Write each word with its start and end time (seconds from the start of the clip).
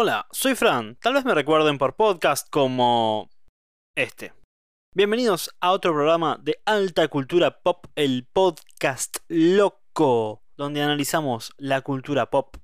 Hola, 0.00 0.28
soy 0.30 0.54
Fran. 0.54 0.94
Tal 1.02 1.14
vez 1.14 1.24
me 1.24 1.34
recuerden 1.34 1.76
por 1.76 1.96
podcast 1.96 2.48
como 2.50 3.28
este. 3.96 4.32
Bienvenidos 4.94 5.52
a 5.60 5.72
otro 5.72 5.92
programa 5.92 6.38
de 6.40 6.60
alta 6.66 7.08
cultura 7.08 7.58
pop, 7.62 7.86
el 7.96 8.24
podcast 8.32 9.16
loco, 9.26 10.44
donde 10.56 10.82
analizamos 10.82 11.50
la 11.56 11.80
cultura 11.80 12.30
pop. 12.30 12.58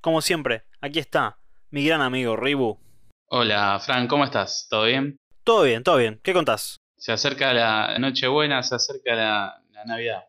Como 0.00 0.22
siempre, 0.22 0.64
aquí 0.80 1.00
está 1.00 1.36
mi 1.68 1.84
gran 1.84 2.00
amigo 2.00 2.34
Ribu. 2.34 2.78
Hola, 3.28 3.78
Fran, 3.84 4.08
¿cómo 4.08 4.24
estás? 4.24 4.68
¿Todo 4.70 4.84
bien? 4.84 5.18
Todo 5.44 5.64
bien, 5.64 5.82
todo 5.82 5.98
bien. 5.98 6.18
¿Qué 6.24 6.32
contás? 6.32 6.78
Se 6.96 7.12
acerca 7.12 7.52
la 7.52 7.98
Nochebuena, 7.98 8.62
se 8.62 8.74
acerca 8.74 9.14
la, 9.14 9.62
la 9.72 9.84
Navidad. 9.84 10.24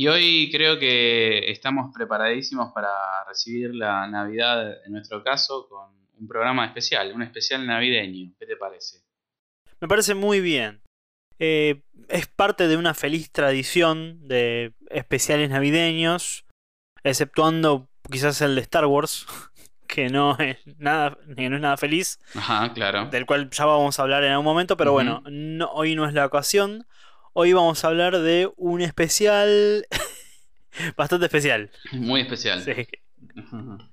Y 0.00 0.08
hoy 0.08 0.48
creo 0.50 0.78
que 0.78 1.50
estamos 1.50 1.92
preparadísimos 1.94 2.72
para 2.72 2.88
recibir 3.28 3.74
la 3.74 4.06
Navidad, 4.06 4.82
en 4.86 4.92
nuestro 4.92 5.22
caso, 5.22 5.68
con 5.68 5.90
un 6.18 6.26
programa 6.26 6.64
especial, 6.64 7.12
un 7.12 7.20
especial 7.20 7.66
navideño. 7.66 8.32
¿Qué 8.38 8.46
te 8.46 8.56
parece? 8.56 9.00
Me 9.78 9.88
parece 9.88 10.14
muy 10.14 10.40
bien. 10.40 10.80
Eh, 11.38 11.82
es 12.08 12.26
parte 12.28 12.66
de 12.66 12.78
una 12.78 12.94
feliz 12.94 13.30
tradición 13.30 14.26
de 14.26 14.72
especiales 14.88 15.50
navideños, 15.50 16.46
exceptuando 17.04 17.90
quizás 18.10 18.40
el 18.40 18.54
de 18.54 18.62
Star 18.62 18.86
Wars, 18.86 19.26
que 19.86 20.08
no 20.08 20.34
es 20.38 20.56
nada, 20.78 21.18
que 21.36 21.50
no 21.50 21.56
es 21.56 21.60
nada 21.62 21.76
feliz, 21.76 22.18
Ajá, 22.34 22.72
claro. 22.72 23.10
del 23.10 23.26
cual 23.26 23.50
ya 23.50 23.66
vamos 23.66 23.98
a 23.98 24.02
hablar 24.04 24.24
en 24.24 24.30
algún 24.32 24.46
momento, 24.46 24.78
pero 24.78 24.92
bueno, 24.92 25.22
no- 25.26 25.70
hoy 25.72 25.94
no 25.94 26.06
es 26.08 26.14
la 26.14 26.24
ocasión. 26.24 26.86
Hoy 27.32 27.52
vamos 27.52 27.84
a 27.84 27.88
hablar 27.88 28.18
de 28.18 28.50
un 28.56 28.80
especial 28.80 29.86
bastante 30.96 31.26
especial. 31.26 31.70
Muy 31.92 32.20
especial. 32.22 32.62
sí. 32.62 32.72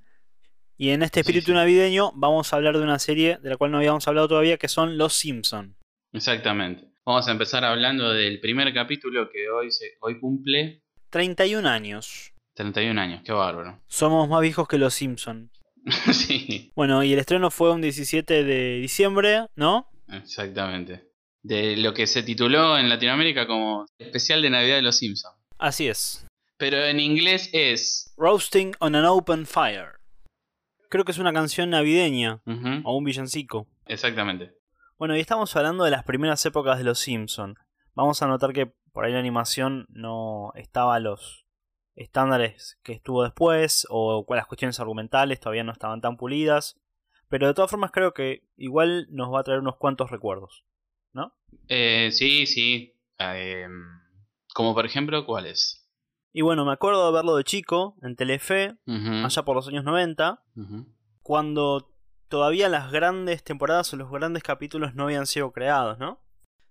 Y 0.80 0.92
en 0.92 1.02
este 1.02 1.22
Sí, 1.22 1.22
espíritu 1.22 1.48
sí. 1.48 1.54
navideño 1.54 2.12
vamos 2.14 2.54
a 2.54 2.56
hablar 2.56 2.78
de 2.78 2.84
una 2.84 3.00
serie 3.00 3.40
de 3.42 3.50
la 3.50 3.58
cual 3.58 3.72
no 3.72 3.78
habíamos 3.78 4.08
hablado 4.08 4.28
todavía, 4.28 4.58
que 4.58 4.68
son 4.68 4.96
Los 4.96 5.14
Simpson. 5.14 5.76
Exactamente. 6.14 6.84
Vamos 7.04 7.28
a 7.28 7.32
empezar 7.32 7.66
hablando 7.66 8.14
del 8.14 8.40
primer 8.40 8.72
capítulo 8.76 9.28
que 9.32 9.50
hoy, 9.50 9.72
se, 9.72 9.98
hoy 10.02 10.20
cumple 10.20 10.84
31 11.10 11.68
años. 11.68 12.32
31 12.54 13.02
años. 13.02 13.22
Qué 13.26 13.32
bárbaro. 13.32 13.82
Somos 13.88 14.30
más 14.30 14.40
viejos 14.42 14.68
que 14.68 14.78
Los 14.78 14.94
Simpson. 14.94 15.50
sí, 16.14 16.72
Bueno, 16.76 17.02
y 17.04 17.12
el 17.14 17.18
estreno 17.18 17.50
fue 17.50 17.72
un 17.72 17.82
17 17.82 18.44
de 18.44 18.76
diciembre, 18.80 19.48
¿no? 19.56 19.90
exactamente. 20.10 21.07
De 21.48 21.78
lo 21.78 21.94
que 21.94 22.08
se 22.08 22.24
tituló 22.24 22.78
en 22.78 22.90
Latinoamérica 22.90 23.48
como 23.48 23.86
especial 23.98 24.42
de 24.42 24.50
Navidad 24.50 24.76
de 24.76 24.82
los 24.82 24.98
Simpsons. 24.98 25.34
Así 25.58 25.88
es. 25.88 26.28
Pero 26.58 26.84
en 26.84 27.00
inglés 27.00 27.50
es. 27.54 28.14
Roasting 28.18 28.74
on 28.80 28.96
an 28.96 29.06
Open 29.06 29.46
Fire. 29.46 29.94
Creo 30.90 31.06
que 31.06 31.14
es 31.14 31.20
una 31.20 31.32
canción 31.32 31.70
navideña 31.70 32.42
o 32.84 32.98
un 32.98 33.04
villancico. 33.06 33.66
Exactamente. 33.86 34.52
Bueno, 34.98 35.16
y 35.16 35.22
estamos 35.22 35.56
hablando 35.56 35.86
de 35.86 35.92
las 35.92 36.04
primeras 36.04 36.46
épocas 36.46 36.80
de 36.80 36.84
Los 36.84 37.00
Simpson. 37.00 37.56
Vamos 37.94 38.22
a 38.22 38.28
notar 38.28 38.52
que 38.52 38.74
por 38.92 39.06
ahí 39.06 39.14
la 39.14 39.20
animación 39.20 39.86
no 39.88 40.52
estaba 40.56 40.96
a 40.96 41.00
los 41.00 41.46
estándares 41.96 42.78
que 42.84 42.92
estuvo 42.92 43.24
después 43.24 43.88
o 43.90 44.26
las 44.30 44.48
cuestiones 44.48 44.82
argumentales 44.82 45.40
todavía 45.40 45.64
no 45.64 45.72
estaban 45.72 46.02
tan 46.02 46.18
pulidas. 46.18 46.78
Pero 47.30 47.48
de 47.48 47.54
todas 47.54 47.72
formas 47.72 47.92
creo 47.92 48.14
que 48.14 48.44
igual 48.58 49.08
nos 49.12 49.34
va 49.34 49.40
a 49.40 49.44
traer 49.44 49.62
unos 49.62 49.78
cuantos 49.78 50.12
recuerdos. 50.12 50.66
¿No? 51.18 51.34
Eh, 51.68 52.10
sí, 52.12 52.46
sí. 52.46 52.94
Eh, 53.18 53.68
como 54.54 54.76
por 54.76 54.86
ejemplo, 54.86 55.26
¿cuáles? 55.26 55.84
Y 56.32 56.42
bueno, 56.44 56.64
me 56.64 56.72
acuerdo 56.74 57.08
de 57.08 57.12
verlo 57.12 57.36
de 57.36 57.44
chico 57.44 57.98
en 58.04 58.16
Telefe, 58.16 58.78
allá 58.86 59.44
por 59.44 59.56
los 59.56 59.68
años 59.68 59.84
90, 59.84 60.44
ujú. 60.56 60.86
cuando 61.24 61.92
todavía 62.28 62.70
las 62.70 62.92
grandes 62.92 63.44
temporadas 63.44 63.92
o 63.94 63.98
los 63.98 64.12
grandes 64.12 64.44
capítulos 64.44 64.94
no 64.94 65.06
habían 65.06 65.26
sido 65.26 65.52
creados, 65.52 65.98
¿no? 65.98 66.22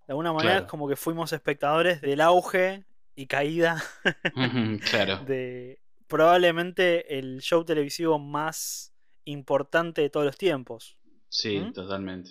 De 0.07 0.13
alguna 0.13 0.33
manera 0.33 0.53
Claro. 0.53 0.67
es 0.67 0.71
como 0.71 0.89
que 0.89 0.95
fuimos 0.95 1.33
espectadores 1.33 2.01
del 2.01 2.21
auge 2.21 2.85
y 3.17 3.27
caída 3.27 3.83
claro. 4.91 5.25
de 5.25 5.81
probablemente 6.07 7.19
el 7.19 7.41
show 7.41 7.65
televisivo 7.65 8.21
más 8.21 8.95
importante 9.25 10.03
de 10.03 10.11
todos 10.11 10.27
los 10.27 10.37
tiempos. 10.37 10.97
Sí, 11.29 11.59
¿Mm? 11.59 11.73
totalmente. 11.73 12.31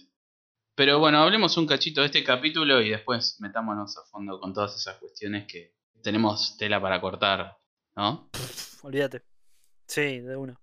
Pero 0.75 0.99
bueno, 0.99 1.19
hablemos 1.19 1.55
un 1.57 1.65
cachito 1.65 2.01
de 2.01 2.07
este 2.07 2.23
capítulo 2.23 2.81
y 2.81 2.89
después 2.89 3.39
metámonos 3.39 3.97
a 3.97 4.03
fondo 4.11 4.39
con 4.41 4.53
todas 4.53 4.75
esas 4.75 4.97
cuestiones 4.97 5.47
que 5.47 5.73
tenemos 6.03 6.57
tela 6.57 6.81
para 6.81 6.99
cortar, 6.99 7.57
¿no? 7.95 8.29
Pff, 8.31 8.83
olvídate. 8.83 9.21
Sí, 9.87 10.19
de 10.19 10.35
una. 10.35 10.59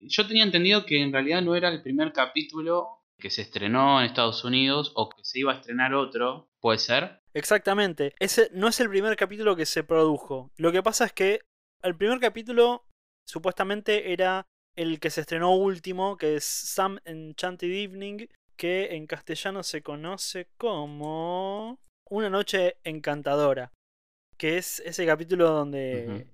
Yo 0.00 0.26
tenía 0.26 0.44
entendido 0.44 0.86
que 0.86 1.02
en 1.02 1.12
realidad 1.12 1.42
no 1.42 1.54
era 1.54 1.68
el 1.68 1.82
primer 1.82 2.12
capítulo 2.12 3.04
que 3.18 3.30
se 3.30 3.42
estrenó 3.42 4.00
en 4.00 4.06
Estados 4.06 4.44
Unidos 4.44 4.92
o 4.96 5.10
que 5.10 5.22
se 5.24 5.40
iba 5.40 5.52
a 5.52 5.56
estrenar 5.56 5.94
otro, 5.94 6.48
¿puede 6.60 6.78
ser? 6.78 7.20
Exactamente. 7.34 8.14
Ese 8.18 8.50
no 8.52 8.68
es 8.68 8.80
el 8.80 8.88
primer 8.88 9.16
capítulo 9.16 9.56
que 9.56 9.66
se 9.66 9.84
produjo. 9.84 10.50
Lo 10.56 10.72
que 10.72 10.82
pasa 10.82 11.04
es 11.04 11.12
que 11.12 11.40
el 11.82 11.96
primer 11.96 12.18
capítulo 12.18 12.86
supuestamente 13.26 14.12
era 14.12 14.46
el 14.74 15.00
que 15.00 15.10
se 15.10 15.20
estrenó 15.20 15.54
último, 15.54 16.16
que 16.16 16.36
es 16.36 16.44
Some 16.44 17.00
Enchanted 17.04 17.70
Evening, 17.70 18.26
que 18.56 18.94
en 18.94 19.06
castellano 19.06 19.62
se 19.62 19.82
conoce 19.82 20.48
como 20.56 21.78
Una 22.08 22.30
noche 22.30 22.76
encantadora, 22.84 23.72
que 24.36 24.58
es 24.58 24.80
ese 24.80 25.06
capítulo 25.06 25.50
donde. 25.50 26.26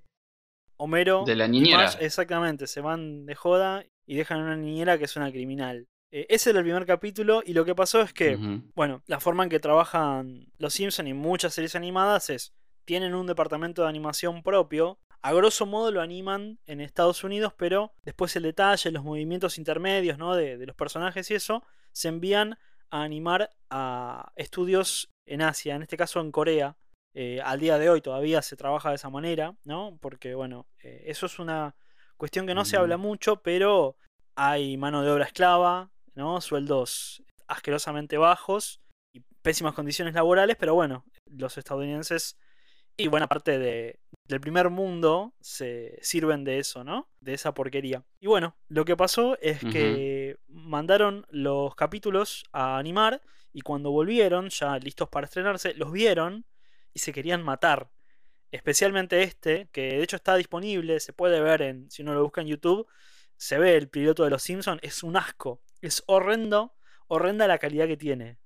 Homero 0.76 1.24
De 1.26 1.36
la 1.36 1.46
niñera. 1.46 1.78
Marge, 1.78 2.04
exactamente, 2.04 2.66
se 2.66 2.80
van 2.80 3.26
de 3.26 3.34
joda 3.34 3.84
y 4.06 4.16
dejan 4.16 4.40
a 4.40 4.44
una 4.44 4.56
niñera 4.56 4.96
que 4.96 5.04
es 5.04 5.16
una 5.16 5.30
criminal. 5.30 5.86
Eh, 6.10 6.26
ese 6.28 6.50
era 6.50 6.60
el 6.60 6.64
primer 6.64 6.86
capítulo 6.86 7.42
y 7.44 7.52
lo 7.52 7.64
que 7.64 7.74
pasó 7.74 8.00
es 8.00 8.12
que 8.12 8.36
bueno, 8.74 9.02
la 9.06 9.20
forma 9.20 9.44
en 9.44 9.50
que 9.50 9.60
trabajan 9.60 10.46
los 10.58 10.74
Simpson 10.74 11.06
y 11.06 11.14
muchas 11.14 11.54
series 11.54 11.76
animadas 11.76 12.30
es, 12.30 12.54
tienen 12.84 13.14
un 13.14 13.26
departamento 13.26 13.82
de 13.82 13.88
animación 13.88 14.42
propio, 14.42 14.98
a 15.22 15.32
grosso 15.32 15.66
modo 15.66 15.90
lo 15.90 16.00
animan 16.00 16.58
en 16.66 16.80
Estados 16.80 17.24
Unidos, 17.24 17.52
pero 17.56 17.92
después 18.04 18.34
el 18.36 18.44
detalle, 18.44 18.90
los 18.90 19.04
movimientos 19.04 19.58
intermedios 19.58 20.18
¿no? 20.18 20.34
de, 20.34 20.56
de 20.56 20.66
los 20.66 20.76
personajes 20.76 21.30
y 21.30 21.34
eso, 21.34 21.62
se 21.92 22.08
envían 22.08 22.58
a 22.90 23.02
animar 23.02 23.50
a 23.68 24.32
estudios 24.36 25.10
en 25.26 25.42
Asia, 25.42 25.74
en 25.74 25.82
este 25.82 25.96
caso 25.96 26.20
en 26.20 26.32
Corea. 26.32 26.76
Eh, 27.12 27.40
al 27.44 27.58
día 27.60 27.76
de 27.78 27.90
hoy 27.90 28.00
todavía 28.00 28.40
se 28.40 28.56
trabaja 28.56 28.90
de 28.90 28.94
esa 28.96 29.10
manera, 29.10 29.56
¿no? 29.64 29.98
Porque 30.00 30.34
bueno, 30.34 30.66
eh, 30.82 31.02
eso 31.06 31.26
es 31.26 31.38
una 31.38 31.74
cuestión 32.16 32.46
que 32.46 32.54
no 32.54 32.64
se 32.64 32.76
habla 32.76 32.96
mucho, 32.96 33.42
pero 33.42 33.96
hay 34.36 34.76
mano 34.76 35.02
de 35.02 35.10
obra 35.10 35.24
esclava, 35.24 35.90
¿no? 36.14 36.40
Sueldos 36.40 37.22
asquerosamente 37.48 38.16
bajos 38.16 38.80
y 39.12 39.20
pésimas 39.42 39.74
condiciones 39.74 40.14
laborales, 40.14 40.56
pero 40.56 40.74
bueno, 40.74 41.04
los 41.26 41.58
estadounidenses 41.58 42.36
y 42.96 43.08
buena 43.08 43.26
parte 43.26 43.58
de- 43.58 43.98
del 44.30 44.40
primer 44.40 44.70
mundo 44.70 45.34
se 45.40 45.98
sirven 46.02 46.44
de 46.44 46.58
eso, 46.58 46.84
¿no? 46.84 47.08
De 47.20 47.34
esa 47.34 47.52
porquería. 47.52 48.04
Y 48.20 48.26
bueno, 48.28 48.56
lo 48.68 48.84
que 48.84 48.96
pasó 48.96 49.36
es 49.40 49.60
que 49.70 50.38
mandaron 50.48 51.26
los 51.30 51.74
capítulos 51.74 52.44
a 52.52 52.78
animar 52.78 53.20
y 53.52 53.60
cuando 53.62 53.90
volvieron, 53.90 54.48
ya 54.48 54.78
listos 54.78 55.08
para 55.08 55.26
estrenarse, 55.26 55.74
los 55.74 55.90
vieron 55.92 56.44
y 56.94 57.00
se 57.00 57.12
querían 57.12 57.42
matar. 57.42 57.90
Especialmente 58.52 59.22
este, 59.22 59.68
que 59.72 59.82
de 59.98 60.02
hecho 60.02 60.16
está 60.16 60.34
disponible, 60.36 60.98
se 61.00 61.12
puede 61.12 61.40
ver 61.40 61.62
en, 61.62 61.90
si 61.90 62.02
uno 62.02 62.14
lo 62.14 62.22
busca 62.22 62.40
en 62.40 62.48
YouTube, 62.48 62.86
se 63.36 63.58
ve 63.58 63.76
el 63.76 63.88
piloto 63.88 64.24
de 64.24 64.30
los 64.30 64.42
Simpsons, 64.42 64.80
es 64.82 65.02
un 65.02 65.16
asco, 65.16 65.60
es 65.80 66.02
horrendo, 66.06 66.74
horrenda 67.08 67.46
la 67.46 67.58
calidad 67.58 67.86
que 67.86 67.96
tiene. 67.96 68.38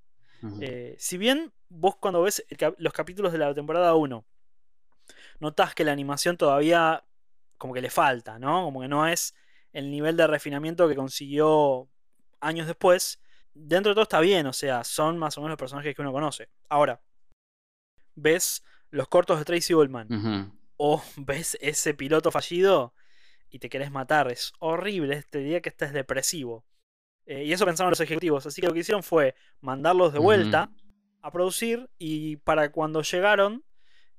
Eh, 0.61 0.95
si 0.99 1.17
bien 1.19 1.53
vos 1.69 1.97
cuando 1.97 2.23
ves 2.23 2.45
cap- 2.59 2.75
los 2.79 2.93
capítulos 2.93 3.33
de 3.33 3.39
la 3.39 3.55
temporada 3.55 3.95
1, 3.95 4.25
notás 5.41 5.75
que 5.75 5.85
la 5.85 5.93
animación 5.93 6.37
todavía 6.37 7.05
como 7.59 7.75
que 7.75 7.81
le 7.81 7.91
falta, 7.91 8.39
¿no? 8.39 8.65
Como 8.65 8.81
que 8.81 8.89
no 8.89 9.07
es 9.07 9.35
el 9.73 9.91
nivel 9.91 10.17
de 10.17 10.27
refinamiento 10.27 10.89
que 10.89 10.95
consiguió 10.95 11.89
años 12.41 12.67
después. 12.67 13.21
Dentro 13.55 13.91
de 13.91 13.95
todo 13.95 14.03
está 14.03 14.21
bien, 14.21 14.47
o 14.47 14.53
sea, 14.53 14.85
son 14.85 15.19
más 15.19 15.39
o 15.39 15.41
menos 15.41 15.53
los 15.53 15.59
personajes 15.59 15.95
que 15.95 16.03
uno 16.03 16.13
conoce. 16.13 16.49
Ahora, 16.69 17.01
ves 18.15 18.65
los 18.91 19.09
cortos 19.09 19.39
de 19.39 19.45
Tracy 19.45 19.75
Ullman 19.75 20.53
o 20.77 21.03
ves 21.17 21.57
ese 21.61 21.95
piloto 21.95 22.31
fallido 22.31 22.95
y 23.51 23.59
te 23.59 23.69
querés 23.69 23.91
matar. 23.91 24.31
Es 24.31 24.53
horrible, 24.59 25.23
te 25.31 25.39
diría 25.39 25.61
que 25.61 25.69
este 25.69 25.85
es 25.85 25.93
depresivo. 25.93 26.65
Eh, 27.27 27.45
y 27.45 27.53
eso 27.53 27.65
pensaron 27.65 27.91
los 27.91 28.01
ejecutivos. 28.01 28.47
Así 28.47 28.61
que 28.61 28.67
lo 28.67 28.73
que 28.73 28.81
hicieron 28.81 29.03
fue 29.03 29.35
mandarlos 29.61 30.13
de 30.13 30.19
vuelta 30.19 30.71
a 31.23 31.31
producir 31.31 31.89
y 31.99 32.37
para 32.37 32.71
cuando 32.71 33.03
llegaron, 33.03 33.65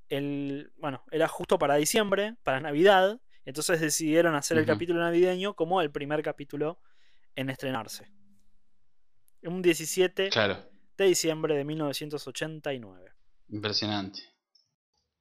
el, 0.10 0.72
bueno, 0.78 1.04
era 1.12 1.28
justo 1.28 1.57
para 1.57 1.75
diciembre, 1.75 2.36
para 2.44 2.60
Navidad. 2.60 3.19
Entonces 3.46 3.80
decidieron 3.80 4.36
hacer 4.36 4.57
el 4.57 4.66
capítulo 4.66 5.00
navideño 5.00 5.54
como 5.56 5.81
el 5.81 5.92
primer 5.92 6.24
capítulo 6.24 6.80
en 7.36 7.50
estrenarse. 7.50 8.12
Un 9.44 9.62
17 9.62 10.30
Claro, 10.30 10.57
de 10.98 11.06
diciembre 11.06 11.56
de 11.56 11.63
1989. 11.63 13.12
impresionante. 13.50 14.22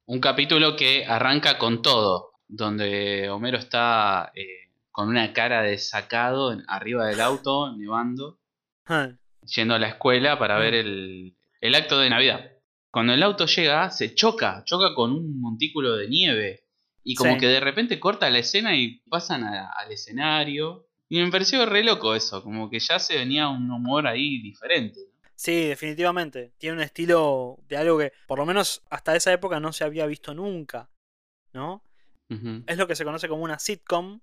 Un 0.07 0.19
capítulo 0.19 0.75
que 0.75 1.05
arranca 1.05 1.57
con 1.57 1.81
todo, 1.81 2.31
donde 2.47 3.29
Homero 3.29 3.57
está 3.57 4.31
eh, 4.35 4.71
con 4.91 5.09
una 5.09 5.33
cara 5.33 5.61
de 5.61 5.77
sacado 5.77 6.55
arriba 6.67 7.05
del 7.07 7.21
auto, 7.21 7.75
nevando, 7.75 8.39
yendo 9.55 9.75
a 9.75 9.79
la 9.79 9.89
escuela 9.89 10.39
para 10.39 10.57
ver 10.57 10.73
el, 10.73 11.35
el 11.61 11.75
acto 11.75 11.99
de 11.99 12.09
Navidad. 12.09 12.54
Cuando 12.95 13.11
el 13.11 13.21
auto 13.23 13.45
llega, 13.45 13.91
se 13.91 14.15
choca, 14.15 14.63
choca 14.63 14.95
con 14.95 15.11
un 15.11 15.41
montículo 15.41 15.97
de 15.97 16.07
nieve. 16.07 16.63
Y 17.03 17.13
como 17.15 17.33
Sí. 17.33 17.39
que 17.41 17.47
de 17.47 17.59
repente 17.59 17.99
corta 17.99 18.29
la 18.29 18.39
escena 18.39 18.73
y 18.77 19.01
pasan 19.09 19.43
a- 19.43 19.69
al 19.69 19.91
escenario. 19.91 20.87
Y 21.09 21.19
me 21.21 21.29
pareció 21.29 21.65
re 21.65 21.83
loco 21.83 22.15
eso, 22.15 22.41
como 22.41 22.69
que 22.69 22.79
ya 22.79 22.97
se 22.97 23.17
venía 23.17 23.49
un 23.49 23.69
humor 23.69 24.07
ahí 24.07 24.41
diferente. 24.41 25.01
Sí, 25.35 25.65
definitivamente. 25.65 26.53
Tiene 26.57 26.77
un 26.77 26.81
estilo 26.83 27.59
de 27.67 27.75
algo 27.75 27.97
que, 27.97 28.13
por 28.27 28.39
lo 28.39 28.45
menos 28.45 28.81
hasta 28.89 29.13
esa 29.13 29.33
época, 29.33 29.59
no 29.59 29.73
se 29.73 29.83
había 29.83 30.05
visto 30.05 30.33
nunca. 30.33 30.87
¿No? 31.51 31.83
Es 32.65 32.77
lo 32.77 32.87
que 32.87 32.95
se 32.95 33.03
conoce 33.03 33.27
como 33.27 33.43
una 33.43 33.59
sitcom, 33.59 34.21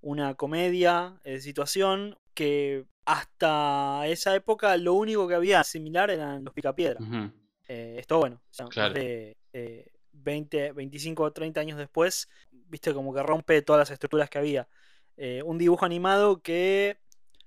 una 0.00 0.34
comedia 0.34 1.20
de 1.22 1.40
situación 1.40 2.18
que 2.34 2.84
hasta 3.06 4.08
esa 4.08 4.34
época 4.34 4.76
lo 4.76 4.94
único 4.94 5.28
que 5.28 5.36
había 5.36 5.62
similar 5.62 6.10
eran 6.10 6.42
los 6.44 6.52
picapiedra. 6.52 6.98
Ujú. 7.00 7.30
Eh, 7.68 7.96
esto 7.98 8.18
bueno, 8.18 8.36
o 8.36 8.54
sea, 8.54 8.64
más 8.66 8.74
Claro. 8.74 8.94
de 8.94 9.36
eh, 9.52 9.86
20, 10.12 10.72
25 10.72 11.22
o 11.22 11.32
30 11.32 11.60
años 11.60 11.78
después, 11.78 12.28
viste 12.50 12.92
como 12.94 13.14
que 13.14 13.22
rompe 13.22 13.62
todas 13.62 13.80
las 13.80 13.90
estructuras 13.90 14.28
que 14.30 14.38
había. 14.38 14.68
Eh, 15.16 15.42
un 15.44 15.58
dibujo 15.58 15.84
animado 15.84 16.40
que 16.42 16.96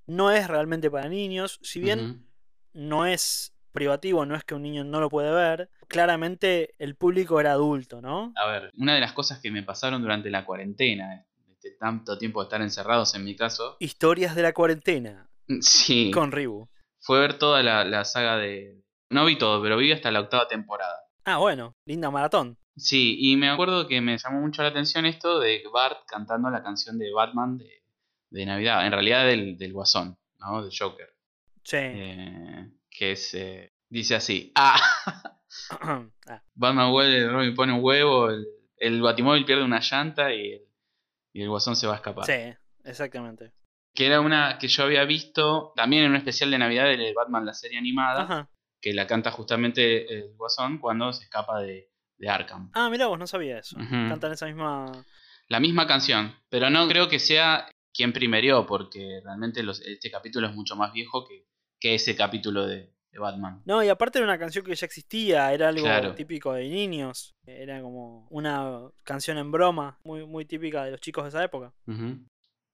no 0.05 0.31
es 0.31 0.47
realmente 0.47 0.89
para 0.91 1.09
niños, 1.09 1.59
si 1.61 1.79
bien 1.79 2.25
no 2.73 3.05
es 3.05 3.53
privativo, 3.71 4.25
no 4.25 4.35
es 4.35 4.43
que 4.43 4.55
un 4.55 4.63
niño 4.63 4.83
no 4.83 4.99
lo 4.99 5.09
puede 5.09 5.31
ver, 5.31 5.69
claramente 5.87 6.73
el 6.77 6.95
público 6.95 7.39
era 7.39 7.53
adulto, 7.53 8.01
¿no? 8.01 8.33
A 8.35 8.45
ver, 8.47 8.71
una 8.77 8.95
de 8.95 8.99
las 8.99 9.13
cosas 9.13 9.39
que 9.39 9.49
me 9.51 9.63
pasaron 9.63 10.01
durante 10.01 10.29
la 10.29 10.45
cuarentena, 10.45 11.25
este 11.49 11.71
tanto 11.79 12.17
tiempo 12.17 12.41
de 12.41 12.45
estar 12.45 12.61
encerrados 12.61 13.15
en 13.15 13.23
mi 13.23 13.35
caso, 13.35 13.77
Historias 13.79 14.35
de 14.35 14.41
la 14.41 14.53
cuarentena 14.53 15.29
sí, 15.61 16.11
con 16.13 16.31
Ribu. 16.31 16.67
fue 16.99 17.19
ver 17.19 17.37
toda 17.37 17.63
la, 17.63 17.85
la 17.85 18.03
saga 18.03 18.37
de... 18.37 18.81
No 19.11 19.25
vi 19.25 19.37
todo, 19.37 19.61
pero 19.61 19.77
vi 19.77 19.91
hasta 19.91 20.09
la 20.11 20.21
octava 20.21 20.47
temporada. 20.47 20.95
Ah, 21.25 21.37
bueno, 21.37 21.75
linda 21.85 22.09
maratón. 22.09 22.57
Sí, 22.75 23.17
y 23.19 23.35
me 23.37 23.49
acuerdo 23.49 23.87
que 23.87 24.01
me 24.01 24.17
llamó 24.17 24.41
mucho 24.41 24.61
la 24.63 24.69
atención 24.69 25.05
esto 25.05 25.39
de 25.39 25.61
Bart 25.71 25.99
cantando 26.07 26.49
la 26.49 26.63
canción 26.63 26.97
de 26.97 27.11
Batman 27.11 27.57
de, 27.57 27.83
de 28.29 28.45
Navidad, 28.45 28.85
en 28.85 28.91
realidad 28.93 29.25
del, 29.25 29.57
del 29.57 29.73
Guasón, 29.73 30.17
¿no? 30.39 30.63
Del 30.63 30.71
Joker. 30.77 31.13
Sí. 31.63 31.77
Eh, 31.79 32.69
que 32.89 33.11
es... 33.11 33.33
eh, 33.33 33.73
dice 33.89 34.15
así, 34.15 34.51
ah, 34.55 34.79
Ah, 35.81 36.41
Batman 36.55 36.93
huele, 36.93 37.27
Robin 37.29 37.53
pone 37.53 37.73
un 37.73 37.83
huevo, 37.83 38.29
el, 38.29 38.47
el 38.77 39.01
Batimóvil 39.01 39.43
pierde 39.43 39.63
una 39.65 39.81
llanta 39.81 40.33
y 40.33 40.53
el, 40.53 40.61
y 41.33 41.41
el 41.41 41.49
Guasón 41.49 41.75
se 41.75 41.87
va 41.87 41.93
a 41.93 41.95
escapar. 41.97 42.25
sí, 42.25 42.55
exactamente. 42.85 43.51
Que 43.93 44.05
era 44.07 44.21
una 44.21 44.57
que 44.57 44.69
yo 44.69 44.83
había 44.85 45.03
visto 45.03 45.73
también 45.75 46.05
en 46.05 46.11
un 46.11 46.15
especial 46.15 46.49
de 46.51 46.57
Navidad 46.57 46.85
de 46.85 47.13
Batman, 47.13 47.45
la 47.45 47.53
serie 47.53 47.77
animada, 47.77 48.21
Ajá. 48.23 48.49
Que 48.81 48.93
la 48.93 49.05
canta 49.07 49.31
justamente 49.31 50.11
el 50.13 50.33
Guasón 50.35 50.79
cuando 50.79 51.13
se 51.13 51.23
escapa 51.23 51.61
de, 51.61 51.89
de 52.17 52.29
Arkham. 52.29 52.71
Ah, 52.73 52.89
mira 52.89 53.07
vos, 53.07 53.19
no 53.19 53.27
sabía 53.27 53.59
eso. 53.59 53.77
Cantan 53.77 54.31
esa 54.33 54.45
misma. 54.47 55.05
La 55.47 55.59
misma 55.59 55.85
canción, 55.87 56.33
pero 56.49 56.69
no 56.69 56.87
creo 56.87 57.07
que 57.09 57.19
sea 57.19 57.67
quien 57.93 58.13
primerió, 58.13 58.65
porque 58.65 59.19
realmente 59.23 59.63
los- 59.63 59.81
este 59.81 60.09
capítulo 60.09 60.47
es 60.47 60.55
mucho 60.55 60.75
más 60.75 60.93
viejo 60.93 61.25
que, 61.27 61.45
que 61.79 61.95
ese 61.95 62.15
capítulo 62.15 62.65
de, 62.65 62.93
de 63.11 63.19
Batman. 63.19 63.61
No, 63.65 63.83
y 63.83 63.89
aparte 63.89 64.17
era 64.19 64.25
una 64.27 64.39
canción 64.39 64.63
que 64.63 64.73
ya 64.75 64.85
existía, 64.85 65.51
era 65.53 65.67
algo 65.67 65.83
Claro. 65.83 66.15
típico 66.15 66.53
de 66.53 66.69
niños. 66.69 67.35
Era 67.45 67.81
como 67.81 68.27
una 68.29 68.79
canción 69.03 69.37
en 69.37 69.51
broma, 69.51 69.99
muy, 70.05 70.25
muy 70.25 70.45
típica 70.45 70.85
de 70.85 70.91
los 70.91 71.01
chicos 71.01 71.25
de 71.25 71.29
esa 71.29 71.43
época. 71.43 71.73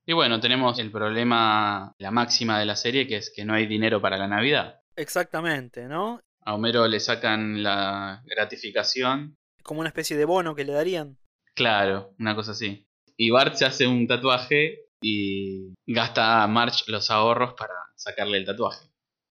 Y 0.06 0.13
bueno, 0.13 0.39
tenemos 0.39 0.77
el 0.80 0.92
problema, 0.92 1.94
la 1.98 2.12
máxima 2.12 2.59
de 2.59 2.65
la 2.65 2.75
serie, 2.75 3.07
que 3.07 3.18
es 3.18 3.31
que 3.36 3.44
no 3.44 3.56
hay 3.56 3.65
dinero 3.65 4.00
para 4.01 4.18
la 4.18 4.27
Navidad. 4.27 4.81
Exactamente, 4.97 5.88
¿no? 5.88 6.19
A 6.41 6.55
Homero 6.55 6.88
le 6.88 6.99
sacan 6.99 7.61
la 7.61 8.23
gratificación 8.25 9.35
Como 9.63 9.81
una 9.81 9.89
especie 9.89 10.17
de 10.17 10.25
bono 10.25 10.55
que 10.55 10.65
le 10.65 10.73
darían. 10.73 11.17
Claro, 11.53 12.13
una 12.19 12.35
cosa 12.35 12.51
así. 12.51 12.88
Y 13.15 13.29
Bart 13.29 13.55
se 13.55 13.65
hace 13.65 13.85
un 13.88 14.07
tatuaje 14.07 14.85
y 15.01 15.73
gasta 15.85 16.44
a 16.44 16.47
Marge 16.47 16.83
los 16.88 17.11
ahorros 17.11 17.53
para 17.53 17.73
sacarle 17.95 18.39
el 18.39 18.45
tatuaje. 18.45 18.88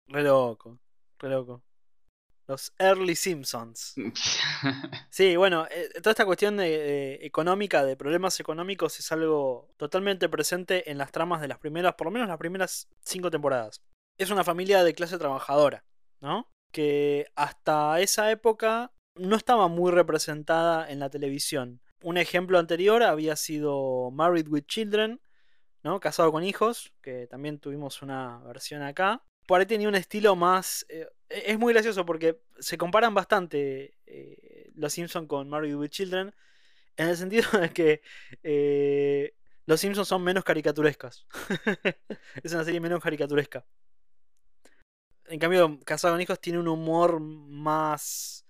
Re 0.08 0.24
loco, 0.24 0.80
re 1.20 1.30
loco. 1.30 1.64
Los 2.48 2.74
Early 2.78 3.16
Simpsons. 3.16 3.96
Sí, 5.10 5.36
bueno, 5.38 5.66
eh, 5.72 5.90
toda 6.02 6.12
esta 6.12 6.26
cuestión 6.26 6.58
de, 6.58 6.66
de 6.66 7.14
económica, 7.22 7.86
de 7.86 7.96
problemas 7.96 8.40
económicos, 8.40 9.00
es 9.00 9.12
algo 9.12 9.70
totalmente 9.78 10.28
presente 10.28 10.92
en 10.92 10.98
las 10.98 11.12
tramas 11.12 11.40
de 11.42 11.48
las 11.48 11.60
primeras, 11.60 11.96
por 11.96 12.06
lo 12.06 12.12
menos 12.12 12.28
las 12.28 12.38
primeras 12.38 12.90
cinco 13.02 13.32
temporadas. 13.32 13.82
Es 14.18 14.30
una 14.30 14.44
familia 14.44 14.84
de 14.84 14.94
clase 14.94 15.18
trabajadora, 15.18 15.84
¿no? 16.22 16.50
Que 16.72 17.28
hasta 17.36 18.00
esa 18.00 18.32
época 18.32 18.92
no 19.16 19.36
estaba 19.36 19.68
muy 19.68 19.92
representada 19.92 20.90
en 20.90 21.00
la 21.00 21.10
televisión. 21.10 21.82
Un 22.02 22.18
ejemplo 22.18 22.60
anterior 22.60 23.04
había 23.04 23.36
sido 23.36 24.12
Married 24.12 24.48
with 24.48 24.66
Children, 24.66 25.22
¿no? 25.84 26.00
Casado 26.00 26.32
con 26.32 26.44
hijos, 26.44 26.94
que 27.02 27.28
también 27.28 27.60
tuvimos 27.60 28.02
una 28.02 28.40
versión 28.40 28.82
acá. 28.82 29.24
Por 29.48 29.60
ahí 29.60 29.66
tenía 29.66 29.88
un 29.88 29.96
estilo 29.96 30.36
más... 30.36 30.86
eh, 30.90 31.08
es 31.30 31.58
muy 31.58 31.74
gracioso 31.74 32.06
porque 32.06 32.42
se 32.60 32.78
comparan 32.78 33.14
bastante 33.14 33.98
eh, 34.06 34.72
Los 34.76 34.94
Simpsons 34.94 35.28
con 35.28 35.50
Married 35.50 35.76
with 35.76 35.90
Children, 35.90 36.34
en 36.98 37.08
el 37.08 37.18
sentido 37.18 37.50
de 37.60 37.70
que 37.72 38.02
eh, 38.44 39.36
Los 39.66 39.82
Simpsons 39.82 40.08
son 40.08 40.24
menos 40.24 40.44
caricaturescas. 40.44 41.26
es 42.44 42.54
una 42.54 42.64
serie 42.64 42.80
menos 42.80 43.02
caricaturesca. 43.04 43.66
En 45.28 45.40
cambio, 45.40 45.80
Casado 45.86 46.14
con 46.14 46.22
hijos 46.22 46.40
tiene 46.40 46.60
un 46.60 46.68
humor 46.68 47.20
más 47.20 48.46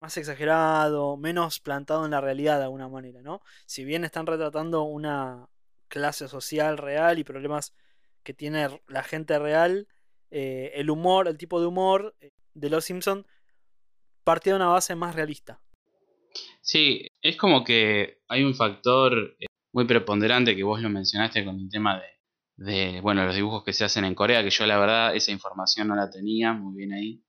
más 0.00 0.16
exagerado, 0.16 1.16
menos 1.16 1.60
plantado 1.60 2.04
en 2.04 2.12
la 2.12 2.20
realidad 2.20 2.58
de 2.58 2.64
alguna 2.64 2.88
manera, 2.88 3.20
¿no? 3.22 3.42
Si 3.66 3.84
bien 3.84 4.04
están 4.04 4.26
retratando 4.26 4.82
una 4.82 5.48
clase 5.88 6.28
social 6.28 6.78
real 6.78 7.18
y 7.18 7.24
problemas 7.24 7.74
que 8.22 8.34
tiene 8.34 8.80
la 8.86 9.02
gente 9.02 9.38
real, 9.38 9.88
eh, 10.30 10.72
el 10.74 10.90
humor, 10.90 11.28
el 11.28 11.38
tipo 11.38 11.60
de 11.60 11.66
humor 11.66 12.14
eh, 12.20 12.30
de 12.54 12.70
Los 12.70 12.84
Simpson 12.84 13.26
partía 14.24 14.52
de 14.52 14.58
una 14.58 14.68
base 14.68 14.94
más 14.94 15.14
realista. 15.14 15.60
Sí, 16.60 17.06
es 17.22 17.36
como 17.36 17.64
que 17.64 18.20
hay 18.28 18.44
un 18.44 18.54
factor 18.54 19.36
eh, 19.40 19.46
muy 19.72 19.86
preponderante 19.86 20.54
que 20.54 20.62
vos 20.62 20.80
lo 20.80 20.90
mencionaste 20.90 21.44
con 21.44 21.58
el 21.58 21.70
tema 21.70 21.98
de, 21.98 22.17
de, 22.58 23.00
bueno, 23.00 23.24
los 23.24 23.34
dibujos 23.34 23.64
que 23.64 23.72
se 23.72 23.84
hacen 23.84 24.04
en 24.04 24.14
Corea, 24.14 24.42
que 24.42 24.50
yo 24.50 24.66
la 24.66 24.78
verdad 24.78 25.14
esa 25.16 25.30
información 25.32 25.88
no 25.88 25.94
la 25.96 26.10
tenía 26.10 26.52
muy 26.52 26.76
bien 26.76 26.92
ahí. 26.92 27.22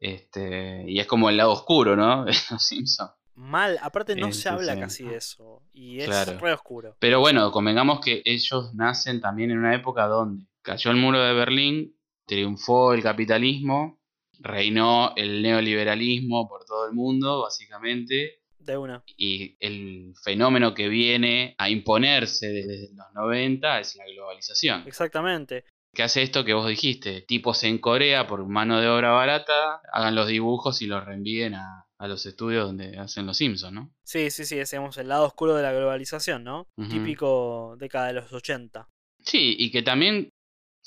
Este, 0.00 0.84
y 0.88 0.98
es 0.98 1.06
como 1.06 1.28
el 1.30 1.36
lado 1.36 1.52
oscuro, 1.52 1.96
¿no? 1.96 2.24
De 2.24 2.32
los 2.50 2.64
Simpsons. 2.64 3.10
Mal, 3.34 3.78
aparte 3.82 4.14
no 4.14 4.30
se 4.32 4.48
habla 4.48 4.78
casi 4.78 5.04
de 5.04 5.16
eso. 5.16 5.62
Y 5.72 6.00
es 6.00 6.06
Claro. 6.06 6.38
re 6.38 6.52
oscuro. 6.52 6.96
Pero 6.98 7.20
bueno, 7.20 7.50
convengamos 7.50 8.00
que 8.00 8.22
ellos 8.24 8.74
nacen 8.74 9.20
también 9.20 9.50
en 9.50 9.58
una 9.58 9.74
época 9.74 10.06
donde 10.06 10.44
cayó 10.60 10.90
el 10.90 10.98
muro 10.98 11.18
de 11.18 11.32
Berlín, 11.32 11.96
triunfó 12.26 12.92
el 12.92 13.02
capitalismo, 13.02 14.00
reinó 14.38 15.12
el 15.16 15.40
neoliberalismo 15.42 16.46
por 16.46 16.64
todo 16.66 16.86
el 16.86 16.92
mundo, 16.92 17.42
básicamente, 17.42 18.41
De 18.64 18.76
una. 18.76 19.02
y 19.16 19.56
el 19.60 20.14
fenómeno 20.22 20.74
que 20.74 20.88
viene 20.88 21.54
a 21.58 21.68
imponerse 21.68 22.48
desde 22.48 22.94
los 22.94 23.06
90 23.14 23.80
es 23.80 23.96
la 23.96 24.04
globalización. 24.06 24.84
Exactamente. 24.86 25.64
¿Qué 25.94 26.02
hace 26.02 26.22
esto 26.22 26.44
que 26.44 26.54
vos 26.54 26.66
dijiste? 26.68 27.20
Tipos 27.22 27.64
en 27.64 27.78
Corea 27.78 28.26
por 28.26 28.46
mano 28.46 28.80
de 28.80 28.88
obra 28.88 29.10
barata 29.10 29.80
hagan 29.92 30.14
los 30.14 30.26
dibujos 30.26 30.80
y 30.80 30.86
los 30.86 31.04
reenvíen 31.04 31.54
a, 31.54 31.86
a 31.98 32.08
los 32.08 32.24
estudios 32.24 32.64
donde 32.66 32.96
hacen 32.98 33.26
los 33.26 33.36
Simpsons, 33.36 33.74
¿no? 33.74 33.90
Sí, 34.02 34.30
sí, 34.30 34.46
sí, 34.46 34.56
decíamos 34.56 34.96
el 34.96 35.08
lado 35.08 35.26
oscuro 35.26 35.54
de 35.54 35.62
la 35.62 35.72
globalización, 35.72 36.44
¿no? 36.44 36.66
Ujú. 36.78 36.88
Típico 36.88 37.76
década 37.78 38.06
de 38.06 38.14
los 38.14 38.32
80. 38.32 38.88
Sí, 39.18 39.54
y 39.58 39.70
que 39.70 39.82
también 39.82 40.30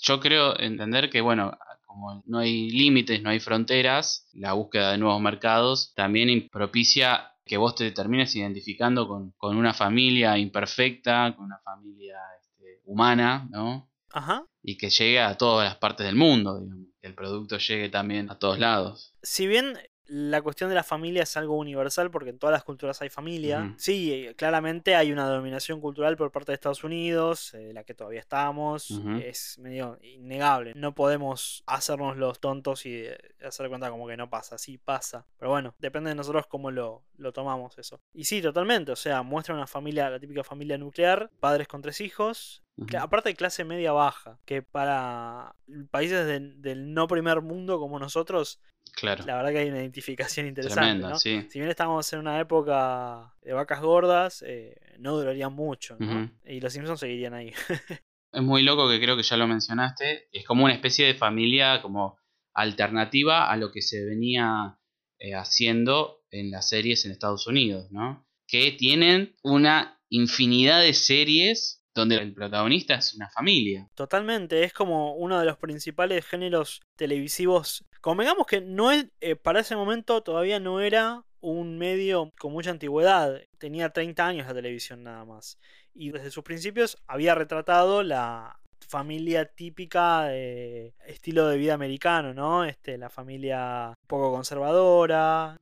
yo 0.02 0.20
creo 0.20 0.60
entender 0.60 1.10
que, 1.12 1.22
bueno, 1.22 1.56
como 1.86 2.24
no 2.26 2.40
hay 2.40 2.70
límites, 2.72 3.22
no 3.22 3.30
hay 3.30 3.40
fronteras, 3.40 4.28
la 4.34 4.54
búsqueda 4.54 4.92
de 4.92 4.98
nuevos 4.98 5.22
mercados 5.22 5.94
también 5.96 6.50
propicia 6.52 7.32
que 7.46 7.58
vos 7.58 7.76
te 7.76 7.92
termines 7.92 8.36
identificando 8.36 9.08
con, 9.08 9.32
con 9.38 9.56
una 9.56 9.74
familia 9.74 10.38
imperfecta, 10.38 11.36
con 11.36 11.46
una 11.46 11.60
familia 11.60 12.18
este, 12.42 12.82
humana, 12.86 13.48
¿no? 13.52 13.90
Ajá. 14.12 14.46
Y 14.64 14.78
que 14.78 14.90
llegue 14.90 15.20
a 15.20 15.38
todas 15.38 15.68
las 15.68 15.78
partes 15.78 16.06
del 16.06 16.16
mundo, 16.16 16.60
digamos, 16.60 16.88
que 17.00 17.08
el 17.08 17.14
producto 17.14 17.58
llegue 17.58 17.90
también 17.90 18.32
a 18.32 18.40
todos 18.40 18.58
lados. 18.58 19.14
Si 19.22 19.46
bien 19.46 19.78
la 20.08 20.42
cuestión 20.42 20.70
de 20.70 20.76
la 20.76 20.84
familia 20.84 21.24
es 21.24 21.36
algo 21.38 21.58
universal 21.58 22.12
porque 22.12 22.30
en 22.30 22.40
todas 22.40 22.54
las 22.54 22.64
culturas 22.64 23.02
hay 23.02 23.10
familia. 23.10 23.74
Sí, 23.78 24.12
eh, 24.14 24.36
claramente 24.36 24.96
hay 24.96 25.12
una 25.12 25.28
dominación 25.28 25.82
cultural 25.82 26.16
por 26.18 26.32
parte 26.32 26.52
de 26.52 26.56
Estados 26.56 26.84
Unidos, 26.84 27.54
eh, 27.54 27.72
la 27.74 27.84
que 27.84 27.94
todavía 27.94 28.20
estamos. 28.20 28.92
Es 29.24 29.58
medio 29.60 29.98
innegable. 30.02 30.74
No 30.76 30.94
podemos 30.94 31.64
hacernos 31.66 32.18
los 32.18 32.40
tontos 32.40 32.86
y 32.86 33.06
eh, 33.06 33.18
hacer 33.44 33.70
cuenta 33.70 33.90
como 33.90 34.08
que 34.08 34.18
no 34.18 34.30
pasa. 34.30 34.58
Sí, 34.58 34.78
pasa. 34.78 35.26
Pero 35.38 35.52
bueno, 35.52 35.76
depende 35.80 36.10
de 36.10 36.16
nosotros 36.16 36.48
cómo 36.48 36.72
lo, 36.72 37.04
lo 37.18 37.34
tomamos 37.34 37.78
eso. 37.78 38.00
Y 38.14 38.26
sí, 38.26 38.42
totalmente. 38.42 38.92
O 38.92 38.96
sea, 38.96 39.24
muestra 39.24 39.56
una 39.56 39.68
familia, 39.68 40.10
la 40.10 40.20
típica 40.20 40.44
familia 40.44 40.78
nuclear, 40.78 41.30
padres 41.40 41.68
con 41.68 41.82
tres 41.82 42.02
hijos, 42.02 42.65
Aparte 43.00 43.30
de 43.30 43.36
clase 43.36 43.64
media 43.64 43.92
baja, 43.94 44.40
que 44.46 44.62
para 44.62 45.56
países 45.92 46.26
del, 46.28 46.62
del 46.62 46.94
no 46.94 47.08
primer 47.08 47.42
mundo 47.42 47.80
como 47.80 48.00
nosotros, 48.00 48.60
Claro. 48.94 49.26
la 49.26 49.36
verdad 49.38 49.52
que 49.52 49.58
hay 49.60 49.70
una 49.70 49.80
identificación 49.80 50.46
interesante. 50.48 50.82
Tremenda, 50.82 51.10
¿no? 51.10 51.20
sí. 51.20 51.46
Si 51.50 51.60
bien 51.60 51.70
estamos 51.70 52.12
en 52.14 52.20
una 52.20 52.40
época 52.40 53.34
de 53.42 53.54
vacas 53.54 53.82
gordas, 53.82 54.44
eh, 54.46 54.76
no 55.00 55.18
durarían 55.18 55.54
mucho, 55.54 55.98
¿no? 56.00 56.32
Y 56.46 56.60
los 56.62 56.72
Simpsons 56.74 57.00
seguirían 57.00 57.34
ahí. 57.34 57.52
Es 58.32 58.44
muy 58.44 58.64
loco 58.64 58.90
que 58.90 59.00
creo 59.00 59.16
que 59.16 59.24
ya 59.24 59.38
lo 59.38 59.48
mencionaste. 59.48 60.28
Es 60.34 60.46
como 60.46 60.66
una 60.66 60.74
especie 60.74 61.06
de 61.08 61.14
familia 61.16 61.82
como 61.82 62.18
alternativa 62.54 63.50
a 63.50 63.56
lo 63.56 63.72
que 63.72 63.82
se 63.82 64.04
venía 64.04 64.78
eh, 65.20 65.36
haciendo 65.36 66.22
en 66.32 66.52
las 66.52 66.68
series 66.68 67.06
en 67.06 67.12
Estados 67.14 67.48
Unidos, 67.48 67.92
¿no? 67.92 68.28
Que 68.48 68.72
tienen 68.74 69.36
una 69.42 70.02
infinidad 70.10 70.82
de 70.82 70.94
series 70.94 71.85
donde 71.96 72.18
el 72.18 72.34
protagonista 72.34 72.96
es 72.96 73.16
una 73.16 73.30
familia. 73.30 73.90
Totalmente, 73.96 74.64
es 74.64 74.74
como 74.74 75.16
uno 75.16 75.40
de 75.40 75.46
los 75.46 75.58
principales 75.58 76.26
géneros 76.26 76.82
televisivos. 76.98 77.86
Convengamos 78.02 78.46
que 78.46 78.62
no 78.62 78.92
es, 78.92 79.08
eh, 79.22 79.36
para 79.38 79.62
ese 79.62 79.78
momento 79.78 80.22
todavía 80.22 80.60
no 80.60 80.82
era 80.82 81.24
un 81.40 81.78
medio 81.78 82.34
con 82.38 82.52
mucha 82.52 82.72
antigüedad. 82.72 83.42
Tenía 83.58 83.90
30 83.90 84.28
años 84.28 84.48
la 84.48 84.54
televisión 84.54 85.04
nada 85.04 85.24
más. 85.24 85.58
Y 85.94 86.12
desde 86.12 86.32
sus 86.32 86.44
principios 86.44 86.98
había 87.08 87.34
retratado 87.34 88.04
la 88.04 88.60
familia 88.88 89.46
típica 89.46 90.24
de 90.26 90.94
estilo 91.06 91.48
de 91.48 91.58
vida 91.58 91.74
americano, 91.74 92.34
¿no? 92.34 92.64
Este, 92.66 92.98
la 92.98 93.10
familia 93.10 93.90
un 93.90 94.08
poco 94.08 94.32
conservadora, 94.32 95.58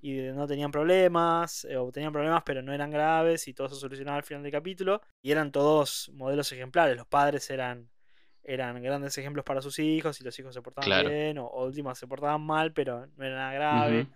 y 0.00 0.14
de- 0.16 0.32
no 0.32 0.46
tenían 0.46 0.70
problemas, 0.70 1.64
eh, 1.64 1.76
o 1.76 1.90
tenían 1.90 2.12
problemas 2.12 2.42
pero 2.44 2.60
no 2.62 2.72
eran 2.72 2.90
graves 2.90 3.48
y 3.48 3.54
todo 3.54 3.68
se 3.68 3.76
solucionaba 3.76 4.18
al 4.18 4.22
final 4.24 4.42
del 4.42 4.52
capítulo. 4.52 5.00
Y 5.22 5.30
eran 5.32 5.50
todos 5.52 6.10
modelos 6.14 6.50
ejemplares, 6.52 6.96
los 6.96 7.06
padres 7.06 7.48
eran, 7.50 7.88
eran 8.42 8.82
grandes 8.82 9.16
ejemplos 9.16 9.44
para 9.44 9.62
sus 9.62 9.78
hijos 9.78 10.20
y 10.20 10.24
los 10.24 10.38
hijos 10.38 10.52
se 10.54 10.60
portaban 10.60 10.86
Claro. 10.86 11.08
bien, 11.08 11.38
o, 11.38 11.48
últimas 11.64 11.98
se 11.98 12.06
portaban 12.06 12.42
mal 12.42 12.72
pero 12.72 13.06
no 13.16 13.24
era 13.24 13.36
nada 13.36 13.52
grave. 13.54 14.06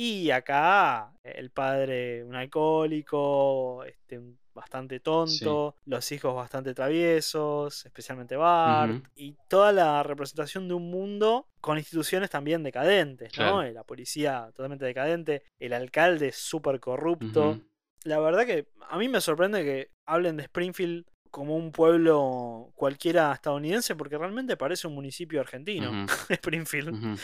Y 0.00 0.30
acá 0.30 1.12
el 1.24 1.50
padre 1.50 2.22
un 2.22 2.36
alcohólico, 2.36 3.82
este, 3.82 4.20
bastante 4.54 5.00
tonto, 5.00 5.74
los 5.86 6.12
hijos 6.12 6.36
bastante 6.36 6.72
traviesos, 6.72 7.84
especialmente 7.84 8.36
Bart, 8.36 9.04
y 9.16 9.34
toda 9.48 9.72
la 9.72 10.04
representación 10.04 10.68
de 10.68 10.74
un 10.74 10.88
mundo 10.88 11.48
con 11.60 11.78
instituciones 11.78 12.30
también 12.30 12.62
decadentes, 12.62 13.36
¿no? 13.36 13.44
Claro. 13.44 13.62
Eh, 13.62 13.72
La 13.72 13.82
policía 13.82 14.52
totalmente 14.54 14.84
decadente, 14.84 15.42
el 15.58 15.72
alcalde 15.72 16.30
súper 16.30 16.78
corrupto. 16.78 17.58
La 18.04 18.20
verdad 18.20 18.46
que 18.46 18.68
a 18.88 18.98
mí 18.98 19.08
me 19.08 19.20
sorprende 19.20 19.64
que 19.64 19.90
hablen 20.06 20.36
de 20.36 20.44
Springfield 20.44 21.06
como 21.30 21.56
un 21.56 21.72
pueblo 21.72 22.72
cualquiera 22.74 23.32
estadounidense, 23.32 23.94
porque 23.96 24.18
realmente 24.18 24.56
parece 24.56 24.86
un 24.86 24.94
municipio 24.94 25.40
argentino. 25.40 26.06
Springfield. 26.28 27.18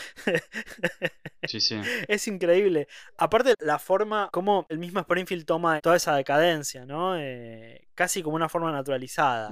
Sí, 1.43 1.59
sí. 1.59 1.75
Es 2.07 2.27
increíble. 2.27 2.87
Aparte, 3.17 3.53
la 3.59 3.79
forma 3.79 4.29
como 4.31 4.65
el 4.69 4.79
mismo 4.79 4.99
Springfield 4.99 5.45
toma 5.45 5.79
toda 5.81 5.95
esa 5.95 6.15
decadencia, 6.15 6.85
¿no? 6.85 7.17
Eh, 7.17 7.87
casi 7.93 8.21
como 8.21 8.35
una 8.35 8.49
forma 8.49 8.71
naturalizada. 8.71 9.51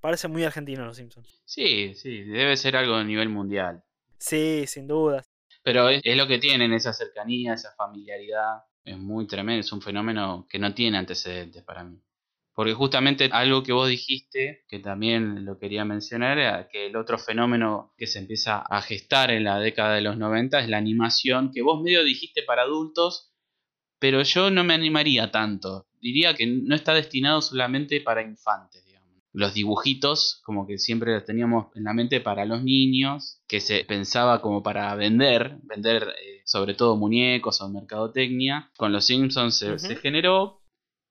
Parece 0.00 0.28
muy 0.28 0.44
argentino 0.44 0.84
los 0.84 0.96
Simpsons. 0.96 1.42
Sí, 1.44 1.94
sí, 1.94 2.22
debe 2.22 2.56
ser 2.56 2.76
algo 2.76 2.94
a 2.94 3.04
nivel 3.04 3.28
mundial. 3.28 3.84
Sí, 4.18 4.64
sin 4.66 4.86
duda. 4.86 5.22
Pero 5.62 5.88
es, 5.88 6.00
es 6.04 6.16
lo 6.16 6.26
que 6.26 6.38
tienen, 6.38 6.72
esa 6.72 6.92
cercanía, 6.92 7.54
esa 7.54 7.72
familiaridad. 7.76 8.64
Es 8.84 8.98
muy 8.98 9.26
tremendo, 9.26 9.60
es 9.60 9.72
un 9.72 9.80
fenómeno 9.80 10.46
que 10.48 10.58
no 10.58 10.74
tiene 10.74 10.98
antecedentes 10.98 11.62
para 11.62 11.84
mí. 11.84 12.00
Porque 12.54 12.74
justamente 12.74 13.30
algo 13.32 13.62
que 13.62 13.72
vos 13.72 13.88
dijiste, 13.88 14.64
que 14.68 14.78
también 14.78 15.44
lo 15.44 15.58
quería 15.58 15.84
mencionar, 15.84 16.38
era 16.38 16.68
que 16.68 16.86
el 16.86 16.96
otro 16.96 17.18
fenómeno 17.18 17.92
que 17.96 18.06
se 18.06 18.18
empieza 18.18 18.58
a 18.58 18.82
gestar 18.82 19.30
en 19.30 19.44
la 19.44 19.58
década 19.58 19.94
de 19.94 20.02
los 20.02 20.18
90 20.18 20.60
es 20.60 20.68
la 20.68 20.76
animación, 20.76 21.50
que 21.52 21.62
vos 21.62 21.82
medio 21.82 22.04
dijiste 22.04 22.42
para 22.42 22.62
adultos, 22.62 23.32
pero 23.98 24.22
yo 24.22 24.50
no 24.50 24.64
me 24.64 24.74
animaría 24.74 25.30
tanto. 25.30 25.86
Diría 26.00 26.34
que 26.34 26.44
no 26.46 26.74
está 26.74 26.92
destinado 26.92 27.40
solamente 27.40 28.00
para 28.00 28.20
infantes, 28.20 28.84
digamos. 28.84 29.08
Los 29.32 29.54
dibujitos, 29.54 30.42
como 30.44 30.66
que 30.66 30.76
siempre 30.76 31.14
los 31.14 31.24
teníamos 31.24 31.68
en 31.76 31.84
la 31.84 31.94
mente 31.94 32.20
para 32.20 32.44
los 32.44 32.64
niños, 32.64 33.40
que 33.46 33.60
se 33.60 33.84
pensaba 33.84 34.42
como 34.42 34.62
para 34.62 34.92
vender, 34.96 35.56
vender 35.62 36.02
eh, 36.02 36.42
sobre 36.44 36.74
todo 36.74 36.96
muñecos 36.96 37.60
o 37.60 37.68
mercadotecnia. 37.68 38.72
Con 38.76 38.92
los 38.92 39.04
Simpsons 39.06 39.54
se, 39.54 39.96
generó, 39.96 40.61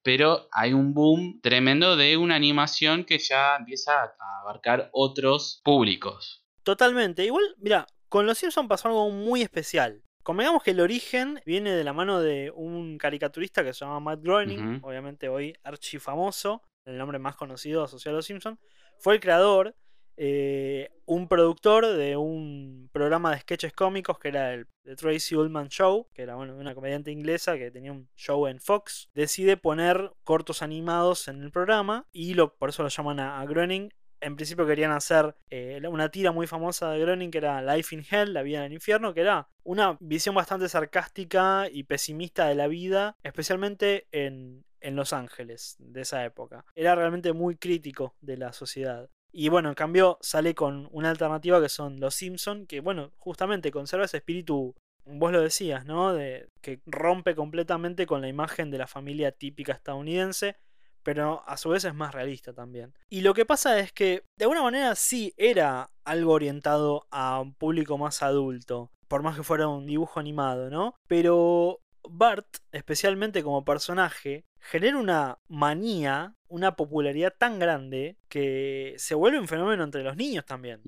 pero 0.04 0.48
hay 0.52 0.74
un 0.74 0.94
boom 0.94 1.40
tremendo 1.42 1.96
de 1.96 2.18
una 2.18 2.36
animación 2.36 3.06
que 3.06 3.20
ya 3.20 3.56
empieza 3.56 4.04
a 4.04 4.42
abarcar 4.42 4.90
otros 4.94 5.62
públicos. 5.64 6.44
Totalmente. 6.64 7.26
Igual, 7.26 7.44
mira, 7.58 7.88
con 8.10 8.26
los 8.26 8.38
Simpsons 8.38 8.68
pasó 8.68 8.88
algo 8.88 9.10
muy 9.10 9.42
especial. 9.42 10.04
Convengamos 10.24 10.62
que 10.62 10.72
el 10.72 10.80
origen 10.80 11.42
viene 11.46 11.72
de 11.72 11.84
la 11.84 11.94
mano 11.94 12.20
de 12.20 12.52
un 12.54 12.98
caricaturista 12.98 13.64
que 13.64 13.74
se 13.74 13.86
llama 13.86 14.00
Matt 14.00 14.22
Groening, 14.22 14.80
obviamente 14.84 15.30
hoy 15.30 15.56
archifamoso, 15.64 16.62
el 16.86 16.98
nombre 16.98 17.18
más 17.18 17.36
conocido 17.36 17.84
asociado 17.84 18.18
a 18.18 18.20
los 18.20 18.26
Simpsons. 18.26 18.60
Fue 19.00 19.16
el 19.16 19.20
creador, 19.20 19.76
eh, 20.24 20.92
un 21.08 21.28
productor 21.28 21.88
de 21.88 22.16
un 22.16 22.92
programa 22.94 23.32
de 23.32 23.40
sketches 23.40 23.74
cómicos 23.74 24.20
que 24.20 24.28
era 24.28 24.54
el 24.54 24.68
The 24.84 24.96
Tracy 24.96 25.36
Ullman 25.36 25.70
Show, 25.70 26.10
que 26.14 26.22
era 26.22 26.36
bueno, 26.36 26.56
una 26.56 26.76
comediante 26.76 27.10
inglesa 27.10 27.58
que 27.58 27.72
tenía 27.72 27.92
un 27.92 28.08
show 28.16 28.46
en 28.46 28.60
Fox. 28.60 29.10
Decide 29.16 29.58
poner 29.58 30.12
cortos 30.24 30.62
animados 30.62 31.28
en 31.28 31.42
el 31.42 31.50
programa 31.50 32.06
y 32.12 32.36
por 32.36 32.70
eso 32.70 32.84
lo 32.84 32.90
llaman 32.90 33.20
a, 33.20 33.42
a 33.42 33.46
Groening 33.48 33.90
en 34.20 34.36
principio 34.36 34.68
querían 34.68 34.92
hacer 34.92 35.36
eh, 35.50 35.82
una 35.90 36.10
tira 36.10 36.32
muy 36.32 36.46
famosa 36.46 36.92
de 36.92 37.00
Groening 37.00 37.32
que 37.32 37.40
era 37.40 37.64
Life 37.64 37.96
in 37.96 38.06
Hell, 38.08 38.34
la 38.34 38.44
vida 38.44 38.60
en 38.60 38.66
el 38.66 38.74
infierno, 38.74 39.16
que 39.16 39.22
era 39.22 39.50
una 39.64 39.98
visión 40.00 40.36
bastante 40.36 40.70
sarcástica 40.70 41.68
y 41.72 41.86
pesimista 41.86 42.46
de 42.46 42.54
la 42.54 42.68
vida, 42.68 43.18
especialmente 43.24 44.08
en, 44.12 44.64
en 44.82 44.96
Los 44.96 45.14
Ángeles 45.14 45.78
de 45.80 46.02
esa 46.02 46.24
época. 46.24 46.64
Era 46.76 46.94
realmente 46.94 47.34
muy 47.34 47.56
crítico 47.56 48.16
de 48.22 48.38
la 48.38 48.54
sociedad. 48.54 49.10
Y 49.32 49.50
bueno, 49.50 49.70
en 49.70 49.76
cambio 49.76 50.18
sale 50.22 50.56
con 50.56 50.90
una 50.92 51.10
alternativa 51.10 51.62
que 51.62 51.70
son 51.70 52.00
Los 52.00 52.16
Simpson, 52.16 52.66
que 52.66 52.82
bueno, 52.82 53.12
justamente 53.18 53.72
conserva 53.72 54.06
ese 54.06 54.18
espíritu, 54.18 54.76
vos 55.06 55.32
lo 55.32 55.42
decías, 55.42 55.86
¿no? 55.86 56.14
De, 56.14 56.50
que 56.62 56.82
rompe 56.86 57.36
completamente 57.36 58.06
con 58.06 58.22
la 58.22 58.28
imagen 58.28 58.72
de 58.72 58.78
la 58.78 58.88
familia 58.88 59.32
típica 59.32 59.74
estadounidense 59.74 60.58
pero 61.04 61.44
a 61.48 61.58
su 61.58 61.70
vez 61.70 61.84
es 61.86 61.94
más 61.94 62.14
realista 62.14 62.54
también. 62.54 62.94
Y 63.10 63.22
lo 63.22 63.34
que 63.34 63.46
pasa 63.46 63.80
es 63.80 63.92
que 63.92 64.24
de 64.38 64.46
alguna 64.46 64.62
manera 64.62 64.96
sí 64.96 65.34
era 65.38 65.92
algo 66.04 66.34
orientado 66.34 67.08
a 67.12 67.40
un 67.40 67.54
público 67.54 67.98
más 67.98 68.22
adulto, 68.22 68.92
por 69.08 69.24
más 69.24 69.36
que 69.36 69.44
fuera 69.44 69.68
un 69.68 69.86
dibujo 69.86 70.20
animado, 70.20 70.70
¿no? 70.70 70.96
Pero 71.08 71.81
Bart, 72.10 72.48
especialmente 72.72 73.44
como 73.44 73.64
personaje, 73.66 74.46
genera 74.60 74.98
una 74.98 75.38
manía, 75.48 76.36
una 76.48 76.76
popularidad 76.76 77.34
tan 77.38 77.60
grande 77.60 78.18
que 78.30 78.94
se 78.98 79.16
vuelve 79.16 79.40
un 79.40 79.48
fenómeno 79.48 79.84
entre 79.84 80.04
los 80.04 80.16
niños 80.16 80.46
también. 80.46 80.82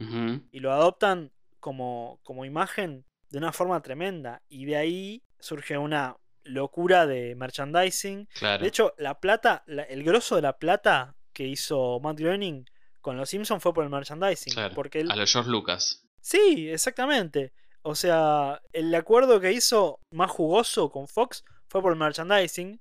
Y 0.51 0.59
lo 0.59 0.71
adoptan 0.71 1.31
como, 1.59 2.19
como 2.23 2.45
imagen 2.45 3.05
de 3.29 3.37
una 3.37 3.51
forma 3.51 3.81
tremenda. 3.81 4.41
Y 4.49 4.65
de 4.65 4.75
ahí 4.77 5.23
surge 5.39 5.77
una 5.77 6.17
locura 6.43 7.07
de 7.07 7.35
merchandising 7.35 8.27
Claro. 8.33 8.61
de 8.61 8.67
hecho, 8.67 8.93
la 8.97 9.19
plata, 9.19 9.63
la- 9.65 9.83
el 9.83 10.03
grosso 10.03 10.35
de 10.35 10.41
la 10.41 10.57
plata 10.57 11.15
que 11.31 11.47
hizo 11.47 11.99
Matt 12.01 12.19
Groening 12.19 12.65
con 12.99 13.15
los 13.17 13.29
Simpsons 13.29 13.63
fue 13.63 13.73
por 13.73 13.83
el 13.85 13.89
merchandising. 13.89 14.53
Claro, 14.53 14.75
Porque 14.75 14.99
él... 14.99 15.09
A 15.11 15.15
los 15.15 15.31
George 15.31 15.49
Lucas. 15.49 16.05
Sí, 16.21 16.69
exactamente. 16.69 17.53
O 17.83 17.95
sea, 17.95 18.61
el 18.71 18.93
acuerdo 18.95 19.39
que 19.39 19.51
hizo 19.51 19.99
más 20.11 20.31
jugoso 20.31 20.89
con 20.89 21.07
Fox 21.07 21.43
fue 21.67 21.81
por 21.81 21.93
el 21.93 21.99
merchandising. 21.99 22.79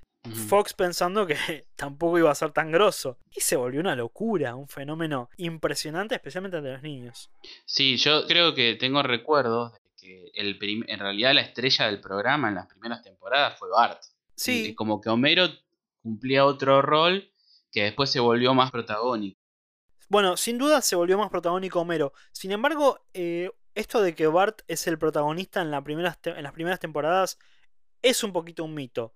Fox 0.49 0.73
pensando 0.73 1.27
que 1.27 1.35
tampoco 1.77 2.19
iba 2.19 2.31
a 2.31 2.35
ser 2.37 2.53
tan 2.53 2.71
grosso. 2.71 3.19
Y 3.33 3.41
se 3.41 3.57
volvió 3.57 3.81
una 3.81 3.97
locura, 3.97 4.55
un 4.55 4.69
fenómeno 4.69 5.29
impresionante, 5.37 6.15
especialmente 6.15 6.59
entre 6.59 6.75
los 6.75 6.83
niños. 6.83 7.31
Sí, 7.67 7.97
yo 7.97 8.27
creo 8.29 8.55
que 8.55 8.77
tengo 8.77 9.03
recuerdos 9.03 9.73
de 9.73 9.81
que 9.97 10.31
el 10.35 10.57
en 10.87 10.99
realidad 11.01 11.35
la 11.35 11.41
estrella 11.41 11.87
del 11.87 12.01
programa 12.01 12.49
en 12.49 12.55
las 12.55 12.69
primeras 12.69 13.03
temporadas 13.03 13.59
fue 13.59 13.69
Bart. 13.71 14.01
Y 14.05 14.09
Sí, 14.37 14.75
como 14.77 15.01
que 15.01 15.11
Homero 15.11 15.49
cumplía 16.03 16.45
otro 16.45 16.81
rol 16.83 17.33
que 17.73 17.83
después 17.83 18.11
se 18.11 18.21
volvió 18.21 18.55
más 18.55 18.71
protagónico. 18.71 19.41
Bueno, 20.09 20.37
sin 20.37 20.59
duda 20.59 20.83
se 20.83 20.95
volvió 20.95 21.19
más 21.19 21.31
protagónico 21.31 21.81
Homero. 21.81 22.13
Sin 22.33 22.53
embargo, 22.53 23.01
eh, 23.15 23.51
esto 23.75 24.03
de 24.03 24.15
que 24.15 24.27
Bart 24.27 24.63
es 24.69 24.87
el 24.87 24.99
protagonista 24.99 25.61
en, 25.63 25.71
la 25.71 25.83
primeras 25.83 26.19
te- 26.21 26.31
en 26.31 26.43
las 26.43 26.53
primeras 26.53 26.81
temporadas 26.81 27.39
es 28.03 28.23
un 28.25 28.33
poquito 28.33 28.65
un 28.65 28.75
mito. 28.75 29.15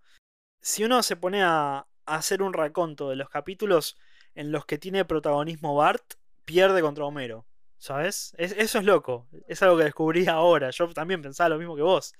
Si 0.61 0.85
uno 0.85 1.03
se 1.03 1.17
pone 1.17 1.43
a, 1.43 1.79
a 2.07 2.15
hacer 2.15 2.43
un 2.43 2.53
raconto 2.53 3.09
de 3.11 3.17
los 3.17 3.29
capítulos 3.29 3.97
en 4.35 4.53
los 4.53 4.65
que 4.67 4.79
tiene 4.79 5.05
protagonismo 5.05 5.75
Bart, 5.75 6.15
pierde 6.45 6.81
contra 6.83 7.05
Homero. 7.05 7.47
¿Sabes? 7.79 8.35
Es- 8.39 8.53
eso 8.53 8.79
es 8.79 8.85
loco. 8.85 9.27
Es 9.49 9.63
algo 9.63 9.77
que 9.77 9.85
descubrí 9.85 10.27
ahora. 10.29 10.71
Yo 10.71 10.89
también 10.95 11.21
pensaba 11.23 11.51
lo 11.51 11.59
mismo 11.59 11.77
que 11.77 11.83
vos. 11.83 12.15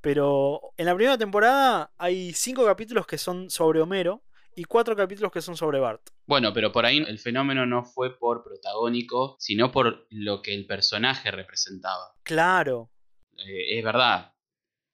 Pero 0.00 0.60
en 0.76 0.86
la 0.86 0.94
primera 0.94 1.16
temporada 1.18 1.90
hay 1.96 2.32
cinco 2.34 2.64
capítulos 2.66 3.06
que 3.06 3.16
son 3.18 3.48
sobre 3.50 3.80
Homero 3.80 4.22
y 4.58 4.64
cuatro 4.64 4.96
capítulos 4.96 5.30
que 5.32 5.40
son 5.40 5.56
sobre 5.56 5.78
Bart. 5.78 6.02
Bueno, 6.26 6.52
pero 6.52 6.72
por 6.72 6.84
ahí 6.84 6.98
el 6.98 7.18
fenómeno 7.18 7.64
no 7.66 7.84
fue 7.84 8.18
por 8.18 8.42
protagónico, 8.44 9.36
sino 9.38 9.70
por 9.70 10.06
lo 10.10 10.42
que 10.42 10.54
el 10.54 10.66
personaje 10.66 11.30
representaba. 11.30 12.14
Claro. 12.22 12.90
Eh, 13.36 13.78
es 13.78 13.84
verdad, 13.84 14.32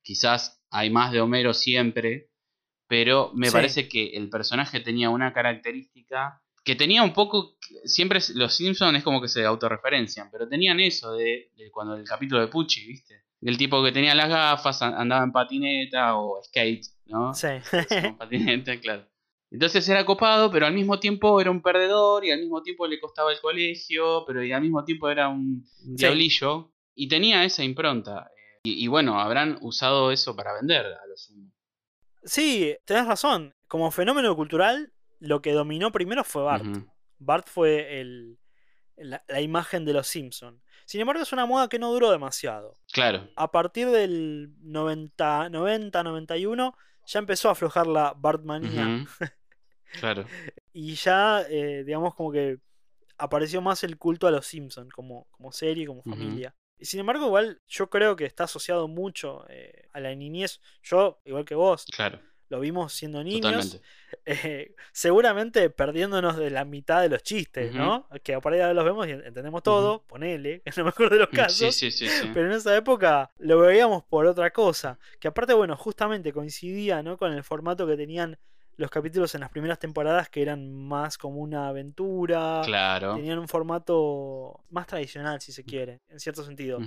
quizás 0.02 0.62
hay 0.70 0.90
más 0.90 1.12
de 1.12 1.20
Homero 1.20 1.54
siempre, 1.54 2.30
pero 2.86 3.30
me 3.34 3.46
Sí. 3.48 3.52
parece 3.52 3.88
que 3.88 4.16
el 4.16 4.28
personaje 4.28 4.80
tenía 4.80 5.08
una 5.10 5.32
característica 5.32 6.40
que 6.62 6.76
tenía 6.76 7.02
un 7.02 7.12
poco, 7.12 7.56
siempre 7.84 8.20
los 8.34 8.54
Simpsons 8.54 8.96
es 8.96 9.04
como 9.04 9.20
que 9.20 9.28
se 9.28 9.44
autorreferencian, 9.44 10.30
pero 10.30 10.48
tenían 10.48 10.80
eso 10.80 11.12
de, 11.14 11.50
de 11.56 11.70
cuando 11.70 11.94
el 11.94 12.04
capítulo 12.04 12.40
de 12.40 12.48
Pucci, 12.48 12.86
¿viste? 12.86 13.24
El 13.42 13.58
tipo 13.58 13.84
que 13.84 13.92
tenía 13.92 14.14
las 14.14 14.30
gafas, 14.30 14.80
an- 14.80 14.94
andaba 14.94 15.24
en 15.24 15.32
patineta 15.32 16.16
o 16.16 16.42
skate, 16.42 16.86
¿no? 17.06 17.34
Sí. 17.34 17.48
Con 18.02 18.16
patineta, 18.18 18.80
claro. 18.80 19.06
Entonces 19.54 19.88
era 19.88 20.04
copado, 20.04 20.50
pero 20.50 20.66
al 20.66 20.74
mismo 20.74 20.98
tiempo 20.98 21.40
era 21.40 21.48
un 21.48 21.62
perdedor 21.62 22.24
y 22.24 22.32
al 22.32 22.40
mismo 22.40 22.60
tiempo 22.60 22.88
le 22.88 22.98
costaba 22.98 23.32
el 23.32 23.40
colegio, 23.40 24.24
pero 24.26 24.42
y 24.42 24.50
al 24.50 24.60
mismo 24.60 24.84
tiempo 24.84 25.08
era 25.08 25.28
un 25.28 25.64
Sí. 25.64 25.94
diablillo 25.94 26.72
y 26.96 27.06
tenía 27.06 27.44
esa 27.44 27.62
impronta. 27.62 28.28
Y, 28.64 28.84
y 28.84 28.88
bueno, 28.88 29.20
habrán 29.20 29.58
usado 29.60 30.10
eso 30.10 30.34
para 30.34 30.54
vender 30.54 30.84
a 30.86 31.06
los 31.06 31.22
sumo. 31.22 31.52
Sí, 32.24 32.76
tenés 32.84 33.06
razón. 33.06 33.54
Como 33.68 33.92
fenómeno 33.92 34.34
cultural, 34.34 34.92
lo 35.20 35.40
que 35.40 35.52
dominó 35.52 35.92
primero 35.92 36.24
fue 36.24 36.42
Bart. 36.42 36.66
Bart 37.20 37.46
fue 37.48 38.00
el, 38.00 38.38
la, 38.96 39.22
la 39.28 39.40
imagen 39.40 39.84
de 39.84 39.92
los 39.92 40.08
Simpson. 40.08 40.60
Sin 40.84 41.00
embargo, 41.00 41.22
es 41.22 41.32
una 41.32 41.46
moda 41.46 41.68
que 41.68 41.78
no 41.78 41.92
duró 41.92 42.10
demasiado. 42.10 42.76
Claro, 42.92 43.28
A 43.36 43.52
partir 43.52 43.88
del 43.90 44.52
90, 44.62 45.48
90 45.48 46.02
91, 46.02 46.76
ya 47.06 47.18
empezó 47.20 47.48
a 47.48 47.52
aflojar 47.52 47.86
la 47.86 48.14
Bartmanía. 48.16 49.04
ujú. 49.04 49.06
claro, 49.98 50.24
Y 50.72 50.94
ya, 50.94 51.42
eh, 51.48 51.84
digamos, 51.84 52.14
como 52.14 52.32
que 52.32 52.58
apareció 53.18 53.60
más 53.60 53.84
el 53.84 53.96
culto 53.96 54.26
a 54.26 54.30
los 54.30 54.46
Simpson 54.46 54.88
como, 54.90 55.26
como 55.30 55.52
serie, 55.52 55.86
como 55.86 56.02
familia. 56.02 56.54
Y 56.78 56.86
sin 56.86 57.00
embargo, 57.00 57.26
igual 57.26 57.60
yo 57.68 57.88
creo 57.88 58.16
que 58.16 58.24
está 58.24 58.44
asociado 58.44 58.88
mucho 58.88 59.44
eh, 59.48 59.88
a 59.92 60.00
la 60.00 60.14
niñez. 60.14 60.60
Yo, 60.82 61.20
igual 61.24 61.44
que 61.44 61.54
vos, 61.54 61.86
claro, 61.94 62.18
lo 62.48 62.58
vimos 62.60 62.92
siendo 62.92 63.22
niños. 63.22 63.80
eh, 64.26 64.74
seguramente 64.92 65.70
perdiéndonos 65.70 66.36
de 66.36 66.50
la 66.50 66.64
mitad 66.64 67.00
de 67.02 67.08
los 67.08 67.22
chistes. 67.22 67.72
¿no? 67.72 68.08
Que 68.24 68.38
por 68.40 68.52
ahí 68.52 68.60
ahora 68.60 68.74
los 68.74 68.84
vemos 68.84 69.06
y 69.06 69.12
entendemos 69.12 69.62
todo, 69.62 70.02
ponele, 70.02 70.62
en 70.64 70.72
lo 70.76 70.84
mejor 70.84 71.10
de 71.10 71.18
los 71.18 71.28
Sí, 71.30 71.36
casos. 71.36 71.74
sí, 71.76 71.90
sí, 71.92 72.08
sí. 72.08 72.30
Pero 72.34 72.46
en 72.46 72.52
esa 72.52 72.76
época 72.76 73.30
lo 73.38 73.60
veíamos 73.60 74.02
por 74.04 74.26
otra 74.26 74.50
cosa. 74.52 74.98
Que 75.20 75.28
aparte, 75.28 75.54
bueno, 75.54 75.76
justamente 75.76 76.32
coincidía 76.32 77.02
¿no? 77.04 77.16
con 77.16 77.32
el 77.32 77.44
formato 77.44 77.86
que 77.86 77.96
tenían 77.96 78.36
los 78.76 78.90
capítulos 78.90 79.34
en 79.34 79.40
las 79.40 79.50
primeras 79.50 79.78
temporadas, 79.78 80.28
que 80.28 80.42
eran 80.42 80.72
más 80.74 81.16
como 81.18 81.40
una 81.40 81.68
aventura. 81.68 82.62
Claro. 82.64 83.16
Tenían 83.16 83.38
un 83.38 83.48
formato 83.48 84.64
más 84.70 84.86
tradicional, 84.86 85.40
si 85.40 85.52
se 85.52 85.64
quiere, 85.64 86.00
en 86.08 86.20
cierto 86.20 86.42
sentido. 86.44 86.78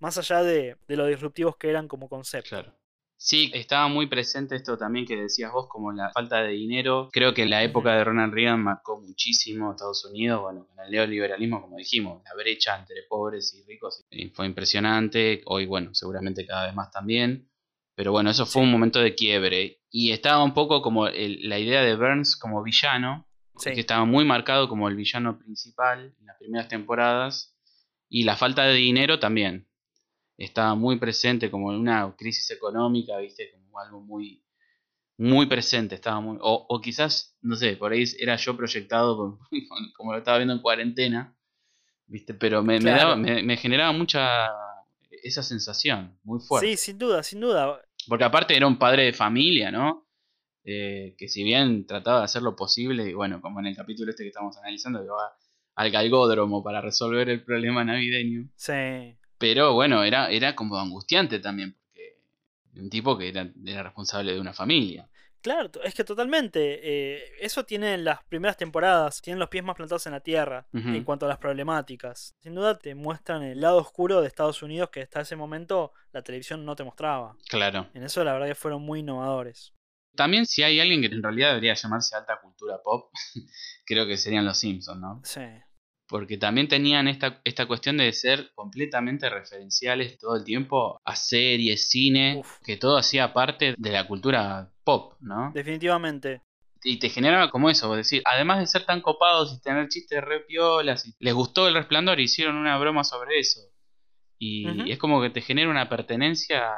Más 0.00 0.16
allá 0.18 0.42
de, 0.42 0.76
de 0.86 0.96
lo 0.96 1.06
disruptivos 1.06 1.56
que 1.56 1.70
eran 1.70 1.88
como 1.88 2.08
concepto. 2.08 2.50
Claro. 2.50 2.74
Sí, 3.20 3.50
estaba 3.52 3.88
muy 3.88 4.06
presente 4.06 4.54
esto 4.54 4.78
también 4.78 5.04
que 5.04 5.16
decías 5.16 5.50
vos, 5.50 5.66
como 5.68 5.90
la 5.90 6.10
falta 6.12 6.40
de 6.40 6.50
dinero. 6.52 7.08
Creo 7.12 7.34
que 7.34 7.46
la 7.46 7.64
época 7.64 7.94
de 7.96 8.04
Ronald 8.04 8.32
Reagan 8.32 8.62
marcó 8.62 9.00
muchísimo 9.00 9.70
a 9.70 9.72
Estados 9.72 10.04
Unidos, 10.04 10.40
bueno, 10.40 10.68
con 10.68 10.84
el 10.84 10.92
neoliberalismo, 10.92 11.60
como 11.60 11.76
dijimos, 11.78 12.22
la 12.24 12.34
brecha 12.40 12.78
entre 12.78 13.02
pobres 13.08 13.52
y 13.54 13.64
ricos 13.64 14.04
eh, 14.12 14.30
fue 14.32 14.46
impresionante. 14.46 15.42
Hoy, 15.46 15.66
bueno, 15.66 15.92
seguramente 15.94 16.46
cada 16.46 16.66
vez 16.66 16.74
más 16.76 16.92
también. 16.92 17.50
Pero 17.96 18.12
bueno, 18.12 18.30
eso 18.30 18.46
fue 18.46 18.62
Sí. 18.62 18.66
un 18.66 18.70
momento 18.70 19.00
de 19.00 19.16
quiebre. 19.16 19.77
Y 19.90 20.12
estaba 20.12 20.42
un 20.44 20.54
poco 20.54 20.82
como 20.82 21.06
el- 21.08 21.48
la 21.48 21.58
idea 21.58 21.82
de 21.82 21.96
Burns 21.96 22.36
como 22.36 22.62
villano, 22.62 23.26
Sí. 23.56 23.72
que 23.72 23.80
estaba 23.80 24.04
muy 24.04 24.24
marcado 24.24 24.68
como 24.68 24.88
el 24.88 24.94
villano 24.96 25.38
principal 25.38 26.14
en 26.20 26.26
las 26.26 26.36
primeras 26.38 26.68
temporadas. 26.68 27.56
Y 28.08 28.24
la 28.24 28.36
falta 28.36 28.64
de 28.64 28.74
dinero 28.74 29.18
también 29.18 29.66
estaba 30.36 30.74
muy 30.74 30.98
presente 30.98 31.50
como 31.50 31.72
en 31.72 31.80
una 31.80 32.14
crisis 32.16 32.50
económica, 32.50 33.16
viste, 33.18 33.50
como 33.50 33.80
algo 33.80 34.00
muy 34.00 34.44
muy 35.20 35.46
presente, 35.46 35.96
estaba 35.96 36.20
muy 36.20 36.38
o, 36.40 36.66
o 36.68 36.80
quizás, 36.80 37.36
no 37.42 37.56
sé, 37.56 37.76
por 37.76 37.90
ahí 37.90 38.04
era 38.20 38.36
yo 38.36 38.56
proyectado 38.56 39.40
como 39.96 40.12
lo 40.12 40.18
estaba 40.18 40.38
viendo 40.38 40.54
en 40.54 40.60
cuarentena, 40.60 41.36
viste, 42.06 42.34
pero 42.34 42.62
me, 42.62 42.78
daba 42.78 43.16
me, 43.16 43.42
me 43.42 43.56
generaba 43.56 43.90
mucha 43.90 44.46
esa 45.24 45.42
sensación, 45.42 46.16
muy 46.22 46.38
fuerte. 46.38 46.68
Sí, 46.68 46.76
sin 46.76 46.98
duda, 46.98 47.24
sin 47.24 47.40
duda. 47.40 47.82
Porque 48.08 48.24
aparte 48.24 48.56
era 48.56 48.66
un 48.66 48.78
padre 48.78 49.04
de 49.04 49.12
familia, 49.12 49.70
¿no? 49.70 50.06
Eh, 50.64 51.14
que 51.16 51.28
si 51.28 51.42
bien 51.44 51.86
trataba 51.86 52.18
de 52.18 52.24
hacer 52.24 52.42
lo 52.42 52.56
posible, 52.56 53.08
y 53.08 53.14
bueno, 53.14 53.40
como 53.40 53.60
en 53.60 53.66
el 53.66 53.76
capítulo 53.76 54.10
este 54.10 54.24
que 54.24 54.28
estamos 54.28 54.56
analizando, 54.58 55.02
que 55.02 55.08
va 55.08 55.36
al 55.76 55.90
galgódromo 55.90 56.62
para 56.62 56.80
resolver 56.80 57.28
el 57.28 57.44
problema 57.44 57.84
navideño. 57.84 58.48
Sí. 58.56 59.16
Pero 59.38 59.74
bueno, 59.74 60.02
era, 60.02 60.30
era 60.30 60.54
como 60.56 60.76
angustiante 60.76 61.38
también, 61.38 61.76
porque 61.78 62.18
un 62.80 62.90
tipo 62.90 63.16
que 63.16 63.28
era, 63.28 63.48
era 63.64 63.84
responsable 63.84 64.32
de 64.32 64.40
una 64.40 64.52
familia. 64.52 65.08
Claro, 65.42 65.70
es 65.84 65.94
que 65.94 66.04
totalmente. 66.04 66.80
eh, 66.82 67.22
eso 67.40 67.64
tiene 67.64 67.94
en 67.94 68.04
las 68.04 68.22
primeras 68.24 68.56
temporadas, 68.56 69.22
tienen 69.22 69.38
los 69.38 69.48
pies 69.48 69.64
más 69.64 69.76
plantados 69.76 70.06
en 70.06 70.12
la 70.12 70.20
tierra 70.20 70.66
en 70.72 71.04
cuanto 71.04 71.26
a 71.26 71.28
las 71.28 71.38
problemáticas. 71.38 72.34
Sin 72.40 72.54
duda 72.54 72.78
te 72.78 72.94
muestran 72.94 73.42
el 73.42 73.60
lado 73.60 73.78
oscuro 73.78 74.20
de 74.20 74.28
Estados 74.28 74.62
Unidos 74.62 74.90
que 74.90 75.02
hasta 75.02 75.20
ese 75.20 75.36
momento 75.36 75.92
la 76.12 76.22
televisión 76.22 76.64
no 76.64 76.74
te 76.76 76.84
mostraba. 76.84 77.36
Claro. 77.48 77.88
En 77.94 78.02
eso 78.02 78.22
la 78.24 78.32
verdad 78.32 78.48
que 78.48 78.54
fueron 78.54 78.82
muy 78.82 79.00
innovadores. 79.00 79.72
También 80.16 80.46
si 80.46 80.62
hay 80.64 80.80
alguien 80.80 81.00
que 81.00 81.06
en 81.06 81.22
realidad 81.22 81.50
debería 81.50 81.74
llamarse 81.74 82.16
alta 82.16 82.40
cultura 82.42 82.80
pop, 82.82 83.10
creo 83.86 84.06
que 84.06 84.16
serían 84.16 84.44
los 84.44 84.58
Simpsons, 84.58 85.00
¿no? 85.00 85.20
Sí, 85.24 85.42
Porque 86.08 86.38
también 86.38 86.66
tenían 86.66 87.06
esta, 87.06 87.40
esta 87.44 87.66
cuestión 87.66 87.98
de 87.98 88.12
ser 88.12 88.50
completamente 88.54 89.28
referenciales 89.30 90.18
todo 90.18 90.34
el 90.36 90.42
tiempo 90.44 90.98
a 91.04 91.14
series, 91.14 91.88
cine, 91.88 92.38
Uf. 92.38 92.58
que 92.64 92.76
todo 92.76 92.96
hacía 92.96 93.32
parte 93.32 93.74
de 93.78 93.90
la 93.92 94.06
cultura 94.08 94.72
pop, 94.88 95.16
¿no? 95.20 95.52
definitivamente. 95.52 96.40
Y 96.82 96.98
te 96.98 97.10
generaba 97.10 97.50
como 97.50 97.68
eso, 97.68 97.88
vos 97.88 97.98
decir, 97.98 98.22
además 98.24 98.60
de 98.60 98.66
ser 98.66 98.86
tan 98.86 99.02
copados 99.02 99.52
y 99.52 99.60
tener 99.60 99.86
chistes 99.88 100.24
re 100.24 100.40
piolas, 100.40 101.06
y 101.06 101.14
les 101.18 101.34
gustó 101.34 101.68
el 101.68 101.74
resplandor 101.74 102.18
y 102.18 102.22
hicieron 102.22 102.56
una 102.56 102.78
broma 102.78 103.04
sobre 103.04 103.38
eso. 103.38 103.60
Y 104.38 104.90
es 104.90 104.96
como 104.96 105.20
que 105.20 105.28
te 105.28 105.42
genera 105.42 105.68
una 105.68 105.90
pertenencia 105.90 106.72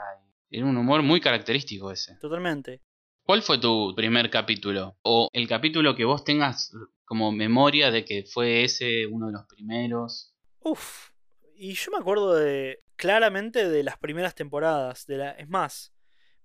en 0.50 0.64
un 0.64 0.76
humor 0.76 1.02
muy 1.02 1.20
característico 1.20 1.92
ese. 1.92 2.16
Totalmente. 2.16 2.80
¿Cuál 3.22 3.42
fue 3.42 3.58
tu 3.58 3.94
primer 3.94 4.28
capítulo? 4.28 4.96
O 5.02 5.28
el 5.32 5.46
capítulo 5.46 5.94
que 5.94 6.04
vos 6.04 6.24
tengas 6.24 6.72
como 7.04 7.30
memoria 7.30 7.92
de 7.92 8.04
que 8.04 8.24
fue 8.24 8.64
ese 8.64 9.06
uno 9.06 9.26
de 9.26 9.34
los 9.34 9.46
primeros. 9.46 10.34
Uf. 10.58 11.10
Y 11.54 11.74
yo 11.74 11.92
me 11.92 11.98
acuerdo 11.98 12.34
de 12.34 12.80
claramente 12.96 13.68
de 13.68 13.84
las 13.84 13.98
primeras 13.98 14.34
temporadas. 14.34 15.06
De 15.06 15.18
la, 15.18 15.30
es 15.32 15.48
más, 15.48 15.92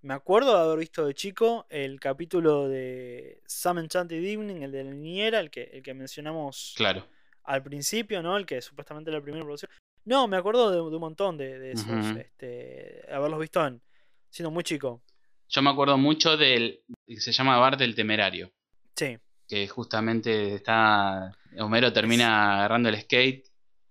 me 0.06 0.14
acuerdo 0.14 0.54
de 0.56 0.62
haber 0.64 0.78
visto 0.78 1.04
de 1.04 1.14
chico 1.14 1.66
el 1.68 1.98
capítulo 1.98 2.68
de 2.68 3.42
Some 3.46 3.80
Enchanted 3.80 4.22
Evening, 4.22 4.62
el 4.62 4.70
de 4.70 4.84
la 4.84 4.90
niñera, 4.92 5.40
el 5.40 5.50
que, 5.50 5.64
el 5.64 5.82
que 5.82 5.94
mencionamos 5.94 6.74
Claro. 6.76 7.04
al 7.42 7.62
principio, 7.64 8.22
¿no? 8.22 8.36
El 8.36 8.46
que 8.46 8.62
supuestamente 8.62 9.10
era 9.10 9.18
el 9.18 9.24
primer 9.24 9.42
producción. 9.42 9.70
No, 10.04 10.28
me 10.28 10.36
acuerdo 10.36 10.70
de, 10.70 10.76
de 10.76 10.94
un 10.96 11.00
montón 11.00 11.36
de, 11.36 11.58
de 11.58 11.72
esos. 11.72 11.86
Ujú. 11.88 12.18
este, 12.18 13.02
haberlos 13.12 13.40
visto 13.40 13.66
en, 13.66 13.82
siendo 14.30 14.52
muy 14.52 14.62
chico. 14.62 15.02
Yo 15.48 15.60
me 15.62 15.70
acuerdo 15.70 15.98
mucho 15.98 16.36
del 16.36 16.84
que 17.06 17.20
se 17.20 17.32
llama 17.32 17.58
Bart 17.58 17.78
del 17.78 17.94
Temerario. 17.96 18.52
Sí, 18.94 19.18
Que 19.48 19.66
justamente 19.66 20.54
está. 20.54 21.32
Homero 21.58 21.92
termina 21.92 22.54
agarrando 22.58 22.88
el 22.90 23.00
skate 23.00 23.44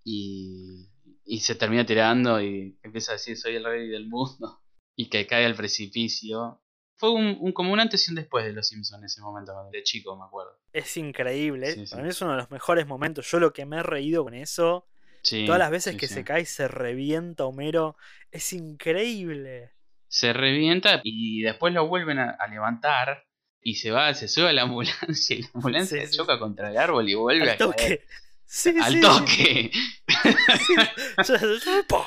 y, 0.04 0.88
y 1.25 1.39
se 1.41 1.56
termina 1.56 1.86
tirando 1.86 2.41
y 2.41 2.78
empieza 2.84 3.12
a 3.12 3.15
decir 3.15 3.36
soy 3.38 3.56
el 3.56 3.65
rey 3.65 3.89
del 3.89 4.08
mundo. 4.08 4.62
Y 4.96 5.10
que 5.10 5.28
cae 5.28 5.46
al 5.46 5.56
precipicio. 5.56 6.62
Fue 6.98 7.12
un, 7.12 7.38
un- 7.40 7.52
como 7.52 7.74
un 7.74 7.80
antes 7.82 8.08
y 8.08 8.12
un 8.12 8.16
después 8.16 8.46
de 8.46 8.54
los 8.54 8.68
Simpsons 8.70 9.00
en 9.02 9.06
ese 9.06 9.22
momento, 9.22 9.52
de 9.72 9.84
chico, 9.84 10.16
me 10.18 10.26
acuerdo. 10.26 10.58
es 10.72 10.96
increíble. 10.98 11.72
Sí, 11.74 11.86
sí. 11.86 11.92
Para 11.92 12.04
mí 12.04 12.10
es 12.10 12.22
uno 12.22 12.32
de 12.32 12.38
los 12.38 12.52
mejores 12.52 12.88
momentos. 12.88 13.30
Yo 13.30 13.40
lo 13.40 13.52
que 13.52 13.66
me 13.66 13.78
he 13.78 13.84
reído 13.84 14.24
con 14.24 14.34
eso. 14.34 14.88
Sí, 15.22 15.46
Todas 15.46 15.60
las 15.60 15.72
veces 15.72 15.98
que 15.98 16.08
se 16.08 16.24
cae 16.24 16.42
y 16.44 16.46
se 16.46 16.68
revienta 16.68 17.46
Homero. 17.46 17.98
Es 18.32 18.54
increíble. 18.54 19.72
se 20.08 20.32
revienta 20.34 21.02
y 21.04 21.42
después 21.42 21.74
lo 21.74 21.88
vuelven 21.88 22.20
a, 22.20 22.30
a 22.40 22.48
levantar 22.48 23.26
y 23.62 23.76
se 23.76 23.92
va, 23.92 24.14
se 24.14 24.28
sube 24.30 24.50
a 24.50 24.54
la 24.54 24.62
ambulancia 24.70 25.36
y 25.36 25.42
la 25.42 25.50
ambulancia 25.56 26.10
choca 26.10 26.40
contra 26.40 26.70
el 26.70 26.78
árbol 26.78 27.10
y 27.10 27.16
vuelve 27.16 27.42
Al 27.44 27.50
a 27.50 27.58
caer. 27.58 27.70
toque. 27.72 28.06
Sí, 28.46 28.76
al 28.82 29.02
toque. 29.02 29.72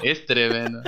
es 0.05 0.27
tremendo. 0.27 0.83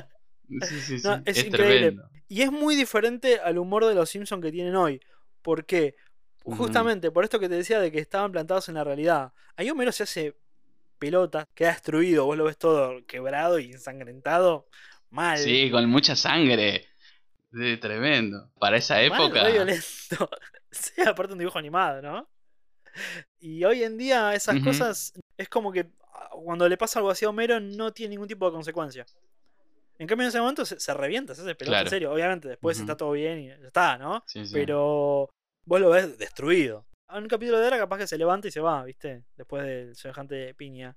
Sí, 0.51 0.81
sí, 0.81 0.99
sí. 0.99 1.09
No, 1.09 1.15
es 1.25 1.39
es 1.39 1.45
increíble. 1.47 1.79
tremendo. 1.79 2.11
Y 2.29 2.43
es 2.43 2.53
muy 2.53 2.77
diferente 2.77 3.41
al 3.41 3.59
humor 3.59 3.87
de 3.87 3.95
los 3.95 4.09
Simpsons 4.09 4.43
que 4.43 4.53
tienen 4.53 4.77
hoy. 4.77 5.01
¿Por 5.43 5.65
qué? 5.65 5.97
Justamente 6.45 7.11
por 7.11 7.25
esto 7.25 7.39
que 7.39 7.49
te 7.49 7.55
decía 7.57 7.81
de 7.81 7.93
que 7.93 7.99
estaban 7.99 8.33
plantados 8.33 8.69
en 8.69 8.77
la 8.77 8.85
realidad. 8.85 9.33
Ahí 9.57 9.69
Homero 9.71 9.93
se 9.93 10.05
hace 10.05 10.37
pelota, 10.99 11.49
queda 11.55 11.71
destruido, 11.71 12.27
vos 12.27 12.37
lo 12.37 12.45
ves 12.45 12.57
todo 12.57 13.05
quebrado 13.07 13.59
y 13.59 13.73
ensangrentado. 13.73 14.67
Mal. 15.11 15.39
Sí, 15.39 15.71
con 15.71 15.89
mucha 15.89 16.15
sangre. 16.15 16.87
Sí, 17.53 17.77
tremendo. 17.79 18.49
Para 18.61 18.77
esa 18.77 18.95
mal, 18.95 19.05
época. 19.07 19.49
violento. 19.49 20.31
sí, 20.71 21.01
aparte 21.05 21.33
un 21.33 21.39
dibujo 21.41 21.59
animado, 21.59 22.01
¿no? 22.01 22.31
Y 23.41 23.65
hoy 23.65 23.83
en 23.83 23.99
día 23.99 24.35
esas 24.35 24.63
cosas 24.63 25.13
es 25.37 25.49
como 25.49 25.73
que 25.73 25.89
ah, 26.15 26.31
cuando 26.45 26.69
le 26.69 26.77
pasa 26.77 26.99
algo 26.99 27.11
así 27.11 27.25
a 27.25 27.29
Homero 27.29 27.59
no 27.61 27.93
tiene 27.93 28.11
ningún 28.11 28.29
tipo 28.29 28.47
de 28.47 28.53
consecuencia. 28.53 29.05
En 30.01 30.07
cambio 30.07 30.25
en 30.25 30.29
ese 30.31 30.41
momento 30.41 30.65
se, 30.65 30.81
se 30.81 30.95
revienta, 30.95 31.35
se 31.35 31.43
hace 31.43 31.55
pelota 31.55 31.77
en 31.83 31.91
serio. 31.91 32.11
Obviamente 32.13 32.49
después 32.49 32.81
está 32.81 32.97
todo 32.97 33.13
bien 33.13 33.39
y 33.39 33.49
ya 33.49 33.55
está, 33.67 33.99
¿no? 33.99 34.25
Sí, 34.27 34.47
sí. 34.47 34.55
Pero 34.55 35.29
vos 35.67 35.81
lo 35.81 35.91
ves 35.91 36.17
destruido. 36.17 36.87
En 37.11 37.25
un 37.25 37.29
capítulo 37.29 37.59
de 37.59 37.67
era 37.67 37.77
capaz 37.77 37.99
que 37.99 38.07
se 38.07 38.17
levanta 38.17 38.49
y 38.49 38.51
se 38.51 38.61
va, 38.61 38.83
¿viste? 38.83 39.25
Después 39.37 39.63
del 39.67 39.95
semejante 39.95 40.55
piña. 40.55 40.97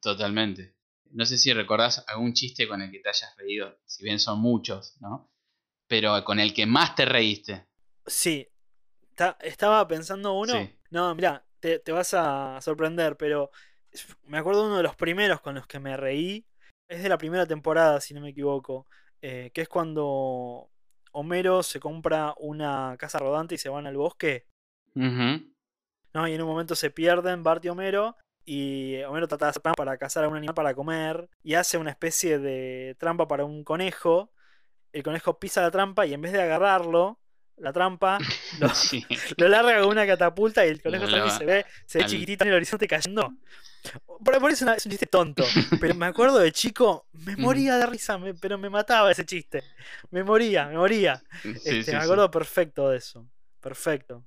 Totalmente. 0.00 0.76
No 1.10 1.26
sé 1.26 1.36
si 1.36 1.52
recordás 1.52 2.04
algún 2.06 2.32
chiste 2.32 2.68
con 2.68 2.80
el 2.80 2.92
que 2.92 3.00
te 3.00 3.08
hayas 3.08 3.36
reído, 3.36 3.76
si 3.86 4.04
bien 4.04 4.20
son 4.20 4.38
muchos, 4.38 4.96
¿no? 5.00 5.28
Pero 5.88 6.22
con 6.22 6.38
el 6.38 6.54
que 6.54 6.64
más 6.66 6.94
te 6.94 7.06
reíste. 7.06 7.66
Sí. 8.06 8.48
Ta- 9.16 9.36
estaba 9.40 9.86
pensando 9.88 10.32
uno. 10.34 10.52
Sí. 10.52 10.78
No, 10.90 11.12
mirá, 11.16 11.44
te, 11.58 11.80
te 11.80 11.90
vas 11.90 12.14
a 12.14 12.60
sorprender, 12.60 13.16
pero 13.16 13.50
me 14.26 14.38
acuerdo 14.38 14.64
uno 14.66 14.76
de 14.76 14.84
los 14.84 14.94
primeros 14.94 15.40
con 15.40 15.56
los 15.56 15.66
que 15.66 15.80
me 15.80 15.96
reí. 15.96 16.46
Es 16.88 17.02
de 17.02 17.08
la 17.08 17.18
primera 17.18 17.46
temporada, 17.46 18.00
si 18.00 18.14
no 18.14 18.20
me 18.20 18.30
equivoco. 18.30 18.86
eh, 19.22 19.50
que 19.54 19.62
es 19.62 19.68
cuando 19.68 20.68
Homero 21.12 21.62
se 21.62 21.80
compra 21.80 22.34
una 22.38 22.96
casa 22.98 23.18
rodante 23.18 23.54
y 23.54 23.58
se 23.58 23.70
van 23.70 23.86
al 23.86 23.96
bosque. 23.96 24.46
¿no? 26.12 26.28
Y 26.28 26.34
en 26.34 26.42
un 26.42 26.48
momento 26.48 26.74
se 26.74 26.90
pierden 26.90 27.42
Bart 27.42 27.64
y 27.64 27.68
Homero. 27.70 28.16
Y 28.44 29.02
Homero 29.04 29.26
trata 29.26 29.46
de 29.46 29.50
hacer 29.50 29.62
trampa 29.62 29.76
para 29.76 29.96
cazar 29.96 30.24
a 30.24 30.28
un 30.28 30.36
animal 30.36 30.54
para 30.54 30.74
comer. 30.74 31.28
Y 31.42 31.54
hace 31.54 31.78
una 31.78 31.90
especie 31.90 32.38
de 32.38 32.96
trampa 32.98 33.26
para 33.26 33.44
un 33.46 33.64
conejo. 33.64 34.30
El 34.92 35.02
conejo 35.02 35.38
pisa 35.38 35.62
la 35.62 35.70
trampa 35.70 36.04
y 36.06 36.12
en 36.12 36.20
vez 36.20 36.32
de 36.32 36.42
agarrarlo, 36.42 37.18
la 37.58 37.72
trampa, 37.72 38.18
lo, 38.60 38.68
Sí. 38.74 39.04
lo 39.38 39.48
larga 39.48 39.80
con 39.80 39.90
una 39.90 40.06
catapulta 40.06 40.64
y 40.66 40.70
el 40.70 40.82
conejo 40.82 41.04
eleva 41.04 41.30
se 41.30 41.44
ve, 41.44 41.66
se 41.86 41.98
ve 41.98 42.04
al- 42.04 42.10
chiquitito 42.10 42.44
en 42.44 42.50
el 42.50 42.56
horizonte 42.56 42.86
cayendo. 42.88 43.32
Por, 44.06 44.38
por 44.40 44.50
eso 44.50 44.72
es 44.72 44.86
un 44.86 44.90
chiste 44.90 45.06
tonto. 45.06 45.44
Pero 45.80 45.94
me 45.94 46.06
acuerdo 46.06 46.38
de 46.38 46.52
chico, 46.52 47.06
me 47.12 47.36
moría 47.36 47.76
de 47.76 47.86
risa, 47.86 48.16
me- 48.18 48.34
pero 48.34 48.56
me 48.58 48.70
mataba 48.70 49.10
ese 49.12 49.24
chiste. 49.26 49.62
Me 50.10 50.24
moría, 50.24 50.66
me 50.66 50.76
moría. 50.78 51.22
Sí, 51.42 51.50
Este, 51.50 51.82
sí, 51.84 51.90
me 51.92 51.98
acuerdo 51.98 52.30
perfecto 52.30 52.88
de 52.88 52.98
eso. 52.98 53.28
Perfecto. 53.60 54.24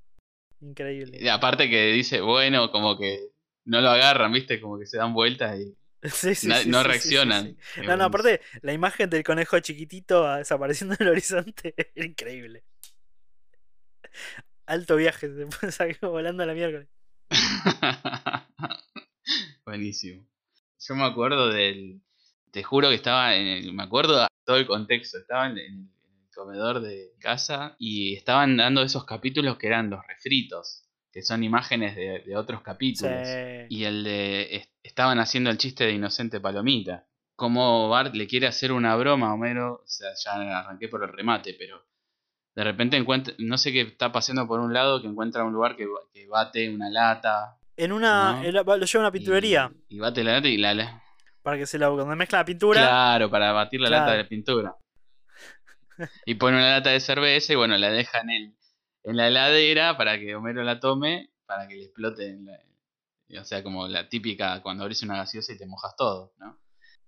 Increíble. 0.60 1.18
Y 1.20 1.28
aparte 1.28 1.68
que 1.68 1.86
dice, 1.92 2.20
bueno, 2.20 2.70
como 2.70 2.98
que 2.98 3.18
no 3.64 3.80
lo 3.80 3.90
agarran, 3.90 4.32
¿viste? 4.32 4.60
Como 4.60 4.78
que 4.78 4.86
se 4.86 4.96
dan 4.96 5.12
vueltas 5.12 5.58
y 5.58 5.74
Sí, 6.02 6.34
sí, 6.36 6.46
no 6.46 6.54
sí, 6.58 6.64
sí, 6.64 6.72
reaccionan. 6.72 7.56
No, 7.84 7.96
no, 7.96 8.04
aparte, 8.04 8.40
la 8.62 8.72
imagen 8.72 9.10
del 9.10 9.24
conejo 9.24 9.58
chiquitito 9.58 10.24
ah, 10.26 10.38
desapareciendo 10.38 10.94
en 10.98 11.02
el 11.06 11.12
horizonte 11.12 11.74
era 11.94 12.06
increíble. 12.06 12.62
Alto 14.66 14.96
viaje, 14.96 15.28
se 15.60 15.72
salió 15.72 15.96
volando 16.02 16.42
a 16.42 16.46
la 16.46 16.54
miércoles. 16.54 16.88
Buenísimo. 19.64 20.24
Yo 20.80 20.94
me 20.94 21.04
acuerdo 21.04 21.48
del. 21.50 22.00
Te 22.50 22.62
juro 22.62 22.88
que 22.88 22.94
estaba 22.94 23.34
en 23.36 23.46
el- 23.46 23.72
Me 23.72 23.82
acuerdo 23.82 24.26
todo 24.44 24.56
el 24.56 24.66
contexto. 24.66 25.18
Estaba 25.18 25.48
en 25.50 25.58
el, 25.58 25.88
comedor 26.34 26.80
de 26.80 27.14
casa 27.18 27.74
y 27.80 28.14
estaban 28.14 28.56
dando 28.56 28.82
esos 28.82 29.04
capítulos 29.04 29.58
que 29.58 29.66
eran 29.66 29.90
los 29.90 30.06
refritos, 30.06 30.84
que 31.12 31.20
son 31.22 31.42
imágenes 31.42 31.96
de, 31.96 32.20
de 32.24 32.36
otros 32.36 32.62
capítulos. 32.62 33.26
Sí. 33.26 33.66
Y 33.70 33.84
el 33.84 34.04
de. 34.04 34.56
es- 34.56 34.68
Estaban 34.84 35.18
haciendo 35.18 35.50
el 35.50 35.58
chiste 35.58 35.84
de 35.84 35.92
Inocente 35.92 36.40
Palomita. 36.40 37.06
Como 37.36 37.88
Bart 37.88 38.14
le 38.14 38.26
quiere 38.26 38.46
hacer 38.46 38.72
una 38.72 38.96
broma 38.96 39.28
a 39.30 39.34
Homero. 39.34 39.82
O 39.84 39.86
sea, 39.86 40.10
ya 40.24 40.60
arranqué 40.60 40.88
por 40.88 41.02
el 41.04 41.12
remate, 41.12 41.54
pero. 41.58 41.84
De 42.58 42.64
repente 42.64 42.96
encuentra. 42.96 43.32
No 43.38 43.56
sé 43.56 43.70
qué 43.72 43.82
está 43.82 44.10
pasando 44.10 44.44
por 44.48 44.58
un 44.58 44.74
lado, 44.74 45.00
que 45.00 45.06
encuentra 45.06 45.44
un 45.44 45.52
lugar 45.52 45.76
que, 45.76 45.86
que 46.12 46.26
bate 46.26 46.68
una 46.74 46.90
lata. 46.90 47.56
En 47.76 47.92
una. 47.92 48.32
No. 48.32 48.50
lo 48.50 48.84
lleva 48.84 48.98
a 48.98 48.98
una 48.98 49.12
pinturería 49.12 49.70
Y, 49.88 49.94
y 49.94 49.98
bate 50.00 50.24
la 50.24 50.32
lata 50.32 50.48
y 50.48 50.56
la. 50.56 50.74
la- 50.74 51.02
para 51.42 51.56
que 51.56 51.66
se 51.66 51.78
la. 51.78 51.88
Cuando 51.88 52.16
mezcla 52.16 52.38
la 52.40 52.44
pintura. 52.44 52.80
Claro, 52.80 53.30
para 53.30 53.52
batir 53.52 53.80
la 53.80 53.88
lata 53.90 54.10
de 54.14 54.24
pintura. 54.24 54.74
Y 56.26 56.34
pone 56.34 56.56
una 56.56 56.68
lata 56.78 56.90
de 56.90 56.98
cerveza 56.98 57.52
y 57.52 57.56
bueno, 57.56 57.78
la 57.78 57.90
deja 57.90 58.22
en, 58.22 58.30
el, 58.30 58.54
en 59.04 59.16
la 59.16 59.28
heladera 59.28 59.96
para 59.96 60.18
que 60.18 60.34
Homero 60.34 60.64
la 60.64 60.80
tome, 60.80 61.30
para 61.46 61.68
que 61.68 61.76
le 61.76 61.84
explote. 61.84 62.26
en 62.28 62.44
la- 62.44 63.40
o 63.40 63.44
sea, 63.44 63.62
como 63.62 63.86
la 63.86 64.08
típica 64.08 64.60
cuando 64.62 64.82
abrís 64.82 65.02
una 65.04 65.16
gaseosa 65.16 65.52
y 65.52 65.58
te 65.58 65.66
mojas 65.66 65.94
todo, 65.96 66.32
¿no? 66.38 66.58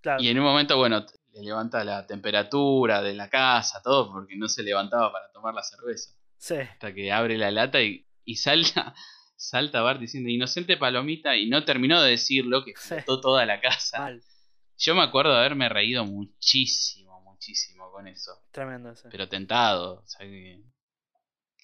Claro. 0.00 0.22
Y 0.22 0.28
en 0.28 0.38
un 0.38 0.44
momento, 0.44 0.76
bueno, 0.76 1.04
le 1.32 1.42
levanta 1.42 1.84
la 1.84 2.06
temperatura 2.06 3.02
de 3.02 3.14
la 3.14 3.28
casa, 3.28 3.80
todo, 3.82 4.10
porque 4.12 4.36
no 4.36 4.48
se 4.48 4.62
levantaba 4.62 5.12
para 5.12 5.30
tomar 5.32 5.54
la 5.54 5.62
cerveza. 5.62 6.12
Sí. 6.38 6.54
Hasta 6.56 6.92
que 6.94 7.12
abre 7.12 7.36
la 7.38 7.50
lata 7.50 7.80
y, 7.82 8.06
y 8.24 8.36
salta, 8.36 8.94
salta 9.36 9.82
Bart 9.82 10.00
diciendo 10.00 10.28
inocente 10.30 10.76
palomita 10.76 11.36
y 11.36 11.48
no 11.48 11.64
terminó 11.64 12.00
de 12.02 12.10
decirlo, 12.12 12.64
que 12.64 12.72
Sí. 12.76 12.96
toda 13.06 13.44
la 13.46 13.60
casa. 13.60 13.98
Mal. 13.98 14.22
Yo 14.78 14.94
me 14.94 15.02
acuerdo 15.02 15.32
de 15.32 15.38
haberme 15.40 15.68
reído 15.68 16.06
muchísimo, 16.06 17.20
muchísimo 17.20 17.90
con 17.92 18.08
eso. 18.08 18.32
Tremendo 18.50 18.90
ese. 18.92 19.08
Pero 19.10 19.28
tentado, 19.28 20.00
o 20.00 20.06
sea 20.06 20.26
que. 20.26 20.62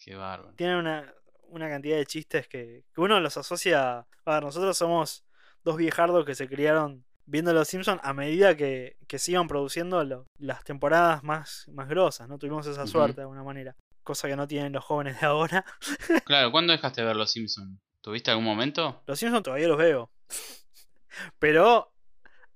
Qué 0.04 0.14
bárbaro. 0.14 0.54
Tiene 0.54 0.78
una, 0.78 1.14
una 1.48 1.68
cantidad 1.70 1.96
de 1.96 2.04
chistes 2.04 2.46
que, 2.46 2.84
que 2.94 3.00
uno 3.00 3.18
los 3.20 3.36
asocia. 3.38 4.00
A 4.26 4.34
ver, 4.34 4.42
nosotros 4.42 4.76
somos 4.76 5.24
dos 5.64 5.78
viejardos 5.78 6.26
que 6.26 6.34
se 6.34 6.46
criaron 6.46 7.05
viendo 7.26 7.52
Los 7.52 7.68
Simpsons 7.68 8.00
a 8.02 8.12
medida 8.12 8.56
que, 8.56 8.96
que 9.06 9.18
se 9.18 9.32
iban 9.32 9.48
produciendo 9.48 10.02
lo- 10.04 10.26
las 10.38 10.64
temporadas 10.64 11.22
más, 11.22 11.66
más 11.72 11.88
grosas, 11.88 12.28
¿no? 12.28 12.38
Tuvimos 12.38 12.66
esa 12.66 12.86
suerte 12.86 13.16
de 13.16 13.22
alguna 13.22 13.42
manera. 13.42 13.76
Cosa 14.02 14.28
que 14.28 14.36
no 14.36 14.46
tienen 14.46 14.72
los 14.72 14.84
jóvenes 14.84 15.20
de 15.20 15.26
ahora. 15.26 15.64
Claro, 16.24 16.50
¿cuándo 16.52 16.72
dejaste 16.72 17.00
de 17.02 17.06
ver 17.08 17.16
Los 17.16 17.32
Simpsons? 17.32 17.78
¿Tuviste 18.00 18.30
algún 18.30 18.44
momento? 18.44 19.02
Los 19.06 19.18
Simpsons 19.18 19.42
todavía 19.42 19.66
los 19.68 19.78
veo. 19.78 20.10
Pero 21.38 21.92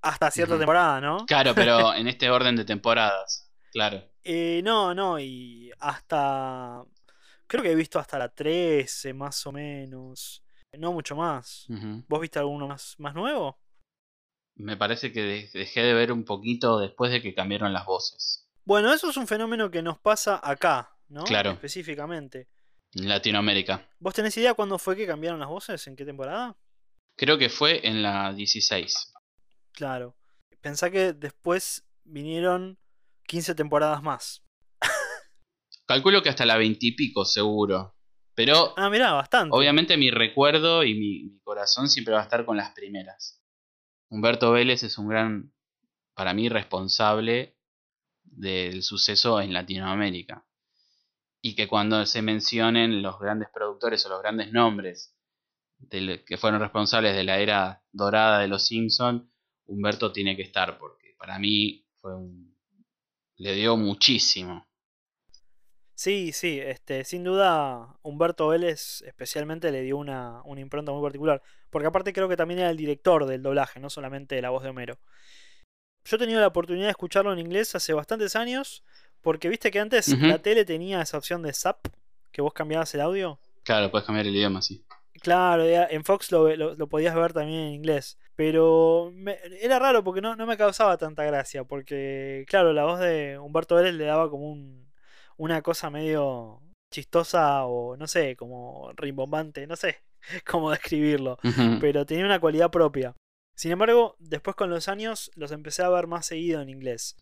hasta 0.01 0.31
cierta 0.31 0.57
temporada, 0.57 0.99
¿no? 1.01 1.25
Claro, 1.25 1.53
pero 1.53 1.93
en 1.95 2.07
este 2.07 2.29
orden 2.29 2.55
de 2.55 2.65
temporadas. 2.65 3.51
Claro. 3.71 4.03
Eh, 4.23 4.61
no, 4.63 4.93
no, 4.93 5.19
y 5.19 5.71
hasta. 5.79 6.83
Creo 7.47 7.63
que 7.63 7.71
he 7.71 7.75
visto 7.75 7.99
hasta 7.99 8.17
la 8.17 8.29
13, 8.29 9.13
más 9.13 9.45
o 9.45 9.51
menos. 9.51 10.43
No 10.77 10.93
mucho 10.93 11.15
más. 11.15 11.65
¿Vos 12.07 12.21
viste 12.21 12.39
alguno 12.39 12.67
más, 12.67 12.95
más 12.97 13.13
nuevo? 13.13 13.59
Me 14.55 14.77
parece 14.77 15.11
que 15.11 15.21
de- 15.21 15.49
dejé 15.53 15.81
de 15.81 15.93
ver 15.93 16.11
un 16.11 16.23
poquito 16.25 16.79
después 16.79 17.11
de 17.11 17.21
que 17.21 17.33
cambiaron 17.33 17.73
las 17.73 17.85
voces. 17.85 18.47
Bueno, 18.65 18.93
eso 18.93 19.09
es 19.09 19.17
un 19.17 19.27
fenómeno 19.27 19.71
que 19.71 19.81
nos 19.81 19.99
pasa 19.99 20.39
acá, 20.43 20.95
¿no? 21.07 21.23
Claro. 21.23 21.51
Específicamente. 21.51 22.47
En 22.93 23.07
Latinoamérica. 23.09 23.89
¿Vos 23.99 24.13
tenés 24.13 24.35
idea 24.37 24.53
cuándo 24.53 24.77
fue 24.77 24.95
que 24.95 25.07
cambiaron 25.07 25.39
las 25.39 25.49
voces? 25.49 25.87
¿En 25.87 25.95
qué 25.95 26.05
temporada? 26.05 26.55
Creo 27.17 27.37
que 27.37 27.49
fue 27.49 27.85
en 27.87 28.03
la 28.03 28.33
16. 28.33 29.13
Claro. 29.71 30.15
Pensá 30.61 30.91
que 30.91 31.13
después 31.13 31.85
vinieron 32.03 32.77
15 33.27 33.55
temporadas 33.55 34.03
más. 34.03 34.43
Calculo 35.87 36.21
que 36.21 36.29
hasta 36.29 36.45
la 36.45 36.57
20 36.57 36.85
y 36.85 36.91
pico, 36.95 37.25
seguro. 37.25 37.95
Pero 38.35 38.73
Ah, 38.77 38.89
mirá, 38.89 39.11
bastante. 39.13 39.55
Obviamente 39.55 39.97
mi 39.97 40.09
recuerdo 40.11 40.83
y 40.83 40.93
mi, 40.93 41.23
mi 41.23 41.39
corazón 41.41 41.89
siempre 41.89 42.13
va 42.13 42.21
a 42.21 42.23
estar 42.23 42.45
con 42.45 42.57
las 42.57 42.71
primeras. 42.73 43.40
Humberto 44.11 44.51
Vélez 44.51 44.83
es 44.83 44.97
un 44.97 45.07
gran, 45.07 45.53
para 46.13 46.33
mí, 46.33 46.49
responsable 46.49 47.55
del 48.23 48.83
suceso 48.83 49.39
en 49.39 49.53
Latinoamérica. 49.53 50.45
Y 51.41 51.55
que 51.55 51.69
cuando 51.69 52.05
se 52.05 52.21
mencionen 52.21 53.01
los 53.01 53.17
grandes 53.19 53.47
productores 53.53 54.05
o 54.05 54.09
los 54.09 54.21
grandes 54.21 54.51
nombres 54.51 55.15
que 55.89 56.37
fueron 56.37 56.59
responsables 56.59 57.15
de 57.15 57.23
la 57.23 57.39
era 57.39 57.83
dorada 57.91 58.39
de 58.39 58.49
los 58.49 58.67
Simpson, 58.67 59.31
Humberto 59.65 60.11
tiene 60.11 60.35
que 60.35 60.43
estar, 60.43 60.77
porque 60.77 61.15
para 61.17 61.39
mí 61.39 61.87
fue 62.01 62.15
un, 62.15 62.55
le 63.37 63.55
dio 63.55 63.77
muchísimo. 63.77 64.67
Sí, 66.01 66.31
sí, 66.33 66.59
este, 66.59 67.03
sin 67.03 67.23
duda 67.23 67.95
Humberto 68.01 68.47
Vélez 68.47 69.03
especialmente 69.03 69.71
le 69.71 69.83
dio 69.83 69.97
una, 69.97 70.41
una 70.45 70.59
impronta 70.59 70.91
muy 70.91 71.03
particular. 71.03 71.43
Porque 71.69 71.87
aparte 71.87 72.11
creo 72.11 72.27
que 72.27 72.35
también 72.35 72.59
era 72.59 72.71
el 72.71 72.77
director 72.77 73.27
del 73.27 73.43
doblaje, 73.43 73.79
no 73.79 73.87
solamente 73.91 74.41
la 74.41 74.49
voz 74.49 74.63
de 74.63 74.69
Homero. 74.69 74.97
Yo 76.05 76.15
he 76.15 76.19
tenido 76.19 76.39
la 76.39 76.47
oportunidad 76.47 76.85
de 76.85 76.89
escucharlo 76.89 77.31
en 77.31 77.37
inglés 77.37 77.75
hace 77.75 77.93
bastantes 77.93 78.35
años, 78.35 78.83
porque 79.21 79.47
viste 79.47 79.69
que 79.69 79.79
antes 79.79 80.07
la 80.29 80.39
tele 80.39 80.65
tenía 80.65 81.03
esa 81.03 81.19
opción 81.19 81.43
de 81.43 81.53
zap, 81.53 81.85
que 82.31 82.41
vos 82.41 82.53
cambiabas 82.53 82.91
el 82.95 83.01
audio. 83.01 83.39
Claro, 83.61 83.91
puedes 83.91 84.07
cambiar 84.07 84.25
el 84.25 84.35
idioma, 84.35 84.63
sí. 84.63 84.83
Claro, 85.21 85.63
en 85.65 86.03
Fox 86.03 86.31
lo, 86.31 86.49
lo- 86.55 86.73
lo 86.73 86.87
podías 86.89 87.13
ver 87.13 87.31
también 87.31 87.59
en 87.59 87.73
inglés. 87.73 88.17
Pero 88.35 89.11
me- 89.13 89.37
era 89.61 89.77
raro 89.77 90.03
porque 90.03 90.21
no, 90.21 90.35
no 90.35 90.47
me 90.47 90.57
causaba 90.57 90.97
tanta 90.97 91.23
gracia. 91.25 91.63
Porque, 91.63 92.43
claro, 92.47 92.73
la 92.73 92.85
voz 92.85 92.99
de 92.99 93.37
Humberto 93.37 93.75
Vélez 93.75 93.93
le 93.93 94.05
daba 94.05 94.31
como 94.31 94.49
un, 94.51 94.90
una 95.41 95.63
cosa 95.63 95.89
medio 95.89 96.61
chistosa 96.91 97.65
o 97.65 97.97
no 97.97 98.05
sé, 98.05 98.35
como 98.35 98.91
rimbombante, 98.95 99.65
no 99.65 99.75
sé 99.75 99.97
cómo 100.45 100.69
describirlo. 100.69 101.39
Pero 101.79 102.05
tenía 102.05 102.25
una 102.25 102.39
cualidad 102.39 102.69
propia. 102.69 103.15
Sin 103.55 103.71
embargo, 103.71 104.15
después 104.19 104.55
con 104.55 104.69
los 104.69 104.87
años 104.87 105.31
los 105.35 105.51
empecé 105.51 105.81
a 105.81 105.89
ver 105.89 106.05
más 106.05 106.27
seguido 106.27 106.61
en 106.61 106.69
inglés. 106.69 107.15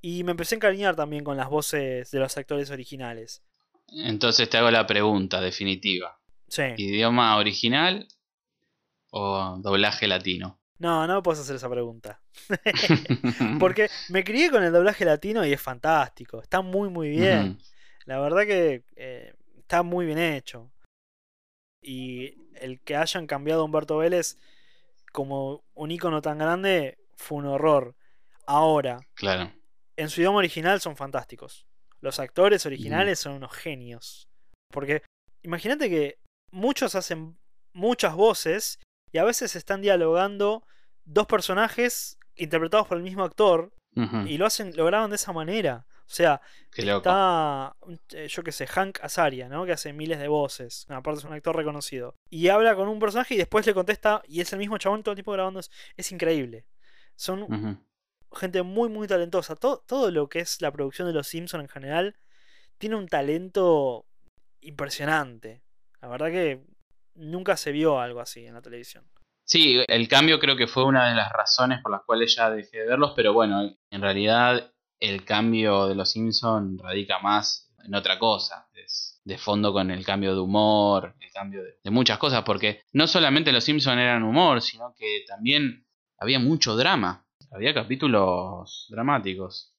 Y 0.00 0.22
me 0.22 0.30
empecé 0.30 0.54
a 0.54 0.58
encariñar 0.58 0.94
también 0.94 1.24
con 1.24 1.36
las 1.36 1.48
voces 1.48 2.10
de 2.12 2.18
los 2.20 2.36
actores 2.36 2.70
originales. 2.70 3.42
Entonces 3.88 4.48
te 4.48 4.58
hago 4.58 4.70
la 4.70 4.86
pregunta 4.86 5.40
definitiva. 5.40 6.20
Sí. 6.46 6.62
¿Idioma 6.76 7.36
original 7.36 8.06
o 9.10 9.58
doblaje 9.60 10.06
latino? 10.06 10.60
No, 10.78 11.06
no 11.06 11.16
me 11.16 11.22
puedes 11.22 11.40
hacer 11.40 11.56
esa 11.56 11.70
pregunta. 11.70 12.20
Porque 13.60 13.88
me 14.10 14.24
crié 14.24 14.50
con 14.50 14.62
el 14.62 14.72
doblaje 14.72 15.04
latino 15.04 15.44
y 15.44 15.52
es 15.52 15.60
fantástico. 15.60 16.42
Está 16.42 16.60
muy, 16.60 16.88
muy 16.90 17.08
bien. 17.10 17.58
La 18.04 18.20
verdad 18.20 18.42
que 18.44 18.84
eh, 18.96 19.34
está 19.58 19.82
muy 19.82 20.06
bien 20.06 20.18
hecho. 20.18 20.70
Y 21.82 22.34
el 22.54 22.80
que 22.80 22.96
hayan 22.96 23.26
cambiado 23.26 23.62
a 23.62 23.64
Humberto 23.64 23.98
Vélez 23.98 24.38
como 25.12 25.64
un 25.74 25.90
icono 25.90 26.20
tan 26.20 26.38
grande 26.38 26.98
fue 27.14 27.38
un 27.38 27.46
horror. 27.46 27.94
Ahora, 28.46 29.00
Claro. 29.14 29.52
en 29.96 30.08
su 30.10 30.20
idioma 30.20 30.38
original 30.38 30.80
son 30.80 30.96
fantásticos. 30.96 31.66
Los 32.00 32.18
actores 32.20 32.66
originales 32.66 33.18
son 33.18 33.32
unos 33.32 33.52
genios. 33.52 34.28
Porque 34.70 35.02
imagínate 35.42 35.88
que 35.88 36.18
muchos 36.50 36.94
hacen 36.94 37.38
muchas 37.72 38.14
voces 38.14 38.78
y 39.16 39.18
a 39.18 39.24
veces 39.24 39.56
están 39.56 39.80
dialogando 39.80 40.62
dos 41.06 41.26
personajes 41.26 42.18
interpretados 42.34 42.86
por 42.86 42.98
el 42.98 43.02
mismo 43.02 43.24
actor 43.24 43.72
y 44.26 44.36
lo 44.36 44.44
hacen, 44.44 44.76
lo 44.76 44.84
graban 44.84 45.08
de 45.08 45.16
esa 45.16 45.32
manera. 45.32 45.86
O 46.00 46.02
sea, 46.04 46.42
está, 46.76 47.74
eh, 48.10 48.28
yo 48.28 48.42
qué 48.44 48.52
sé, 48.52 48.66
Hank 48.66 48.98
Azaria, 49.00 49.48
¿no? 49.48 49.64
Que 49.64 49.72
hace 49.72 49.94
miles 49.94 50.18
de 50.18 50.28
voces. 50.28 50.84
Aparte 50.90 51.20
es 51.20 51.24
un 51.24 51.32
actor 51.32 51.56
reconocido. 51.56 52.14
Y 52.28 52.48
habla 52.48 52.76
con 52.76 52.88
un 52.88 52.98
personaje 52.98 53.32
y 53.32 53.38
después 53.38 53.64
le 53.64 53.72
contesta 53.72 54.20
y 54.28 54.42
es 54.42 54.52
el 54.52 54.58
mismo 54.58 54.76
chabón 54.76 55.02
todo 55.02 55.12
el 55.12 55.16
tiempo 55.16 55.32
grabando. 55.32 55.60
Es, 55.60 55.70
es 55.96 56.12
increíble. 56.12 56.66
Son 57.14 57.80
gente 58.34 58.62
muy, 58.62 58.90
muy 58.90 59.08
talentosa. 59.08 59.56
Todo, 59.56 59.82
todo 59.86 60.10
lo 60.10 60.28
que 60.28 60.40
es 60.40 60.60
la 60.60 60.70
producción 60.70 61.08
de 61.08 61.14
Los 61.14 61.28
Simpsons 61.28 61.62
en 61.62 61.70
general 61.70 62.16
tiene 62.76 62.96
un 62.96 63.08
talento 63.08 64.04
impresionante. 64.60 65.62
La 66.02 66.08
verdad 66.08 66.26
que 66.26 66.66
nunca 67.16 67.56
se 67.56 67.72
vio 67.72 68.00
algo 68.00 68.20
así 68.20 68.46
en 68.46 68.54
la 68.54 68.62
televisión. 68.62 69.04
Sí, 69.44 69.80
el 69.86 70.08
cambio 70.08 70.40
creo 70.40 70.56
que 70.56 70.66
fue 70.66 70.84
una 70.84 71.08
de 71.08 71.14
las 71.14 71.32
razones 71.32 71.80
por 71.80 71.92
las 71.92 72.02
cuales 72.02 72.34
ya 72.34 72.50
dejé 72.50 72.78
de 72.78 72.86
verlos, 72.86 73.12
pero 73.14 73.32
bueno, 73.32 73.76
en 73.90 74.02
realidad 74.02 74.72
el 74.98 75.24
cambio 75.24 75.86
de 75.86 75.94
los 75.94 76.10
Simpsons 76.10 76.80
radica 76.82 77.20
más 77.20 77.72
en 77.84 77.94
otra 77.94 78.18
cosa, 78.18 78.68
es 78.74 79.20
de 79.24 79.38
fondo 79.38 79.72
con 79.72 79.90
el 79.90 80.04
cambio 80.04 80.34
de 80.34 80.40
humor, 80.40 81.14
el 81.20 81.30
cambio 81.30 81.62
de, 81.62 81.78
de 81.82 81.90
muchas 81.90 82.18
cosas, 82.18 82.42
porque 82.42 82.82
no 82.92 83.06
solamente 83.06 83.52
los 83.52 83.62
Simpsons 83.62 83.98
eran 83.98 84.24
humor, 84.24 84.60
sino 84.62 84.92
que 84.96 85.24
también 85.28 85.86
había 86.18 86.40
mucho 86.40 86.74
drama, 86.76 87.26
había 87.52 87.72
capítulos 87.72 88.86
dramáticos. 88.90 89.74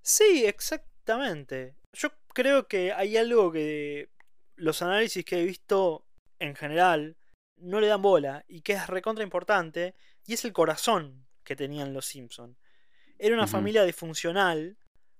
Sí, 0.00 0.44
exactamente. 0.46 1.76
Yo 1.92 2.10
creo 2.32 2.66
que 2.66 2.92
hay 2.92 3.16
algo 3.16 3.52
que 3.52 4.08
los 4.56 4.80
análisis 4.80 5.24
que 5.24 5.40
he 5.40 5.44
visto 5.44 6.06
en 6.44 6.54
general 6.56 7.16
no 7.56 7.80
le 7.80 7.86
dan 7.86 8.02
bola 8.02 8.44
y 8.48 8.62
que 8.62 8.72
es 8.72 8.86
recontra 8.86 9.24
importante 9.24 9.94
y 10.26 10.34
es 10.34 10.44
el 10.44 10.52
corazón 10.52 11.26
que 11.44 11.56
tenían 11.56 11.92
los 11.92 12.06
Simpson. 12.06 12.56
Era 13.18 13.34
una 13.34 13.46
familia 13.46 13.84
disfuncional, 13.84 14.76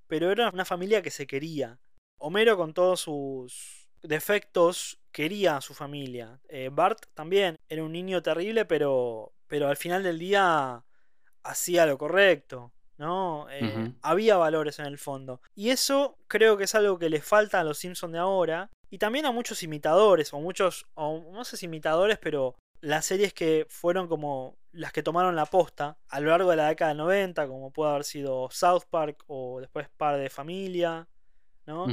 pero 0.08 0.30
era 0.30 0.50
una 0.50 0.64
familia 0.64 1.02
que 1.02 1.10
se 1.10 1.26
quería. 1.26 1.78
Homero 2.18 2.56
con 2.56 2.74
todos 2.74 3.00
sus 3.00 3.88
defectos 4.02 5.00
quería 5.12 5.56
a 5.56 5.60
su 5.60 5.74
familia. 5.74 6.40
Eh, 6.48 6.70
Bart 6.72 7.06
también 7.14 7.56
era 7.68 7.84
un 7.84 7.92
niño 7.92 8.22
terrible, 8.22 8.64
pero 8.64 9.32
pero 9.46 9.68
al 9.68 9.76
final 9.76 10.02
del 10.02 10.18
día 10.18 10.82
hacía 11.42 11.84
lo 11.84 11.98
correcto. 11.98 12.72
¿no? 12.96 13.48
Eh. 13.50 13.92
Había 14.00 14.36
valores 14.36 14.78
en 14.78 14.86
el 14.86 14.96
fondo. 14.96 15.42
Y 15.54 15.68
eso 15.68 16.16
creo 16.26 16.56
que 16.56 16.64
es 16.64 16.74
algo 16.74 16.98
que 16.98 17.10
le 17.10 17.20
falta 17.20 17.60
a 17.60 17.64
los 17.64 17.78
Simpsons 17.78 18.12
de 18.12 18.18
ahora. 18.18 18.70
Y 18.92 18.98
también 18.98 19.24
a 19.24 19.32
muchos 19.32 19.62
imitadores, 19.62 20.34
o 20.34 20.40
muchos, 20.40 20.86
o 20.92 21.18
no 21.32 21.44
sé 21.44 21.56
si 21.56 21.64
imitadores, 21.64 22.18
pero 22.18 22.56
las 22.82 23.06
series 23.06 23.32
que 23.32 23.66
fueron 23.70 24.06
como 24.06 24.58
las 24.70 24.92
que 24.92 25.02
tomaron 25.02 25.34
la 25.34 25.46
posta 25.46 25.96
a 26.10 26.20
lo 26.20 26.28
largo 26.28 26.50
de 26.50 26.56
la 26.56 26.68
década 26.68 26.90
del 26.90 26.98
90, 26.98 27.48
como 27.48 27.70
puede 27.70 27.90
haber 27.90 28.04
sido 28.04 28.50
South 28.50 28.82
Park 28.90 29.24
o 29.28 29.60
después 29.60 29.88
Par 29.96 30.18
de 30.18 30.28
Familia, 30.28 31.08
¿no? 31.64 31.86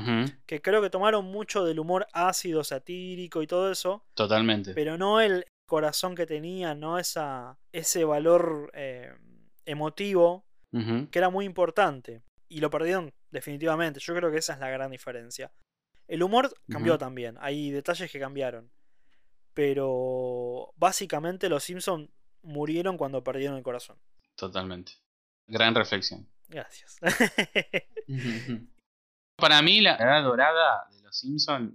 Que 0.45 0.61
creo 0.61 0.81
que 0.81 0.89
tomaron 0.89 1.23
mucho 1.23 1.63
del 1.63 1.79
humor 1.79 2.05
ácido, 2.11 2.65
satírico 2.65 3.41
y 3.41 3.47
todo 3.47 3.71
eso, 3.71 4.03
Totalmente. 4.13 4.73
pero 4.73 4.97
no 4.97 5.21
el 5.21 5.45
corazón 5.67 6.15
que 6.15 6.25
tenía, 6.25 6.75
no 6.75 6.99
esa, 6.99 7.57
ese 7.71 8.03
valor 8.03 8.71
eh, 8.73 9.13
emotivo 9.65 10.43
que 11.09 11.17
era 11.17 11.29
muy 11.29 11.45
importante. 11.45 12.23
Y 12.49 12.59
lo 12.59 12.69
perdieron 12.69 13.13
definitivamente. 13.31 14.01
Yo 14.01 14.13
creo 14.15 14.31
que 14.31 14.39
esa 14.39 14.53
es 14.53 14.59
la 14.59 14.69
gran 14.69 14.91
diferencia. 14.91 15.49
El 16.09 16.23
humor 16.23 16.53
cambió 16.67 16.97
también. 16.97 17.37
Hay 17.39 17.69
detalles 17.69 18.11
que 18.11 18.19
cambiaron. 18.19 18.71
Pero 19.53 20.73
básicamente 20.75 21.49
los 21.49 21.63
Simpsons 21.63 22.09
murieron 22.41 22.97
cuando 22.97 23.23
perdieron 23.23 23.57
el 23.57 23.63
corazón. 23.63 23.97
Totalmente. 24.35 24.93
Gran 25.47 25.75
reflexión. 25.75 26.27
Gracias. 26.47 26.99
Para 29.37 29.61
mí 29.61 29.81
la 29.81 29.95
edad 29.95 30.23
dorada 30.23 30.87
de 30.91 31.01
los 31.03 31.15
Simpsons 31.15 31.73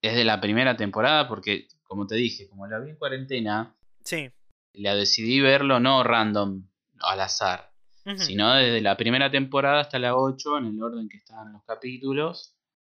es 0.00 0.14
de 0.14 0.24
la 0.24 0.40
primera 0.40 0.76
temporada 0.76 1.28
porque, 1.28 1.66
como 1.82 2.06
te 2.06 2.14
dije, 2.14 2.48
como 2.48 2.68
la 2.68 2.78
vi 2.78 2.90
en 2.90 2.96
cuarentena, 2.96 3.74
sí. 4.04 4.30
la 4.72 4.94
decidí 4.94 5.40
verlo 5.40 5.80
no 5.80 6.04
random, 6.04 6.68
al 7.00 7.20
azar, 7.20 7.72
sino 8.18 8.54
desde 8.54 8.80
la 8.80 8.96
primera 8.96 9.30
temporada 9.30 9.80
hasta 9.80 9.98
la 9.98 10.14
8 10.16 10.58
en 10.58 10.66
el 10.66 10.82
orden 10.82 11.08
que 11.08 11.16
estaban 11.16 11.52
los 11.52 11.64
capítulos. 11.64 12.53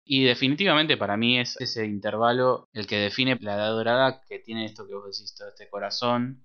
Y 0.07 0.25
definitivamente 0.25 0.97
para 0.99 1.17
mí 1.17 1.39
es 1.39 1.57
ese 1.61 1.87
intervalo 1.87 2.69
el 2.75 2.87
que 2.87 2.97
define 2.97 3.39
la 3.41 3.55
edad 3.55 3.71
dorada 3.71 4.21
que 4.29 4.39
tiene 4.39 4.67
esto 4.67 4.87
que 4.87 4.95
vos 4.95 5.05
decís, 5.07 5.35
todo 5.35 5.49
este 5.49 5.69
corazón. 5.71 6.45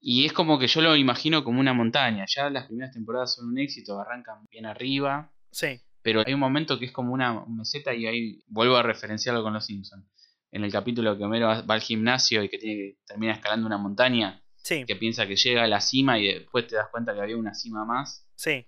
Y 0.00 0.24
es 0.26 0.32
como 0.32 0.58
que 0.58 0.66
yo 0.66 0.80
lo 0.80 0.96
imagino 0.96 1.44
como 1.44 1.60
una 1.60 1.72
montaña. 1.74 2.24
Ya 2.28 2.50
las 2.50 2.66
primeras 2.66 2.92
temporadas 2.94 3.34
son 3.34 3.48
un 3.48 3.58
éxito, 3.58 4.00
arrancan 4.00 4.46
bien 4.50 4.66
arriba. 4.66 5.32
Sí. 5.50 5.80
Pero 6.02 6.22
hay 6.26 6.34
un 6.34 6.40
momento 6.40 6.78
que 6.78 6.86
es 6.86 6.92
como 6.92 7.12
una 7.12 7.44
meseta 7.46 7.94
y 7.94 8.06
ahí 8.06 8.42
vuelvo 8.48 8.76
a 8.76 8.82
referenciarlo 8.82 9.42
con 9.42 9.52
los 9.54 9.66
Simpsons. 9.66 10.04
En 10.50 10.62
el 10.64 10.70
capítulo 10.70 11.16
que 11.16 11.24
Homero 11.24 11.46
va 11.48 11.74
al 11.74 11.80
gimnasio 11.80 12.42
y 12.42 12.48
que 12.48 12.58
tiene 12.58 12.76
que 12.76 12.98
termina 13.06 13.32
escalando 13.32 13.66
una 13.66 13.78
montaña, 13.78 14.40
Sí. 14.56 14.84
que 14.86 14.96
piensa 14.96 15.26
que 15.26 15.36
llega 15.36 15.64
a 15.64 15.66
la 15.66 15.80
cima 15.80 16.18
y 16.18 16.26
después 16.26 16.66
te 16.66 16.76
das 16.76 16.88
cuenta 16.90 17.12
que 17.14 17.20
había 17.20 17.36
una 17.36 17.52
cima 17.54 17.84
más. 17.84 18.26
Sí. 18.34 18.66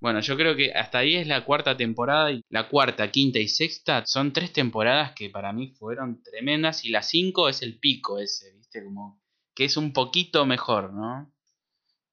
Bueno, 0.00 0.20
yo 0.20 0.36
creo 0.36 0.56
que 0.56 0.72
hasta 0.72 0.98
ahí 0.98 1.16
es 1.16 1.26
la 1.26 1.44
cuarta 1.44 1.76
temporada 1.76 2.32
y 2.32 2.42
la 2.48 2.68
cuarta, 2.68 3.10
quinta 3.10 3.38
y 3.38 3.48
sexta 3.48 4.04
son 4.06 4.32
tres 4.32 4.52
temporadas 4.52 5.12
que 5.12 5.28
para 5.28 5.52
mí 5.52 5.68
fueron 5.68 6.22
tremendas 6.22 6.84
y 6.84 6.90
la 6.90 7.02
cinco 7.02 7.48
es 7.50 7.60
el 7.60 7.78
pico 7.78 8.18
ese, 8.18 8.54
¿viste? 8.56 8.82
Como 8.82 9.20
que 9.54 9.66
es 9.66 9.76
un 9.76 9.92
poquito 9.92 10.46
mejor, 10.46 10.94
¿no? 10.94 11.30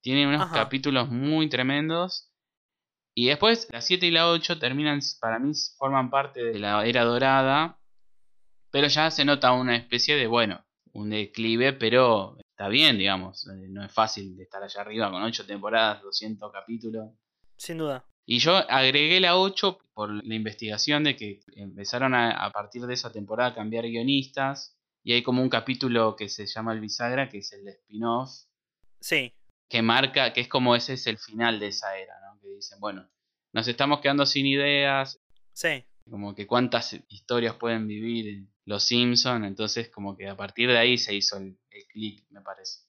Tiene 0.02 0.28
unos 0.28 0.42
Ajá. 0.42 0.54
capítulos 0.54 1.10
muy 1.10 1.48
tremendos 1.48 2.34
y 3.16 3.28
después 3.28 3.68
las 3.72 3.86
7 3.86 4.06
y 4.06 4.12
la 4.12 4.30
8 4.30 4.60
terminan, 4.60 5.00
para 5.20 5.40
mí 5.40 5.52
forman 5.78 6.12
parte 6.12 6.44
de 6.44 6.60
la 6.60 6.86
era 6.86 7.04
dorada, 7.04 7.80
pero 8.70 8.88
ya 8.90 9.10
se 9.10 9.26
nota 9.26 9.54
una 9.54 9.76
especie 9.76 10.16
de, 10.16 10.28
bueno, 10.28 10.64
un 10.94 11.10
declive, 11.10 11.74
pero 11.74 12.38
está 12.52 12.68
bien, 12.68 12.98
digamos, 12.98 13.48
eh, 13.48 13.68
no 13.70 13.84
es 13.84 13.92
fácil 13.92 14.38
de 14.38 14.44
estar 14.44 14.62
allá 14.62 14.82
arriba 14.82 15.10
con 15.10 15.24
8 15.24 15.48
temporadas, 15.48 16.04
200 16.04 16.52
capítulos. 16.52 17.10
Sin 17.58 17.78
duda. 17.78 18.06
Y 18.26 18.40
yo 18.40 18.56
agregué 18.56 19.20
la 19.20 19.38
8 19.38 19.80
por 19.94 20.12
la 20.26 20.36
investigación 20.36 21.04
de 21.04 21.16
que 21.16 21.40
empezaron 21.56 22.14
a, 22.14 22.32
a 22.32 22.52
partir 22.52 22.86
de 22.86 22.94
esa 22.94 23.12
temporada 23.12 23.50
a 23.52 23.56
cambiar 23.56 23.86
guionistas. 23.86 24.78
Y 25.04 25.14
hay 25.14 25.24
como 25.24 25.42
un 25.42 25.50
capítulo 25.50 26.16
que 26.18 26.28
se 26.28 26.46
llama 26.46 26.74
El 26.74 26.82
Bisagra, 26.82 27.30
que 27.30 27.38
es 27.38 27.54
el 27.54 27.64
de 27.64 27.72
spin-off, 27.72 28.30
Sí. 29.00 29.34
que 29.70 29.82
marca, 29.82 30.34
que 30.34 30.42
es 30.42 30.50
como 30.50 30.76
ese 30.76 30.94
es 30.94 31.08
el 31.08 31.18
final 31.18 31.60
de 31.62 31.68
esa 31.68 31.98
era, 31.98 32.14
¿no? 32.22 32.40
Que 32.42 32.50
dicen, 32.50 32.80
bueno, 32.82 33.10
nos 33.54 33.68
estamos 33.70 34.02
quedando 34.02 34.26
sin 34.26 34.46
ideas, 34.46 35.22
Sí. 35.54 35.86
como 36.10 36.36
que 36.36 36.46
cuántas 36.46 36.94
historias 37.08 37.56
pueden 37.56 37.88
vivir 37.88 38.48
los 38.66 38.84
Simpsons, 38.84 39.46
entonces 39.46 39.90
como 39.90 40.18
que 40.18 40.28
a 40.28 40.36
partir 40.36 40.68
de 40.68 40.78
ahí 40.78 40.98
se 40.98 41.16
hizo 41.16 41.38
el, 41.38 41.58
el 41.72 41.86
clic, 41.88 42.26
me 42.30 42.42
parece. 42.42 42.82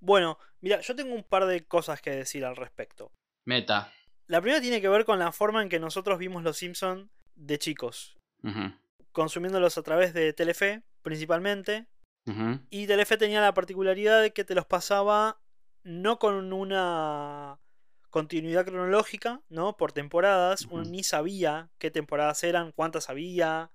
Bueno, 0.00 0.38
mira, 0.60 0.80
yo 0.82 0.94
tengo 0.94 1.14
un 1.14 1.24
par 1.24 1.46
de 1.46 1.64
cosas 1.66 2.02
que 2.02 2.10
decir 2.10 2.44
al 2.44 2.56
respecto. 2.56 3.12
Meta. 3.46 3.92
La 4.26 4.40
primera 4.40 4.60
tiene 4.60 4.80
que 4.80 4.88
ver 4.88 5.04
con 5.04 5.18
la 5.18 5.32
forma 5.32 5.62
en 5.62 5.68
que 5.68 5.78
nosotros 5.78 6.18
vimos 6.18 6.42
los 6.42 6.58
Simpsons 6.58 7.08
de 7.36 7.58
chicos. 7.58 8.18
Consumiéndolos 9.12 9.78
a 9.78 9.82
través 9.82 10.12
de 10.12 10.32
Telefe, 10.32 10.82
principalmente. 11.02 11.86
Y 12.70 12.88
Telefe 12.88 13.16
tenía 13.16 13.40
la 13.40 13.54
particularidad 13.54 14.20
de 14.20 14.32
que 14.32 14.44
te 14.44 14.56
los 14.56 14.66
pasaba 14.66 15.40
no 15.84 16.18
con 16.18 16.52
una 16.52 17.60
continuidad 18.10 18.66
cronológica, 18.66 19.42
¿no? 19.48 19.76
Por 19.76 19.92
temporadas. 19.92 20.66
Uno 20.68 20.82
ni 20.82 21.04
sabía 21.04 21.70
qué 21.78 21.92
temporadas 21.92 22.42
eran, 22.42 22.72
cuántas 22.72 23.08
había, 23.08 23.70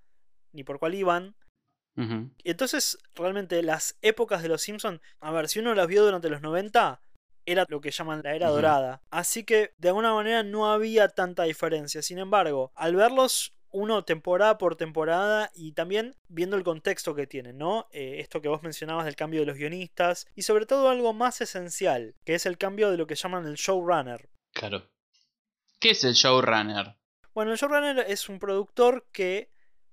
ni 0.52 0.66
por 0.66 0.80
cuál 0.80 0.96
iban. 0.96 1.36
Entonces, 2.44 2.98
realmente 3.16 3.64
las 3.64 3.98
épocas 4.02 4.42
de 4.42 4.50
los 4.50 4.62
Simpsons, 4.62 5.00
a 5.22 5.32
ver, 5.32 5.48
si 5.48 5.60
uno 5.60 5.74
las 5.76 5.88
vio 5.88 6.04
durante 6.04 6.30
los 6.30 6.42
90, 6.42 7.02
era 7.52 7.66
lo 7.70 7.82
que 7.82 7.92
llaman 7.92 8.22
la 8.24 8.36
era 8.36 8.50
dorada. 8.50 9.02
Así 9.10 9.44
que 9.44 9.74
de 9.78 9.90
alguna 9.90 10.14
manera 10.14 10.44
no 10.44 10.72
había 10.72 11.08
tanta 11.10 11.44
diferencia. 11.44 12.02
Sin 12.02 12.20
embargo, 12.20 12.72
al 12.76 12.96
verlos 12.96 13.54
uno 13.72 14.04
temporada 14.04 14.58
por 14.58 14.76
temporada 14.76 15.50
y 15.56 15.72
también 15.72 16.16
viendo 16.28 16.58
el 16.58 16.64
contexto 16.64 17.16
que 17.16 17.28
tienen, 17.28 17.58
¿no? 17.58 17.88
Eh, 17.92 18.18
esto 18.20 18.42
que 18.42 18.50
vos 18.50 18.64
mencionabas 18.64 19.06
del 19.06 19.16
cambio 19.16 19.42
de 19.42 19.46
los 19.46 19.58
guionistas 19.58 20.28
y 20.36 20.42
sobre 20.44 20.66
todo 20.66 20.90
algo 20.90 21.14
más 21.14 21.42
esencial, 21.42 22.16
que 22.26 22.36
es 22.36 22.46
el 22.46 22.58
cambio 22.58 22.92
de 22.92 22.98
lo 22.98 23.08
que 23.08 23.16
llaman 23.16 23.46
el 23.46 23.56
showrunner. 23.56 24.30
Claro. 24.54 24.90
¿Qué 25.80 25.92
es 25.92 26.04
el 26.04 26.14
showrunner? 26.14 26.96
Bueno, 27.34 27.52
el 27.52 27.58
showrunner 27.58 28.06
es 28.08 28.28
un 28.30 28.40
productor 28.40 29.08
que 29.12 29.52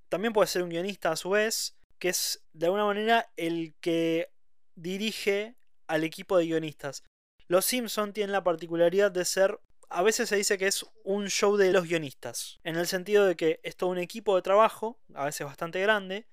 también 0.09 0.33
puede 0.33 0.49
ser 0.49 0.62
un 0.62 0.71
guionista 0.71 1.12
a 1.12 1.16
su 1.16 1.31
vez, 1.31 1.77
que 1.99 2.09
es 2.09 2.44
de 2.53 2.66
alguna 2.66 2.85
manera 2.85 3.31
el 3.37 3.75
que 3.81 4.31
dirige 4.75 5.57
al 5.87 6.05
equipo 6.05 6.37
de 6.37 6.47
guionistas. 6.47 7.05
Los 7.48 7.64
Simpson 7.64 8.12
tienen 8.12 8.32
la 8.32 8.44
particularidad 8.44 9.11
de 9.11 9.24
ser, 9.24 9.58
a 9.88 10.02
veces 10.02 10.28
se 10.28 10.37
dice 10.37 10.58
que 10.58 10.66
es 10.66 10.84
un 11.02 11.28
show 11.28 11.56
de 11.56 11.72
los 11.72 11.88
guionistas, 11.88 12.61
en 12.62 12.76
el 12.76 12.87
sentido 12.87 13.26
de 13.26 13.37
que 13.37 13.58
es 13.62 13.74
todo 13.76 13.90
un 13.90 13.98
equipo 13.98 14.37
de 14.37 14.42
trabajo, 14.42 15.00
a 15.14 15.24
veces 15.24 15.46
bastante 15.46 15.80
grande, 15.80 16.26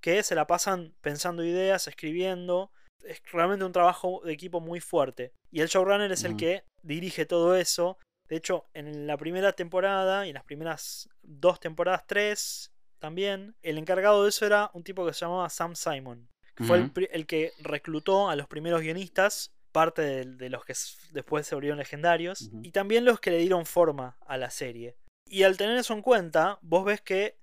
que 0.00 0.22
se 0.22 0.34
la 0.34 0.46
pasan 0.46 0.94
pensando 1.00 1.44
ideas, 1.44 1.88
escribiendo. 1.88 2.70
Es 3.04 3.22
realmente 3.32 3.64
un 3.64 3.72
trabajo 3.72 4.20
de 4.24 4.32
equipo 4.32 4.60
muy 4.60 4.80
fuerte. 4.80 5.32
Y 5.50 5.60
el 5.60 5.68
showrunner 5.68 6.12
es 6.12 6.24
el 6.24 6.32
Ujú. 6.32 6.38
que 6.38 6.64
dirige 6.82 7.24
todo 7.24 7.56
eso. 7.56 7.98
De 8.28 8.36
hecho, 8.36 8.66
en 8.74 9.06
la 9.06 9.16
primera 9.16 9.52
temporada 9.52 10.26
y 10.26 10.30
en 10.30 10.34
las 10.34 10.44
primeras 10.44 11.08
dos 11.22 11.58
temporadas, 11.60 12.06
tres 12.06 12.70
también, 12.98 13.56
el 13.62 13.78
encargado 13.78 14.22
de 14.22 14.28
eso 14.28 14.44
era 14.44 14.70
un 14.74 14.84
tipo 14.84 15.06
que 15.06 15.14
se 15.14 15.20
llamaba 15.20 15.48
Sam 15.48 15.74
Simon. 15.74 16.28
Que 16.54 16.64
fue 16.64 16.90
el 17.10 17.26
que 17.26 17.52
reclutó 17.60 18.28
a 18.28 18.36
los 18.36 18.46
primeros 18.46 18.82
guionistas, 18.82 19.52
parte 19.72 20.02
de, 20.02 20.24
de 20.24 20.50
los 20.50 20.64
que 20.64 20.74
después 21.12 21.46
se 21.46 21.54
volvieron 21.54 21.78
legendarios, 21.78 22.50
y 22.62 22.70
también 22.72 23.04
los 23.04 23.20
que 23.20 23.30
le 23.30 23.38
dieron 23.38 23.66
forma 23.66 24.16
a 24.26 24.36
la 24.36 24.50
serie. 24.50 24.96
Y 25.26 25.44
al 25.44 25.56
tener 25.56 25.76
eso 25.76 25.94
en 25.94 26.02
cuenta, 26.02 26.58
vos 26.62 26.84
ves 26.84 27.00
que 27.00 27.36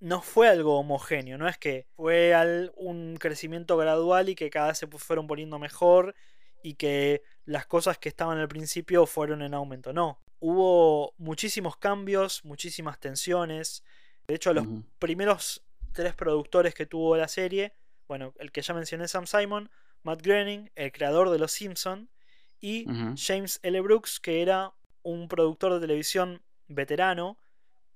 no 0.00 0.20
fue 0.22 0.48
algo 0.48 0.78
homogéneo, 0.78 1.38
no 1.38 1.48
es 1.48 1.56
que 1.58 1.86
fue 1.96 2.34
al- 2.34 2.72
un 2.76 3.16
crecimiento 3.16 3.76
gradual 3.76 4.28
y 4.28 4.34
que 4.34 4.50
cada 4.50 4.68
vez 4.68 4.78
se 4.78 4.86
fueron 4.86 5.26
poniendo 5.26 5.58
mejor 5.58 6.14
y 6.62 6.74
que 6.74 7.22
las 7.44 7.66
cosas 7.66 7.98
que 7.98 8.08
estaban 8.08 8.38
al 8.38 8.48
principio 8.48 9.06
fueron 9.06 9.42
en 9.42 9.54
aumento, 9.54 9.92
no. 9.92 10.18
Hubo 10.40 11.14
muchísimos 11.18 11.76
cambios, 11.76 12.44
muchísimas 12.44 12.98
tensiones. 12.98 13.82
De 14.26 14.34
hecho, 14.34 14.52
los 14.52 14.66
primeros 14.98 15.62
tres 15.92 16.14
productores 16.14 16.74
que 16.74 16.86
tuvo 16.86 17.16
la 17.16 17.28
serie, 17.28 17.72
bueno, 18.08 18.34
el 18.38 18.52
que 18.52 18.60
ya 18.62 18.74
mencioné, 18.74 19.08
Sam 19.08 19.26
Simon, 19.26 19.70
Matt 20.04 20.22
Groening, 20.22 20.70
el 20.74 20.92
creador 20.92 21.30
de 21.30 21.38
Los 21.38 21.52
Simpson, 21.52 22.08
y. 22.60 22.86
James 23.16 23.60
L. 23.62 23.80
Brooks, 23.80 24.20
que 24.20 24.40
era 24.40 24.72
un 25.02 25.28
productor 25.28 25.74
de 25.74 25.80
televisión 25.80 26.42
veterano, 26.68 27.38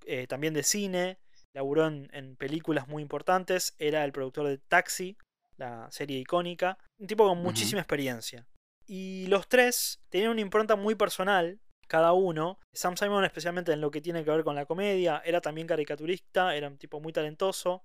eh, 0.05 0.27
también 0.27 0.53
de 0.53 0.63
cine, 0.63 1.19
laburó 1.55 1.87
en, 1.87 2.11
en 2.13 2.37
películas 2.37 2.89
muy 2.89 3.03
importantes, 3.03 3.75
era 3.79 4.05
el 4.05 4.13
productor 4.13 4.47
de 4.47 4.59
Taxi, 4.59 5.17
la 5.57 5.91
serie 5.91 6.19
icónica, 6.19 6.79
un 6.99 7.07
tipo 7.07 7.27
con 7.27 7.39
muchísima 7.39 7.81
experiencia. 7.81 8.47
Y 8.87 9.27
los 9.29 9.49
tres 9.49 10.01
tenían 10.09 10.31
una 10.33 10.41
impronta 10.41 10.77
muy 10.77 10.95
personal, 10.95 11.61
cada 11.89 12.13
uno. 12.13 12.59
Sam 12.73 12.97
Simon 12.97 13.25
especialmente 13.25 13.73
en 13.73 13.81
lo 13.81 13.91
que 13.91 14.01
tiene 14.01 14.25
que 14.25 14.31
ver 14.31 14.45
con 14.45 14.55
la 14.55 14.67
comedia, 14.67 15.21
era 15.25 15.41
también 15.41 15.67
caricaturista, 15.67 16.55
era 16.55 16.69
un 16.69 16.79
tipo 16.79 17.01
muy 17.01 17.13
talentoso. 17.13 17.85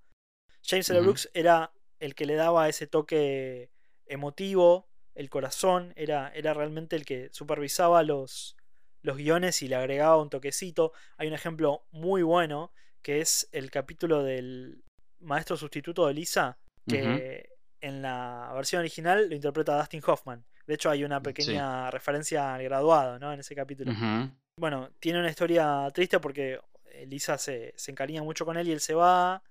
James 0.62 0.89
L. 0.89 1.01
Brooks 1.01 1.29
era 1.33 1.71
el 1.99 2.15
que 2.15 2.25
le 2.25 2.36
daba 2.36 2.69
ese 2.69 2.88
toque 2.88 3.69
emotivo, 4.06 4.88
el 5.16 5.30
corazón, 5.30 5.94
era, 5.96 6.32
era 6.34 6.54
realmente 6.54 6.96
el 6.96 7.06
que 7.06 7.30
supervisaba 7.32 8.04
los, 8.04 8.58
los 9.02 9.18
guiones 9.18 9.62
y 9.62 9.68
le 9.68 9.76
agregaba 9.76 10.22
un 10.22 10.30
toquecito. 10.30 10.92
Hay 11.18 11.28
un 11.28 11.34
ejemplo 11.34 11.86
muy 11.92 12.22
bueno 12.24 12.72
que 13.02 13.22
es 13.22 13.50
el 13.52 13.70
capítulo 13.70 14.24
del 14.24 14.84
maestro 15.20 15.58
sustituto 15.58 16.08
de 16.08 16.13
Lisa, 16.13 16.58
que 16.88 17.50
en 17.82 18.02
la 18.02 18.52
versión 18.56 18.80
original 18.80 19.28
lo 19.30 19.36
interpreta 19.36 19.78
Dustin 19.78 20.02
Hoffman. 20.06 20.46
De 20.66 20.74
hecho, 20.76 20.89
hay 20.89 21.04
una 21.04 21.18
Sí. 21.20 21.24
pequeña 21.24 21.92
referencia 21.92 22.54
al 22.56 22.63
graduado 22.63 23.20
¿no? 23.20 23.34
en 23.34 23.39
ese 23.42 23.54
capítulo. 23.56 23.92
Bueno, 24.58 24.89
tiene 25.00 25.20
una 25.20 25.30
historia 25.30 25.89
triste 25.94 26.20
porque 26.20 26.60
eh, 26.86 27.06
Lisa 27.06 27.38
se, 27.38 27.74
se 27.76 27.92
encariña 27.92 28.24
mucho 28.24 28.46
con 28.46 28.56
él 28.58 28.68
y 28.68 28.72
él 28.72 28.80
se 28.80 28.94
va. 28.94 29.44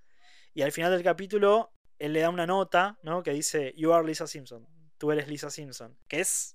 Y 0.54 0.62
al 0.62 0.72
final 0.72 0.90
del 0.92 1.02
capítulo, 1.02 1.72
él 2.04 2.12
le 2.12 2.20
da 2.20 2.28
una 2.30 2.46
nota, 2.46 2.98
¿no? 3.02 3.22
Que 3.22 3.32
dice, 3.32 3.72
You 3.76 3.92
are 3.92 4.06
Lisa 4.06 4.26
Simpson. 4.26 4.66
Tú 4.98 5.10
eres 5.12 5.28
Lisa 5.28 5.50
Simpson. 5.50 5.96
Que 6.08 6.20
es, 6.20 6.54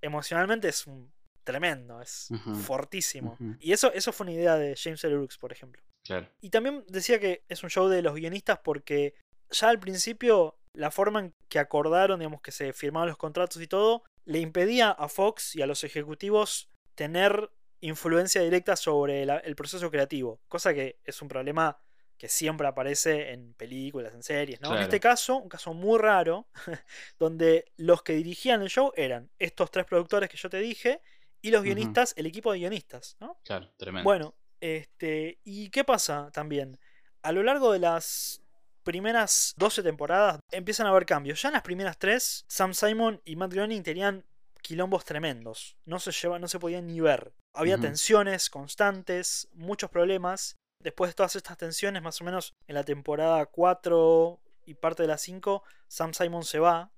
emocionalmente, 0.00 0.68
es 0.68 0.86
un 0.86 1.12
tremendo, 1.44 2.00
es 2.00 2.28
fortísimo. 2.62 3.36
Y 3.60 3.72
eso, 3.72 3.92
eso 3.92 4.12
fue 4.12 4.24
una 4.24 4.32
idea 4.32 4.56
de 4.56 4.74
James 4.76 5.02
L. 5.04 5.14
Brooks, 5.16 5.38
por 5.38 5.52
ejemplo. 5.52 5.82
Claro. 6.04 6.28
Y 6.40 6.50
también 6.50 6.84
decía 6.88 7.20
que 7.20 7.44
es 7.48 7.62
un 7.62 7.70
show 7.70 7.88
de 7.88 8.02
los 8.02 8.14
guionistas 8.14 8.58
porque 8.64 9.14
ya 9.50 9.68
al 9.68 9.78
principio 9.78 10.58
la 10.72 10.90
forma 10.90 11.20
en 11.20 11.34
que 11.48 11.58
acordaron, 11.58 12.18
digamos, 12.18 12.42
que 12.42 12.52
se 12.52 12.72
firmaban 12.72 13.08
los 13.08 13.16
contratos 13.16 13.62
y 13.62 13.66
todo, 13.68 14.02
le 14.24 14.40
impedía 14.40 14.90
a 14.90 15.08
Fox 15.08 15.54
y 15.56 15.62
a 15.62 15.66
los 15.66 15.84
ejecutivos 15.84 16.68
tener 16.94 17.50
influencia 17.80 18.42
directa 18.42 18.74
sobre 18.76 19.24
la- 19.24 19.38
el 19.38 19.54
proceso 19.54 19.90
creativo, 19.90 20.40
cosa 20.48 20.74
que 20.74 20.98
es 21.04 21.22
un 21.22 21.28
problema 21.28 21.78
que 22.18 22.28
siempre 22.28 22.66
aparece 22.66 23.32
en 23.32 23.54
películas, 23.54 24.14
en 24.14 24.22
series, 24.22 24.60
¿no? 24.60 24.74
En 24.74 24.82
este 24.82 25.00
caso, 25.00 25.36
un 25.36 25.48
caso 25.48 25.74
muy 25.74 25.98
raro, 25.98 26.46
donde 27.18 27.72
los 27.76 28.02
que 28.02 28.14
dirigían 28.14 28.62
el 28.62 28.68
show 28.68 28.92
eran 28.96 29.30
estos 29.38 29.70
tres 29.70 29.84
productores 29.84 30.28
que 30.28 30.36
yo 30.36 30.48
te 30.48 30.58
dije 30.58 31.00
y 31.42 31.50
los 31.50 31.62
guionistas, 31.62 32.14
el 32.16 32.26
equipo 32.26 32.52
de 32.52 32.58
guionistas, 32.58 33.16
¿no? 33.20 33.38
Claro, 33.44 33.70
tremendo. 33.76 34.04
Bueno, 34.04 34.34
este, 34.60 35.38
¿y 35.44 35.68
qué 35.70 35.84
pasa 35.84 36.30
también? 36.32 36.78
A 37.22 37.32
lo 37.32 37.42
largo 37.42 37.72
de 37.72 37.78
las 37.78 38.42
primeras 38.82 39.52
12 39.56 39.82
temporadas 39.82 40.38
empiezan 40.50 40.86
a 40.86 40.90
haber 40.90 41.06
cambios. 41.06 41.42
Ya 41.42 41.48
en 41.48 41.54
las 41.54 41.62
primeras 41.62 41.98
tres, 41.98 42.44
Sam 42.48 42.72
Simon 42.72 43.20
y 43.24 43.36
Matt 43.36 43.52
Groening 43.52 43.82
tenían 43.82 44.24
quilombos 44.62 45.04
tremendos. 45.04 45.76
No 45.84 45.98
se, 45.98 46.12
lleva, 46.12 46.38
no 46.38 46.48
se 46.48 46.58
podían 46.58 46.86
ni 46.86 47.00
ver. 47.00 47.32
Había 47.52 47.78
tensiones 47.78 48.50
constantes, 48.50 49.48
muchos 49.52 49.90
problemas. 49.90 50.56
Después 50.80 51.10
de 51.10 51.14
todas 51.14 51.36
estas 51.36 51.56
tensiones, 51.56 52.02
más 52.02 52.20
o 52.20 52.24
menos 52.24 52.54
en 52.66 52.74
la 52.74 52.84
temporada 52.84 53.44
4 53.46 54.40
y 54.66 54.74
parte 54.74 55.02
de 55.02 55.08
la 55.08 55.18
5, 55.18 55.62
Sam 55.88 56.14
Simon 56.14 56.44
se 56.44 56.58
va 56.58 56.92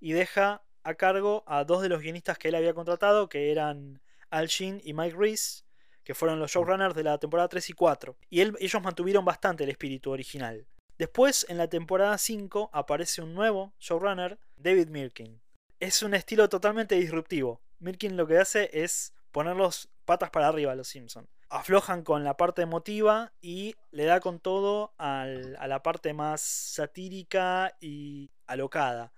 y 0.00 0.12
deja 0.12 0.62
a 0.84 0.94
cargo 0.94 1.44
a 1.46 1.64
dos 1.64 1.82
de 1.82 1.88
los 1.88 2.02
guionistas 2.02 2.38
que 2.38 2.48
él 2.48 2.54
había 2.54 2.74
contratado, 2.74 3.28
que 3.28 3.50
eran 3.50 4.00
Al 4.30 4.48
Jean 4.48 4.80
y 4.84 4.92
Mike 4.92 5.16
Reese, 5.16 5.64
que 6.04 6.14
fueron 6.14 6.40
los 6.40 6.50
showrunners 6.50 6.94
de 6.94 7.04
la 7.04 7.18
temporada 7.18 7.48
3 7.48 7.70
y 7.70 7.72
4. 7.72 8.16
Y 8.30 8.40
ellos 8.40 8.82
mantuvieron 8.82 9.24
bastante 9.24 9.64
el 9.64 9.70
espíritu 9.70 10.10
original. 10.10 10.66
Después, 10.98 11.46
en 11.48 11.58
la 11.58 11.68
temporada 11.68 12.18
5, 12.18 12.70
aparece 12.72 13.22
un 13.22 13.34
nuevo 13.34 13.72
showrunner, 13.78 14.38
David 14.56 14.88
Mirkin. 14.88 15.40
Es 15.80 16.02
un 16.02 16.14
estilo 16.14 16.48
totalmente 16.48 16.94
disruptivo. 16.96 17.60
Mirkin 17.78 18.16
lo 18.16 18.26
que 18.26 18.38
hace 18.38 18.70
es 18.72 19.14
ponerlos 19.32 19.88
patas 20.04 20.30
para 20.30 20.48
arriba 20.48 20.72
a 20.72 20.76
los 20.76 20.88
Simpsons. 20.88 21.28
Aflojan 21.56 22.02
con 22.02 22.24
la 22.24 22.36
parte 22.38 22.62
emotiva 22.62 23.30
y 23.42 23.74
le 23.90 24.04
da 24.06 24.20
con 24.20 24.40
todo 24.40 24.94
al- 24.96 25.54
a 25.60 25.66
la 25.66 25.82
parte 25.82 26.14
más 26.14 26.40
satírica 26.40 27.76
y 27.78 28.30
alocada. 28.46 29.12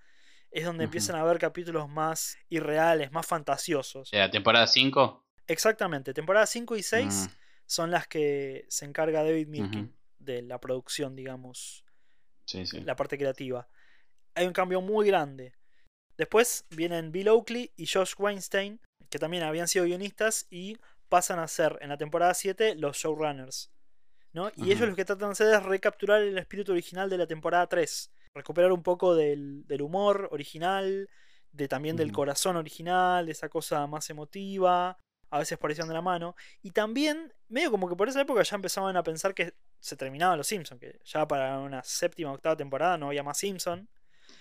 Es 0.50 0.64
donde 0.64 0.84
empiezan 0.84 1.14
a 1.14 1.20
haber 1.20 1.38
capítulos 1.38 1.88
más 1.88 2.36
irreales, 2.48 3.12
más 3.12 3.24
fantasiosos. 3.24 4.08
¿La 4.12 4.30
temporada 4.30 4.66
5? 4.66 5.24
Exactamente, 5.46 6.12
temporada 6.12 6.46
5 6.46 6.74
y 6.74 6.82
6 6.82 7.28
Mm. 7.28 7.36
son 7.66 7.90
las 7.92 8.08
que 8.08 8.66
se 8.68 8.84
encarga 8.84 9.22
David 9.22 9.46
Mirkin 9.46 9.84
Ujú. 9.84 9.92
de 10.18 10.42
la 10.42 10.58
producción, 10.60 11.14
digamos, 11.14 11.84
Sí, 12.46 12.66
sí. 12.66 12.80
la 12.80 12.96
parte 12.96 13.16
creativa. 13.16 13.68
Hay 14.34 14.46
un 14.46 14.52
cambio 14.52 14.80
muy 14.80 15.06
grande. 15.06 15.54
Después 16.16 16.66
vienen 16.70 17.12
Bill 17.12 17.28
Oakley 17.28 17.72
y 17.76 17.86
Josh 17.86 18.14
Weinstein, 18.18 18.80
que 19.08 19.18
también 19.20 19.44
habían 19.44 19.68
sido 19.68 19.84
guionistas 19.84 20.46
y 20.50 20.78
pasan 21.14 21.38
a 21.38 21.46
ser 21.46 21.78
en 21.80 21.90
la 21.90 21.96
temporada 21.96 22.34
7 22.34 22.74
los 22.74 22.96
showrunners. 22.96 23.70
¿no? 24.32 24.50
Y 24.56 24.72
ellos 24.72 24.88
lo 24.88 24.96
que 24.96 25.04
tratan 25.04 25.28
de 25.28 25.32
hacer 25.34 25.54
es 25.54 25.62
recapturar 25.62 26.20
el 26.22 26.36
espíritu 26.36 26.72
original 26.72 27.08
de 27.08 27.18
la 27.18 27.28
temporada 27.28 27.68
3. 27.68 28.10
Recuperar 28.34 28.72
un 28.72 28.82
poco 28.82 29.14
del, 29.14 29.64
del 29.68 29.82
humor 29.82 30.28
original, 30.32 31.08
de 31.52 31.68
también 31.68 31.94
del 31.94 32.10
corazón 32.10 32.56
original, 32.56 33.26
de 33.26 33.30
esa 33.30 33.48
cosa 33.48 33.86
más 33.86 34.10
emotiva, 34.10 34.98
a 35.30 35.38
veces 35.38 35.56
van 35.56 35.86
de 35.86 35.94
la 35.94 36.02
mano. 36.02 36.34
Y 36.62 36.72
también, 36.72 37.32
medio 37.46 37.70
como 37.70 37.88
que 37.88 37.94
por 37.94 38.08
esa 38.08 38.20
época 38.20 38.42
ya 38.42 38.56
empezaban 38.56 38.96
a 38.96 39.04
pensar 39.04 39.34
que 39.34 39.54
se 39.78 39.96
terminaban 39.96 40.36
los 40.36 40.48
Simpsons, 40.48 40.80
que 40.80 40.98
ya 41.04 41.28
para 41.28 41.60
una 41.60 41.84
séptima 41.84 42.32
o 42.32 42.34
octava 42.34 42.56
temporada 42.56 42.98
no 42.98 43.06
había 43.06 43.22
más 43.22 43.38
Simpson. 43.38 43.88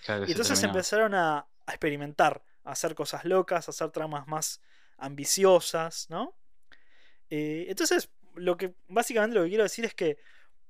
Claro 0.04 0.26
Y 0.26 0.32
entonces 0.32 0.58
terminaba. 0.58 0.64
empezaron 0.64 1.14
a, 1.14 1.38
a 1.38 1.70
experimentar, 1.70 2.42
a 2.64 2.72
hacer 2.72 2.96
cosas 2.96 3.24
locas, 3.24 3.68
a 3.68 3.70
hacer 3.70 3.92
tramas 3.92 4.26
más 4.26 4.60
ambiciosas, 4.98 6.10
¿no? 6.10 6.34
Eh, 7.30 7.66
entonces, 7.68 8.10
lo 8.34 8.56
que 8.56 8.74
básicamente 8.88 9.34
lo 9.36 9.42
que 9.44 9.48
quiero 9.50 9.64
decir 9.64 9.84
es 9.84 9.94
que 9.94 10.18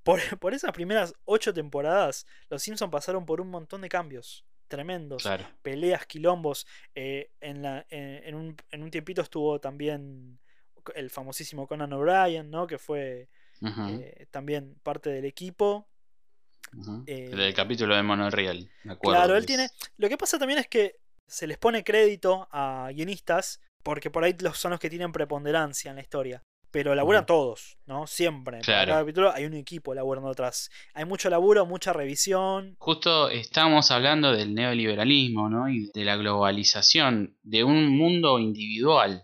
por, 0.02 0.18
por 0.40 0.54
esas 0.54 0.72
primeras 0.72 1.14
ocho 1.24 1.52
temporadas, 1.54 2.26
los 2.50 2.62
Simpsons 2.62 2.90
pasaron 2.92 3.26
por 3.26 3.40
un 3.40 3.48
montón 3.50 3.80
de 3.80 3.88
cambios 3.88 4.44
tremendos. 4.68 5.22
Claro. 5.22 5.46
Peleas, 5.62 6.06
quilombos. 6.06 6.66
eh, 6.94 7.30
en, 7.40 7.62
la, 7.62 7.86
en, 7.90 8.24
en 8.24 8.34
un, 8.34 8.56
en 8.70 8.82
un 8.82 8.90
tiempito 8.90 9.22
estuvo 9.22 9.60
también 9.60 10.38
el 10.94 11.10
famosísimo 11.10 11.66
Conan 11.66 11.92
O'Brien, 11.92 12.50
¿no? 12.50 12.66
Que 12.66 12.78
fue 12.78 13.28
eh, 13.88 14.26
también 14.30 14.74
parte 14.82 15.10
del 15.10 15.24
equipo. 15.24 15.86
ujú. 16.76 17.04
eh, 17.06 17.28
El 17.32 17.38
del 17.38 17.54
capítulo 17.54 17.94
de 17.96 18.02
Monoreal, 18.02 18.68
me 18.84 18.92
acuerdo. 18.94 19.18
Claro, 19.20 19.34
él 19.34 19.40
es- 19.40 19.46
tiene. 19.46 19.68
Lo 19.96 20.08
que 20.08 20.16
pasa 20.18 20.38
también 20.38 20.58
es 20.60 20.68
que 20.68 20.96
se 21.26 21.46
les 21.46 21.56
pone 21.56 21.82
crédito 21.84 22.48
a 22.50 22.90
guionistas 22.92 23.60
porque 23.84 24.10
por 24.10 24.24
ahí 24.24 24.34
los, 24.40 24.58
son 24.58 24.72
los 24.72 24.80
que 24.80 24.90
tienen 24.90 25.12
preponderancia 25.12 25.90
en 25.90 25.96
la 25.96 26.02
historia. 26.02 26.42
Pero 26.72 26.92
laburan 26.96 27.24
todos, 27.24 27.78
¿no? 27.86 28.08
Siempre. 28.08 28.58
Claro. 28.58 28.88
cada 28.88 29.02
capítulo 29.02 29.32
hay 29.32 29.44
un 29.44 29.54
equipo 29.54 29.94
laburando 29.94 30.30
atrás. 30.30 30.70
Hay 30.92 31.04
mucho 31.04 31.30
laburo, 31.30 31.66
mucha 31.66 31.92
revisión. 31.92 32.74
Justo 32.80 33.28
estamos 33.28 33.92
hablando 33.92 34.32
del 34.32 34.54
neoliberalismo, 34.54 35.48
¿no? 35.48 35.68
Y 35.68 35.88
de 35.94 36.04
la 36.04 36.16
globalización, 36.16 37.38
de 37.44 37.62
un 37.62 37.96
mundo 37.96 38.40
individual. 38.40 39.22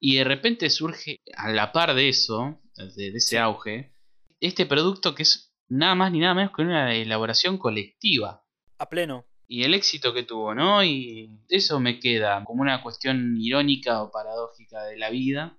Y 0.00 0.16
de 0.16 0.24
repente 0.24 0.68
surge, 0.68 1.20
a 1.36 1.52
la 1.52 1.70
par 1.70 1.94
de 1.94 2.08
eso, 2.08 2.60
de, 2.74 3.12
de 3.12 3.18
ese 3.18 3.38
auge, 3.38 3.94
este 4.40 4.66
producto 4.66 5.14
que 5.14 5.22
es 5.22 5.54
nada 5.68 5.94
más 5.94 6.10
ni 6.10 6.18
nada 6.18 6.34
menos 6.34 6.52
que 6.56 6.62
una 6.62 6.92
elaboración 6.92 7.56
colectiva. 7.56 8.44
A 8.78 8.88
pleno. 8.88 9.26
Y 9.46 9.64
el 9.64 9.74
éxito 9.74 10.14
que 10.14 10.22
tuvo, 10.22 10.54
¿no? 10.54 10.82
Y 10.82 11.30
eso 11.48 11.78
me 11.80 11.98
queda 12.00 12.42
como 12.44 12.62
una 12.62 12.82
cuestión 12.82 13.36
irónica 13.38 14.02
o 14.02 14.10
paradójica 14.10 14.84
de 14.84 14.96
la 14.96 15.10
vida. 15.10 15.58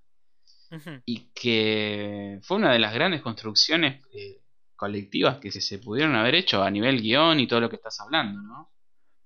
Y 1.05 1.29
que 1.33 2.39
fue 2.43 2.57
una 2.57 2.73
de 2.73 2.79
las 2.79 2.93
grandes 2.93 3.21
construcciones 3.21 4.01
eh, 4.13 4.41
colectivas 4.75 5.37
que 5.37 5.51
se, 5.51 5.61
se 5.61 5.77
pudieron 5.79 6.15
haber 6.15 6.35
hecho 6.35 6.63
a 6.63 6.69
nivel 6.71 7.01
guion 7.01 7.39
y 7.39 7.47
todo 7.47 7.61
lo 7.61 7.69
que 7.69 7.77
estás 7.77 7.99
hablando, 8.01 8.41
¿no? 8.41 8.71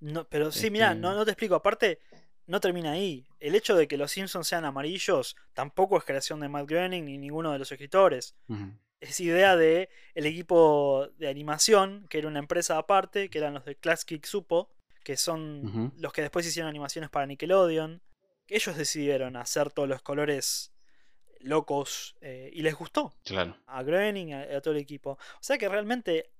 No, 0.01 0.25
pero 0.27 0.51
sí, 0.51 0.69
mira, 0.69 0.89
Este- 0.89 1.01
no, 1.01 1.15
no 1.15 1.25
te 1.25 1.31
explico. 1.31 1.55
Aparte, 1.55 1.99
no 2.45 2.59
termina 2.59 2.91
ahí. 2.91 3.25
El 3.39 3.55
hecho 3.55 3.75
de 3.75 3.87
que 3.87 3.97
los 3.97 4.11
Simpsons 4.11 4.47
sean 4.47 4.65
amarillos 4.65 5.35
tampoco 5.53 5.97
es 5.97 6.03
creación 6.03 6.39
de 6.41 6.49
Matt 6.49 6.67
Groening 6.69 7.05
ni 7.05 7.17
ninguno 7.17 7.51
de 7.51 7.59
los 7.59 7.71
escritores. 7.71 8.35
Es 9.01 9.19
idea 9.19 9.55
de 9.55 9.89
el 10.13 10.25
equipo 10.25 11.07
de 11.17 11.29
animación, 11.29 12.05
que 12.09 12.17
era 12.19 12.27
una 12.27 12.39
empresa 12.39 12.77
aparte, 12.77 13.29
que 13.29 13.37
eran 13.37 13.53
los 13.53 13.65
de 13.65 13.75
Class 13.75 14.05
Kick 14.05 14.25
Supo, 14.25 14.69
que 15.03 15.15
son 15.17 15.93
los 15.97 16.11
que 16.13 16.21
después 16.21 16.45
hicieron 16.45 16.69
animaciones 16.69 17.09
para 17.09 17.25
Nickelodeon. 17.25 18.01
Ellos 18.47 18.75
decidieron 18.77 19.35
hacer 19.35 19.71
todos 19.71 19.87
los 19.87 20.01
colores 20.01 20.73
locos 21.39 22.15
eh, 22.21 22.49
y 22.53 22.61
les 22.61 22.75
gustó 22.75 23.13
Claro. 23.23 23.55
a 23.67 23.81
Groening 23.83 24.29
y 24.29 24.33
a, 24.33 24.57
a 24.57 24.61
todo 24.61 24.73
el 24.73 24.79
equipo. 24.81 25.11
O 25.11 25.17
sea 25.41 25.57
que 25.57 25.69
realmente 25.69 26.31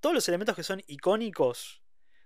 todos 0.00 0.14
los 0.14 0.26
elementos 0.28 0.56
que 0.56 0.62
son 0.62 0.82
icónicos 0.86 1.82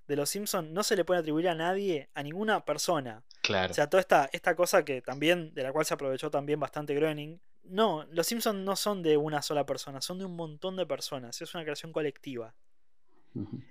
de 0.06 0.16
los 0.16 0.30
Simpsons 0.30 0.68
no 0.70 0.82
se 0.82 0.96
le 0.96 1.04
puede 1.04 1.20
atribuir 1.20 1.48
a 1.48 1.54
nadie, 1.54 2.08
a 2.14 2.22
ninguna 2.22 2.64
persona. 2.64 3.24
Claro. 3.42 3.70
O 3.70 3.74
sea, 3.74 3.88
toda 3.88 4.00
esta, 4.00 4.28
esta 4.32 4.54
cosa 4.54 4.84
que 4.84 5.02
también, 5.02 5.54
de 5.54 5.62
la 5.62 5.72
cual 5.72 5.84
se 5.86 5.94
aprovechó 5.94 6.30
también 6.30 6.60
bastante 6.60 6.94
Groening. 6.94 7.40
No, 7.62 8.04
los 8.10 8.26
Simpsons 8.26 8.60
no 8.60 8.74
son 8.76 9.02
de 9.02 9.16
una 9.16 9.42
sola 9.42 9.66
persona, 9.66 10.00
son 10.00 10.18
de 10.18 10.24
un 10.24 10.34
montón 10.34 10.76
de 10.76 10.86
personas. 10.86 11.40
Es 11.40 11.54
una 11.54 11.62
creación 11.64 11.92
colectiva. 11.92 12.54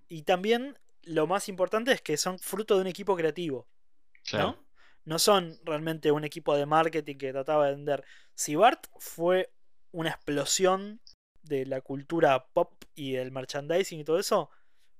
Y 0.07 0.23
también 0.23 0.77
lo 1.03 1.27
más 1.27 1.49
importante 1.49 1.91
es 1.91 2.01
que 2.01 2.15
son 2.17 2.39
fruto 2.39 2.75
de 2.75 2.81
un 2.81 2.87
equipo 2.87 3.15
creativo. 3.15 3.67
Claro. 4.23 4.51
¿no? 4.51 4.65
No 5.05 5.19
son 5.19 5.59
realmente 5.63 6.11
un 6.11 6.23
equipo 6.23 6.55
de 6.55 6.65
marketing 6.65 7.17
que 7.17 7.31
trataba 7.31 7.65
de 7.65 7.71
vender. 7.71 8.05
Si 8.35 8.55
Bart 8.55 8.87
fue 8.99 9.51
una 9.91 10.11
explosión 10.11 11.01
de 11.41 11.65
la 11.65 11.81
cultura 11.81 12.47
pop 12.53 12.83
y 12.95 13.13
del 13.13 13.31
merchandising 13.31 13.99
y 13.99 14.03
todo 14.03 14.19
eso, 14.19 14.49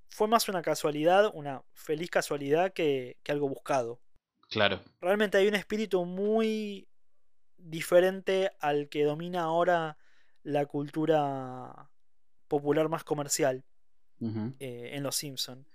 fue 0.10 0.28
más 0.28 0.50
una 0.50 0.62
casualidad, 0.62 1.30
una 1.34 1.64
feliz 1.74 2.10
casualidad 2.10 2.74
que, 2.74 3.18
que 3.24 3.32
algo 3.32 3.48
buscado 3.48 4.02
Claro. 4.50 4.82
realmente 5.00 5.38
hay 5.38 5.48
un 5.48 5.54
espíritu 5.54 6.04
muy 6.06 6.89
diferente 7.60 8.52
al 8.60 8.90
que 8.90 9.04
domina 9.04 9.42
ahora 9.44 9.98
la 10.44 10.66
cultura 10.66 11.90
popular 12.48 12.90
más 12.90 13.04
comercial 13.04 13.64
eh, 14.60 14.92
en 14.94 15.04
Los 15.04 15.16
Simpson. 15.16 15.66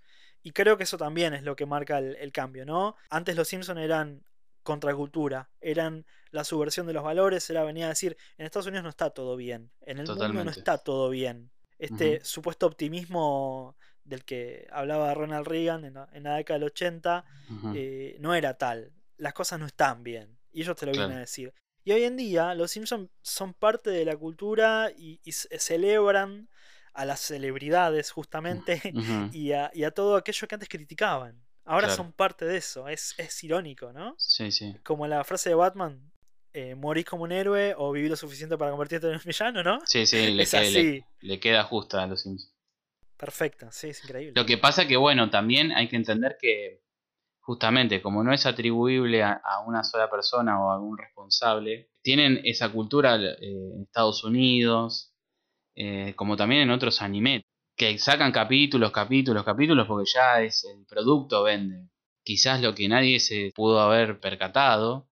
Y 0.43 0.51
creo 0.53 0.77
que 0.77 0.85
eso 0.85 0.99
también 0.99 1.33
es 1.33 1.43
lo 1.43 1.57
que 1.57 1.65
marca 1.65 1.99
el, 1.99 2.17
el 2.17 2.33
cambio, 2.33 2.67
¿no? 2.67 2.97
Antes 3.09 3.37
Los 3.37 3.49
Simpson 3.49 3.79
eran 3.79 4.23
contracultura, 4.63 5.51
eran 5.61 6.05
la 6.31 6.45
subversión 6.45 6.87
de 6.87 6.93
los 6.95 7.05
valores, 7.05 7.49
era 7.51 7.65
venir 7.65 7.85
a 7.85 7.89
decir, 7.89 8.17
en 8.39 8.47
Estados 8.47 8.67
Unidos 8.67 8.83
no 8.83 8.91
está 8.91 9.11
todo 9.11 9.37
bien, 9.37 9.71
en 9.83 9.99
el 9.99 10.07
mundo 10.07 10.45
no 10.45 10.51
está 10.51 10.79
todo 10.79 11.11
bien. 11.11 11.51
Este 11.79 12.25
supuesto 12.25 12.67
optimismo 12.67 13.77
del 14.05 14.25
que 14.25 14.67
hablaba 14.71 15.13
Ronald 15.15 15.47
Reagan 15.47 15.85
en 15.85 15.95
la, 15.95 16.09
en 16.13 16.23
la 16.23 16.37
década 16.37 16.59
del 16.59 16.69
80, 16.69 17.25
Ujú. 17.51 17.73
eh, 17.75 18.17
no 18.21 18.35
era 18.35 18.55
tal. 18.55 18.93
Las 19.17 19.33
cosas 19.35 19.59
no 19.61 19.67
están 19.67 20.03
bien. 20.03 20.39
Y 20.53 20.63
ellos 20.63 20.77
te 20.77 20.87
lo 20.87 20.93
vienen 20.93 21.17
a 21.17 21.21
decir. 21.21 21.53
Y 21.85 21.93
hoy 21.93 22.05
en 22.05 22.17
día 22.17 22.55
los 22.55 22.71
Simpsons 22.71 23.11
son 23.23 23.55
parte 23.55 23.91
de 23.91 24.05
la 24.05 24.17
cultura 24.17 24.91
y, 24.97 25.21
y 25.23 25.33
ce- 25.33 25.59
celebran 25.59 26.49
a 26.95 27.05
las 27.05 27.21
celebridades 27.21 28.11
justamente 28.11 28.81
Ujú. 28.95 29.31
y, 29.33 29.53
a, 29.53 29.71
y 29.75 29.85
a 29.85 29.91
todo 29.91 30.17
aquello 30.17 30.49
que 30.49 30.55
antes 30.55 30.69
criticaban. 30.69 31.41
Ahora 31.65 31.87
Claro. 31.89 31.97
son 31.97 32.13
parte 32.13 32.45
de 32.45 32.57
eso. 32.59 32.89
Es, 32.89 33.15
es 33.19 33.43
irónico, 33.45 33.93
¿no? 33.93 34.15
Sí, 34.19 34.51
sí. 34.53 34.75
Como 34.85 35.07
la 35.07 35.25
frase 35.25 35.51
de 35.51 35.55
Batman. 35.57 36.11
eh, 36.57 36.77
morís 36.77 37.05
como 37.05 37.25
un 37.25 37.33
héroe 37.33 37.75
o 37.77 37.91
vivir 37.91 38.11
lo 38.11 38.17
suficiente 38.17 38.57
para 38.57 38.71
convertirte 38.71 39.09
en 39.09 39.15
un 39.15 39.21
villano, 39.25 39.63
¿no? 39.65 39.81
Sí, 39.87 40.07
sí, 40.07 40.17
le, 40.35 40.43
es 40.45 40.51
que- 40.53 40.71
le- 40.71 41.05
le 41.21 41.41
queda 41.41 41.65
justa 41.65 42.03
a 42.03 42.07
los 42.07 42.23
Simpsons. 42.23 42.55
Perfecta, 43.17 43.73
sí, 43.73 43.89
es 43.89 44.05
increíble. 44.05 44.35
Lo 44.37 44.47
que 44.47 44.57
pasa 44.59 44.87
que, 44.87 44.97
bueno, 44.97 45.31
también 45.31 45.73
hay 45.73 45.89
que 45.89 45.97
entender 45.97 46.37
que, 46.41 46.84
justamente, 47.45 48.01
como 48.01 48.25
no 48.25 48.33
es 48.33 48.47
atribuible 48.47 49.23
a, 49.23 49.41
una 49.67 49.85
sola 49.85 50.11
persona 50.11 50.63
o 50.63 50.71
a 50.71 50.75
algún 50.77 50.97
responsable, 50.97 51.91
tienen 52.03 52.41
esa 52.45 52.73
cultura 52.73 53.17
eh, 53.17 53.37
en 53.41 53.83
Estados 53.83 54.25
Unidos, 54.25 55.15
eh, 55.77 56.15
como 56.17 56.37
también 56.37 56.63
en 56.63 56.71
otros 56.71 57.03
animes, 57.03 57.43
que 57.77 57.99
sacan 57.99 58.33
capítulos, 58.33 58.93
capítulos, 58.93 59.45
capítulos, 59.45 59.87
porque 59.87 60.11
ya 60.13 60.43
es 60.43 60.65
el 60.65 60.87
producto 60.87 61.43
vende. 61.43 61.91
Quizás 62.23 62.63
lo 62.63 62.75
que 62.75 62.89
nadie 62.89 63.21
se 63.21 63.53
pudo 63.55 63.81
haber 63.81 64.21
percatado, 64.21 65.11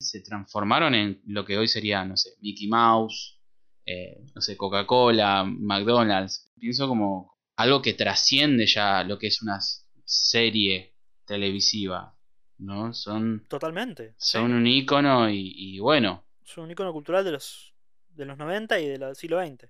se 0.00 0.22
transformaron 0.22 0.94
en 0.94 1.20
lo 1.26 1.44
que 1.44 1.58
hoy 1.58 1.68
sería, 1.68 2.04
no 2.04 2.16
sé, 2.16 2.30
Mickey 2.40 2.68
Mouse, 2.68 3.40
eh, 3.84 4.24
no 4.34 4.40
sé, 4.40 4.56
Coca-Cola, 4.56 5.44
McDonald's. 5.44 6.50
Pienso 6.58 6.88
como 6.88 7.36
algo 7.56 7.82
que 7.82 7.92
trasciende 7.92 8.66
ya 8.66 9.04
lo 9.04 9.18
que 9.18 9.26
es 9.26 9.42
una 9.42 9.58
serie 10.06 10.93
televisiva, 11.24 12.16
¿no? 12.58 12.92
Son, 12.94 13.44
Totalmente. 13.48 14.14
sí. 14.18 14.32
son 14.38 14.52
un 14.52 14.66
icono 14.66 15.28
y, 15.30 15.52
y 15.56 15.78
bueno, 15.80 16.24
Es 16.44 16.56
un 16.58 16.70
icono 16.70 16.92
cultural 16.92 17.24
de 17.24 17.32
los, 17.32 17.74
de 18.08 18.24
los 18.24 18.36
90 18.38 18.78
y 18.80 18.86
del 18.88 19.14
siglo 19.16 19.40
XX. 19.44 19.68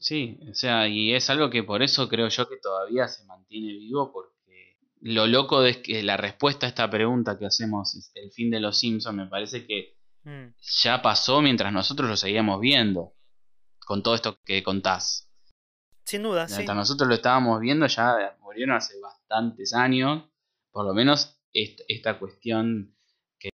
sí, 0.00 0.38
o 0.50 0.54
sea, 0.54 0.88
y 0.88 1.14
es 1.14 1.28
algo 1.30 1.50
que 1.50 1.62
por 1.62 1.82
eso 1.82 2.08
creo 2.08 2.28
yo 2.28 2.48
que 2.48 2.56
todavía 2.56 3.06
se 3.08 3.24
mantiene 3.26 3.72
vivo 3.74 4.12
porque 4.12 4.76
lo 5.00 5.26
loco 5.26 5.60
de 5.60 5.82
que 5.82 6.02
la 6.02 6.16
respuesta 6.16 6.66
a 6.66 6.70
esta 6.70 6.88
pregunta 6.88 7.38
que 7.38 7.46
hacemos 7.46 7.94
es 7.94 8.10
el 8.14 8.30
fin 8.32 8.50
de 8.50 8.60
los 8.60 8.78
Simpsons 8.78 9.16
me 9.16 9.26
parece 9.26 9.66
que 9.66 9.94
Mm. 10.26 10.54
ya 10.82 11.02
pasó 11.02 11.42
mientras 11.42 11.70
nosotros 11.70 12.08
lo 12.08 12.16
seguíamos 12.16 12.58
viendo 12.58 13.12
con 13.84 14.02
todo 14.02 14.14
esto 14.14 14.38
que 14.42 14.62
contás. 14.62 15.28
Sin 16.06 16.22
duda, 16.22 16.48
sí. 16.48 16.54
Mientras 16.54 16.76
nosotros 16.78 17.06
lo 17.10 17.14
estábamos 17.14 17.60
viendo, 17.60 17.86
ya 17.86 18.34
murieron 18.40 18.74
hace 18.74 18.98
bastantes 19.00 19.74
años. 19.74 20.24
Por 20.74 20.84
lo 20.86 20.92
menos 20.92 21.40
est- 21.52 21.82
esta 21.86 22.18
cuestión. 22.18 22.96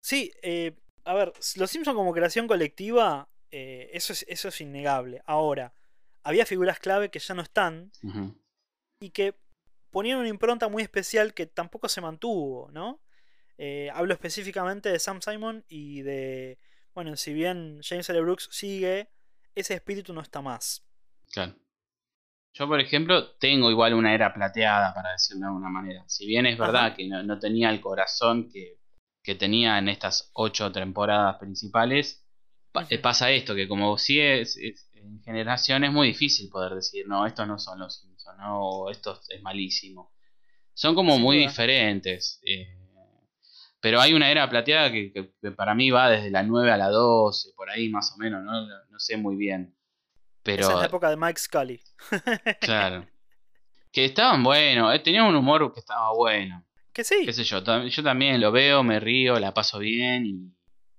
Sí, 0.02 0.30
eh, 0.42 0.76
a 1.04 1.14
ver, 1.14 1.32
Los 1.56 1.70
Simpsons 1.70 1.96
como 1.96 2.12
creación 2.12 2.46
colectiva, 2.46 3.30
eh, 3.50 3.88
eso, 3.94 4.12
es, 4.12 4.26
eso 4.28 4.48
es 4.48 4.60
innegable. 4.60 5.22
Ahora, 5.24 5.72
había 6.22 6.44
figuras 6.44 6.78
clave 6.78 7.10
que 7.10 7.18
ya 7.18 7.32
no 7.34 7.40
están 7.40 7.90
y 9.00 9.10
que 9.10 9.34
ponían 9.90 10.18
una 10.18 10.28
impronta 10.28 10.68
muy 10.68 10.82
especial 10.82 11.32
que 11.32 11.46
tampoco 11.46 11.88
se 11.88 12.02
mantuvo, 12.02 12.70
¿no? 12.70 13.00
Eh, 13.56 13.88
hablo 13.94 14.12
específicamente 14.12 14.90
de 14.90 14.98
Sam 14.98 15.22
Simon 15.22 15.64
y 15.68 16.02
de, 16.02 16.58
bueno, 16.94 17.16
si 17.16 17.32
bien 17.32 17.80
James 17.82 18.10
L. 18.10 18.20
Brooks 18.20 18.48
sigue, 18.52 19.08
ese 19.54 19.72
espíritu 19.72 20.12
no 20.12 20.20
está 20.20 20.42
más. 20.42 20.84
claro. 21.32 21.54
Yo, 22.58 22.66
por 22.66 22.80
ejemplo, 22.80 23.32
tengo 23.38 23.70
igual 23.70 23.94
una 23.94 24.14
era 24.14 24.32
plateada, 24.32 24.94
para 24.94 25.12
decirlo 25.12 25.42
de 25.42 25.46
alguna 25.48 25.68
manera. 25.68 26.04
Si 26.08 26.26
bien 26.26 26.46
es 26.46 26.58
verdad 26.58 26.86
Ajá. 26.86 26.94
que 26.96 27.06
no, 27.06 27.22
no 27.22 27.38
tenía 27.38 27.70
el 27.70 27.80
corazón 27.80 28.48
que, 28.50 28.78
que 29.22 29.34
tenía 29.34 29.78
en 29.78 29.88
estas 29.88 30.30
ocho 30.34 30.72
temporadas 30.72 31.36
principales, 31.36 32.24
pa- 32.72 32.86
pasa 33.02 33.30
esto, 33.30 33.54
que 33.54 33.68
como 33.68 33.98
si 33.98 34.20
es, 34.20 34.56
es- 34.56 34.88
en 34.94 35.22
generación 35.22 35.84
es 35.84 35.92
muy 35.92 36.08
difícil 36.08 36.48
poder 36.50 36.74
decir, 36.74 37.06
no, 37.06 37.26
estos 37.26 37.46
no 37.46 37.58
son 37.58 37.78
los 37.78 37.94
Simpsons, 38.00 38.38
no, 38.38 38.60
o 38.60 38.90
esto 38.90 39.20
es 39.28 39.42
malísimo. 39.42 40.12
Son 40.74 40.94
como 40.96 41.18
muy 41.18 41.38
diferentes. 41.38 42.40
eh, 42.44 42.66
pero 43.80 44.00
hay 44.00 44.14
una 44.14 44.30
era 44.30 44.48
plateada 44.48 44.90
que, 44.92 45.12
que- 45.12 45.32
que 45.40 45.50
para 45.52 45.74
mí 45.74 45.90
va 45.90 46.10
desde 46.10 46.30
la 46.30 46.42
9 46.42 46.72
a 46.72 46.76
la 46.76 46.88
12, 46.88 47.50
por 47.56 47.70
ahí 47.70 47.88
más 47.88 48.12
o 48.12 48.18
menos, 48.18 48.42
no, 48.44 48.66
no 48.66 48.98
sé 48.98 49.16
muy 49.16 49.36
bien. 49.36 49.75
Pero, 50.46 50.62
Esa 50.62 50.72
es 50.74 50.78
la 50.78 50.86
época 50.86 51.10
de 51.10 51.16
Mike 51.16 51.40
Scully. 51.40 51.82
claro. 52.60 53.06
Que 53.92 54.04
estaban 54.04 54.42
buenos, 54.44 54.94
eh, 54.94 55.00
tenían 55.00 55.24
un 55.26 55.34
humor 55.36 55.72
que 55.74 55.80
estaba 55.80 56.12
bueno. 56.14 56.64
Que 56.92 57.02
sí. 57.04 57.26
Qué 57.26 57.32
sé 57.32 57.42
yo, 57.44 57.62
yo 57.84 58.02
también 58.04 58.40
lo 58.40 58.52
veo, 58.52 58.82
me 58.84 59.00
río, 59.00 59.38
la 59.40 59.52
paso 59.52 59.78
bien 59.80 60.24
y... 60.26 60.52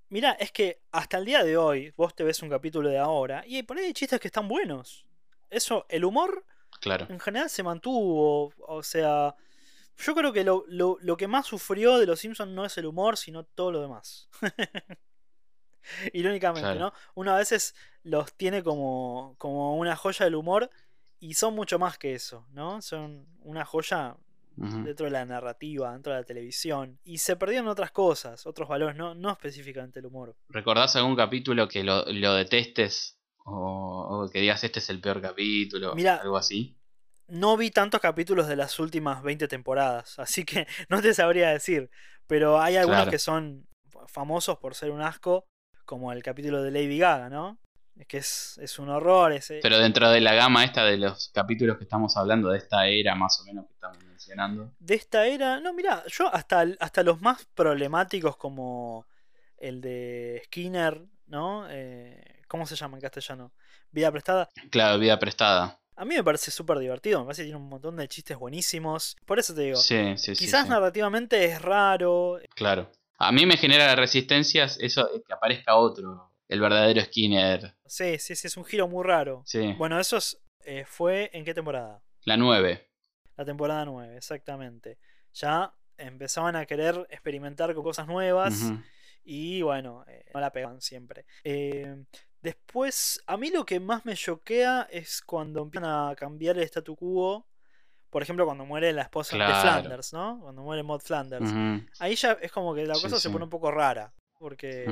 Mira, 0.10 0.32
es 0.34 0.52
que 0.52 0.82
hasta 0.92 1.18
el 1.18 1.26
día 1.26 1.44
de 1.44 1.58
hoy 1.58 1.94
vos 1.98 2.14
te 2.16 2.24
ves 2.24 2.42
un 2.42 2.50
capítulo 2.50 2.90
de 2.90 2.98
ahora 2.98 3.44
y 3.48 3.64
por 3.64 3.78
ahí 3.78 3.86
hay 3.86 3.94
chistes 3.94 4.20
que 4.20 4.28
están 4.28 4.48
buenos. 4.48 5.06
Eso, 5.50 5.86
el 5.90 6.04
humor 6.06 6.46
Claro. 6.82 7.08
en 7.10 7.20
general 7.20 7.50
se 7.50 7.64
mantuvo. 7.64 8.54
O 8.60 8.84
sea, 8.84 9.34
yo 9.98 10.14
creo 10.16 10.32
que 10.34 10.44
lo, 10.44 10.64
lo- 10.68 10.98
lo 11.02 11.18
que 11.18 11.28
más 11.28 11.46
sufrió 11.48 11.98
de 11.98 12.06
los 12.06 12.20
Simpsons 12.20 12.52
no 12.52 12.66
es 12.66 12.78
el 12.78 12.86
humor, 12.86 13.18
sino 13.18 13.44
todo 13.44 13.72
lo 13.72 13.82
demás. 13.82 14.30
Irónicamente, 16.14 16.62
Claro. 16.62 16.80
¿no? 16.80 16.94
Uno 17.16 17.34
a 17.34 17.38
veces 17.38 17.76
los 18.04 18.34
tiene 18.34 18.64
como, 18.64 19.36
como 19.38 19.76
una 19.78 19.96
joya 19.96 20.26
del 20.26 20.36
humor 20.36 20.70
y 21.20 21.34
son 21.34 21.56
mucho 21.56 21.80
más 21.80 21.98
que 21.98 22.14
eso, 22.14 22.46
¿no? 22.52 22.82
Son 22.82 23.26
una 23.42 23.66
joya 23.66 24.16
dentro 24.60 25.06
de 25.06 25.12
la 25.12 25.24
narrativa, 25.24 25.94
dentro 25.94 26.14
de 26.14 26.20
la 26.20 26.26
televisión. 26.26 27.00
Y 27.04 27.20
se 27.20 27.36
perdieron 27.36 27.68
otras 27.68 27.92
cosas, 27.92 28.48
otros 28.48 28.68
valores, 28.68 28.96
no, 28.96 29.14
no 29.14 29.30
específicamente 29.32 30.00
el 30.00 30.08
humor. 30.08 30.36
¿Recordás 30.50 30.96
algún 30.96 31.16
capítulo 31.16 31.68
que 31.68 31.84
lo, 31.84 32.06
lo 32.12 32.34
detestes? 32.34 33.20
O, 33.46 34.24
o 34.26 34.30
que 34.30 34.42
digas 34.42 34.64
este 34.64 34.80
es 34.80 34.90
el 34.90 35.00
peor 35.00 35.22
capítulo, 35.22 35.94
Mira, 35.96 36.16
algo 36.18 36.38
así. 36.38 36.76
No 37.28 37.56
vi 37.56 37.72
tantos 37.72 38.02
capítulos 38.02 38.48
de 38.48 38.56
las 38.56 38.78
últimas 38.80 39.22
20 39.24 39.48
temporadas, 39.48 40.18
así 40.20 40.44
que 40.44 40.68
no 40.90 41.02
te 41.02 41.14
sabría 41.14 41.50
decir. 41.50 41.90
Pero 42.26 42.60
hay 42.60 42.76
algunos 42.78 42.98
Claro. 43.04 43.12
que 43.12 43.20
son 43.20 43.68
famosos 44.08 44.58
por 44.58 44.76
ser 44.76 44.92
un 44.92 45.02
asco, 45.02 45.46
como 45.88 46.12
el 46.12 46.22
capítulo 46.22 46.62
de 46.62 46.70
Lady 46.70 47.00
Gaga, 47.00 47.30
¿no? 47.30 47.58
Es 47.98 48.06
que 48.06 48.18
es, 48.18 48.60
es 48.62 48.78
un 48.78 48.90
horror. 48.90 49.32
Es, 49.32 49.50
eh, 49.50 49.60
Pero 49.64 49.80
dentro 49.80 50.12
de 50.12 50.22
la 50.22 50.36
gama 50.36 50.64
esta 50.64 50.86
de 50.86 50.98
los 50.98 51.30
capítulos 51.34 51.78
que 51.78 51.86
estamos 51.86 52.16
hablando, 52.16 52.50
de 52.50 52.60
esta 52.60 52.86
era 52.88 53.16
más 53.16 53.40
o 53.42 53.46
menos 53.46 53.66
que 53.66 53.74
estamos 53.74 53.98
mencionando. 54.04 54.72
De 54.78 54.94
esta 54.94 55.26
era. 55.26 55.60
No, 55.60 55.74
mira, 55.74 56.04
yo 56.08 56.32
hasta, 56.32 56.64
hasta 56.80 57.02
los 57.02 57.22
más 57.22 57.46
problemáticos 57.56 58.38
como 58.38 59.08
el 59.58 59.82
de 59.82 60.44
Skinner, 60.46 61.02
¿no? 61.26 61.66
Eh, 61.70 62.42
¿Cómo 62.48 62.68
se 62.68 62.76
llama 62.76 62.98
en 62.98 63.02
castellano? 63.02 63.52
Vida 63.90 64.12
prestada. 64.12 64.50
Claro, 64.70 65.00
vida 65.00 65.18
prestada. 65.18 65.80
A 65.96 66.06
mí 66.06 66.14
me 66.14 66.24
parece 66.24 66.52
súper 66.52 66.78
divertido, 66.78 67.20
me 67.22 67.26
parece 67.26 67.42
que 67.42 67.46
tiene 67.48 67.60
un 67.60 67.70
montón 67.70 67.96
de 67.96 68.08
chistes 68.08 68.38
buenísimos. 68.38 69.16
Por 69.26 69.40
eso 69.40 69.56
te 69.56 69.62
digo, 69.62 69.78
Sí, 69.78 70.16
sí, 70.18 70.36
sí. 70.36 70.46
quizás 70.46 70.66
sí, 70.66 70.70
narrativamente 70.70 71.44
es 71.46 71.60
raro. 71.60 72.40
Claro. 72.54 72.92
A 73.20 73.32
mí 73.32 73.46
me 73.46 73.58
genera 73.58 73.96
resistencias 73.96 74.78
eso 74.80 75.10
que 75.26 75.34
aparezca 75.34 75.76
otro, 75.76 76.32
el 76.48 76.62
verdadero 76.62 77.02
Skinner. 77.02 77.76
Sí, 77.86 78.20
sí, 78.20 78.36
sí, 78.36 78.48
es 78.48 78.58
un 78.58 78.66
giro 78.66 78.88
muy 78.88 79.04
raro. 79.04 79.42
Sí. 79.46 79.74
Bueno, 79.78 80.00
eso 80.00 80.18
es, 80.18 80.40
eh, 80.66 80.86
fue 80.86 81.32
en 81.34 81.44
qué 81.44 81.54
temporada? 81.54 82.04
La 82.26 82.38
9. 82.38 82.88
La 83.36 83.46
temporada 83.46 83.86
9, 83.86 84.18
exactamente. 84.18 85.00
Ya 85.34 85.74
empezaban 85.98 86.56
a 86.56 86.66
querer 86.66 87.08
experimentar 87.10 87.74
con 87.74 87.84
cosas 87.84 88.08
nuevas 88.08 88.72
y 89.24 89.62
bueno, 89.62 90.06
eh, 90.08 90.26
no 90.34 90.40
la 90.40 90.52
pegaban 90.52 90.82
siempre. 90.82 91.26
Eh, 91.44 92.04
después, 92.42 93.22
a 93.26 93.36
mí 93.36 93.50
lo 93.50 93.66
que 93.66 93.80
más 93.80 94.06
me 94.06 94.16
choquea 94.16 94.88
es 94.92 95.22
cuando 95.22 95.64
empiezan 95.64 95.90
a 95.90 96.16
cambiar 96.16 96.58
el 96.58 96.64
statu 96.64 96.96
quo. 96.96 97.48
Por 98.10 98.22
ejemplo, 98.22 98.46
cuando 98.46 98.66
muere 98.66 98.94
la 98.94 99.02
esposa 99.04 99.38
de. 99.38 99.46
Flanders, 99.46 100.14
¿no? 100.14 100.40
Cuando 100.42 100.62
muere 100.64 100.82
Maud 100.84 101.02
Flanders. 101.02 101.52
Ahí 102.00 102.16
ya 102.16 102.38
es 102.42 102.52
como 102.52 102.74
que 102.74 102.86
la 102.86 102.96
Sí, 102.96 103.04
cosa 103.04 103.18
se 103.18 103.28
sí. 103.28 103.30
pone 103.34 103.44
un 103.44 103.50
poco 103.50 103.70
rara. 103.72 104.14
Porque. 104.40 104.86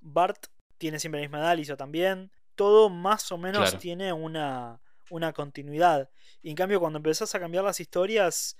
Bart 0.00 0.46
tiene 0.76 0.98
siempre 0.98 1.20
la 1.20 1.26
misma 1.26 1.38
edad, 1.40 1.56
Lisa 1.56 1.76
también. 1.76 2.30
Todo 2.54 2.88
más 2.90 3.30
o 3.32 3.38
menos 3.38 3.62
Claro. 3.62 3.78
tiene 3.78 4.12
una, 4.12 4.80
una 5.10 5.32
continuidad. 5.32 6.10
Y 6.42 6.50
en 6.50 6.56
cambio, 6.56 6.80
cuando 6.80 6.98
empezás 6.98 7.34
a 7.34 7.40
cambiar 7.40 7.64
las 7.64 7.80
historias, 7.80 8.56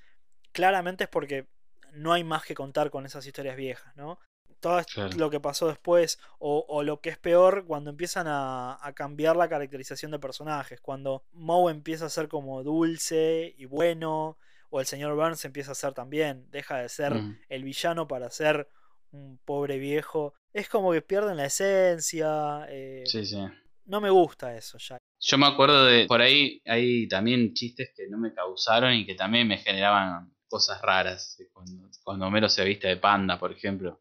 claramente 0.53 1.05
es 1.05 1.11
porque 1.11 1.47
no 1.93 2.13
hay 2.13 2.25
más 2.25 2.45
que 2.45 2.55
contar 2.55 2.91
con 2.91 3.07
esas 3.07 3.27
historias 3.27 3.57
viejas, 3.57 3.95
¿no? 3.97 4.19
Todo 4.61 4.83
Claro. 4.93 5.17
lo 5.17 5.31
que 5.31 5.41
pasó 5.41 5.69
después, 5.69 6.19
o, 6.39 6.65
o 6.69 6.83
lo 6.83 7.01
que 7.01 7.11
es 7.11 7.19
peor, 7.19 7.65
cuando 7.67 7.91
empiezan 7.91 8.27
a, 8.27 8.79
a 8.81 8.93
cambiar 8.93 9.37
la 9.37 9.49
caracterización 9.49 10.11
de 10.11 10.19
personajes. 10.19 10.81
Cuando 10.81 11.23
Moe 11.33 11.71
empieza 11.71 12.07
a 12.07 12.11
ser 12.11 12.29
como 12.29 12.63
dulce 12.65 13.55
y 13.57 13.67
bueno, 13.67 14.37
o 14.71 14.81
el 14.81 14.87
señor 14.87 15.15
Burns 15.15 15.45
empieza 15.45 15.73
a 15.73 15.75
ser 15.77 15.93
también, 15.95 16.47
deja 16.51 16.79
de 16.79 16.89
ser 16.89 17.13
Ujú. 17.15 17.35
el 17.49 17.65
villano 17.65 18.07
para 18.09 18.31
ser 18.31 18.69
un 19.13 19.39
pobre 19.45 19.79
viejo. 19.79 20.35
Es 20.53 20.69
como 20.69 20.93
que 20.93 21.03
pierden 21.03 21.37
la 21.37 21.47
esencia. 21.47 22.67
eh, 22.69 23.05
Sí, 23.07 23.25
sí. 23.25 23.39
No 23.87 24.01
me 24.01 24.11
gusta 24.11 24.55
eso 24.57 24.77
ya. 24.79 24.99
Yo 25.21 25.39
me 25.39 25.47
acuerdo 25.47 25.85
de. 25.87 26.07
Por 26.07 26.21
ahí 26.21 26.61
hay 26.67 27.09
también 27.09 27.55
chistes 27.55 27.91
que 27.97 28.07
no 28.09 28.19
me 28.19 28.33
causaron 28.35 28.93
y 28.95 29.07
que 29.07 29.15
también 29.15 29.49
me 29.49 29.59
generaban 29.59 30.33
cosas 30.49 30.81
raras. 30.83 31.39
Cuando, 31.53 31.89
cuando 32.05 32.27
Homero 32.27 32.49
se 32.49 32.65
viste 32.65 32.89
de 32.89 32.97
panda, 32.99 33.39
por 33.39 33.51
ejemplo. 33.53 34.01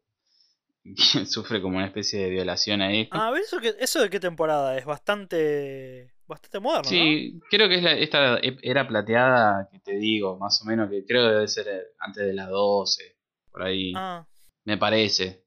Sufre 1.26 1.60
como 1.62 1.76
una 1.76 1.86
especie 1.86 2.20
de 2.24 2.30
violación 2.30 2.80
ahí. 2.82 3.08
A 3.10 3.30
ver, 3.30 3.42
¿eso, 3.42 3.58
qué- 3.60 3.74
¿eso 3.78 4.00
de 4.00 4.10
qué 4.10 4.20
temporada 4.20 4.76
es? 4.78 4.84
Bastante. 4.84 6.12
Bastante 6.26 6.60
moderno, 6.60 6.82
¿no? 6.84 6.88
Sí, 6.90 7.40
creo 7.50 7.68
que 7.68 7.76
es 7.76 7.82
la- 7.82 7.92
esta 7.94 8.38
era 8.62 8.86
plateada 8.86 9.68
que 9.72 9.78
te 9.78 9.92
digo, 9.96 10.36
más 10.38 10.60
o 10.60 10.66
menos, 10.66 10.90
que 10.90 11.04
creo 11.06 11.26
que 11.26 11.34
debe 11.34 11.48
ser 11.48 11.68
eh, 11.68 11.82
antes 12.00 12.26
de 12.26 12.34
las 12.34 12.48
12. 12.50 13.16
Por 13.50 13.62
ahí. 13.62 13.92
Ah, 13.96 14.26
Me 14.64 14.76
parece. 14.76 15.42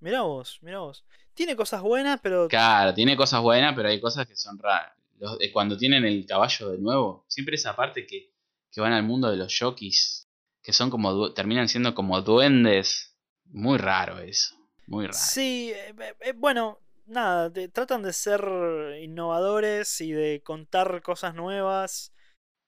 mirá 0.00 0.22
vos, 0.22 0.58
mirá 0.62 0.80
vos. 0.80 1.04
Tiene 1.32 1.56
cosas 1.56 1.80
buenas, 1.80 2.20
pero. 2.22 2.48
Claro, 2.48 2.92
tiene 2.92 3.16
cosas 3.16 3.40
buenas, 3.40 3.74
pero 3.74 3.88
hay 3.88 3.98
cosas 4.00 4.26
que 4.26 4.36
son 4.36 4.58
raras. 4.58 4.92
Los- 5.18 5.38
eh, 5.40 5.50
cuando 5.52 5.76
tienen 5.78 6.04
el 6.04 6.26
caballo 6.26 6.70
de 6.70 6.78
nuevo, 6.78 7.24
siempre 7.28 7.54
esa 7.54 7.74
parte 7.74 8.06
que, 8.06 8.34
que 8.70 8.80
van 8.82 8.92
al 8.92 9.02
mundo 9.04 9.30
de 9.30 9.36
los 9.38 9.56
jockeys, 9.58 10.28
que 10.62 10.72
son 10.74 10.90
como 10.90 11.32
terminan 11.32 11.68
siendo 11.68 11.94
como 11.94 12.20
duendes. 12.20 13.16
Muy 13.46 13.78
raro 13.78 14.18
eso. 14.20 14.54
Muy 14.90 15.06
raro. 15.06 15.16
Sí, 15.16 15.70
eh, 15.72 15.94
eh, 16.00 16.14
eh, 16.20 16.32
bueno, 16.36 16.80
nada, 17.06 17.52
tratan 17.72 18.02
de 18.02 18.12
ser 18.12 18.40
innovadores 19.00 20.00
y 20.00 20.10
de 20.10 20.42
contar 20.42 21.00
cosas 21.02 21.34
nuevas. 21.34 22.12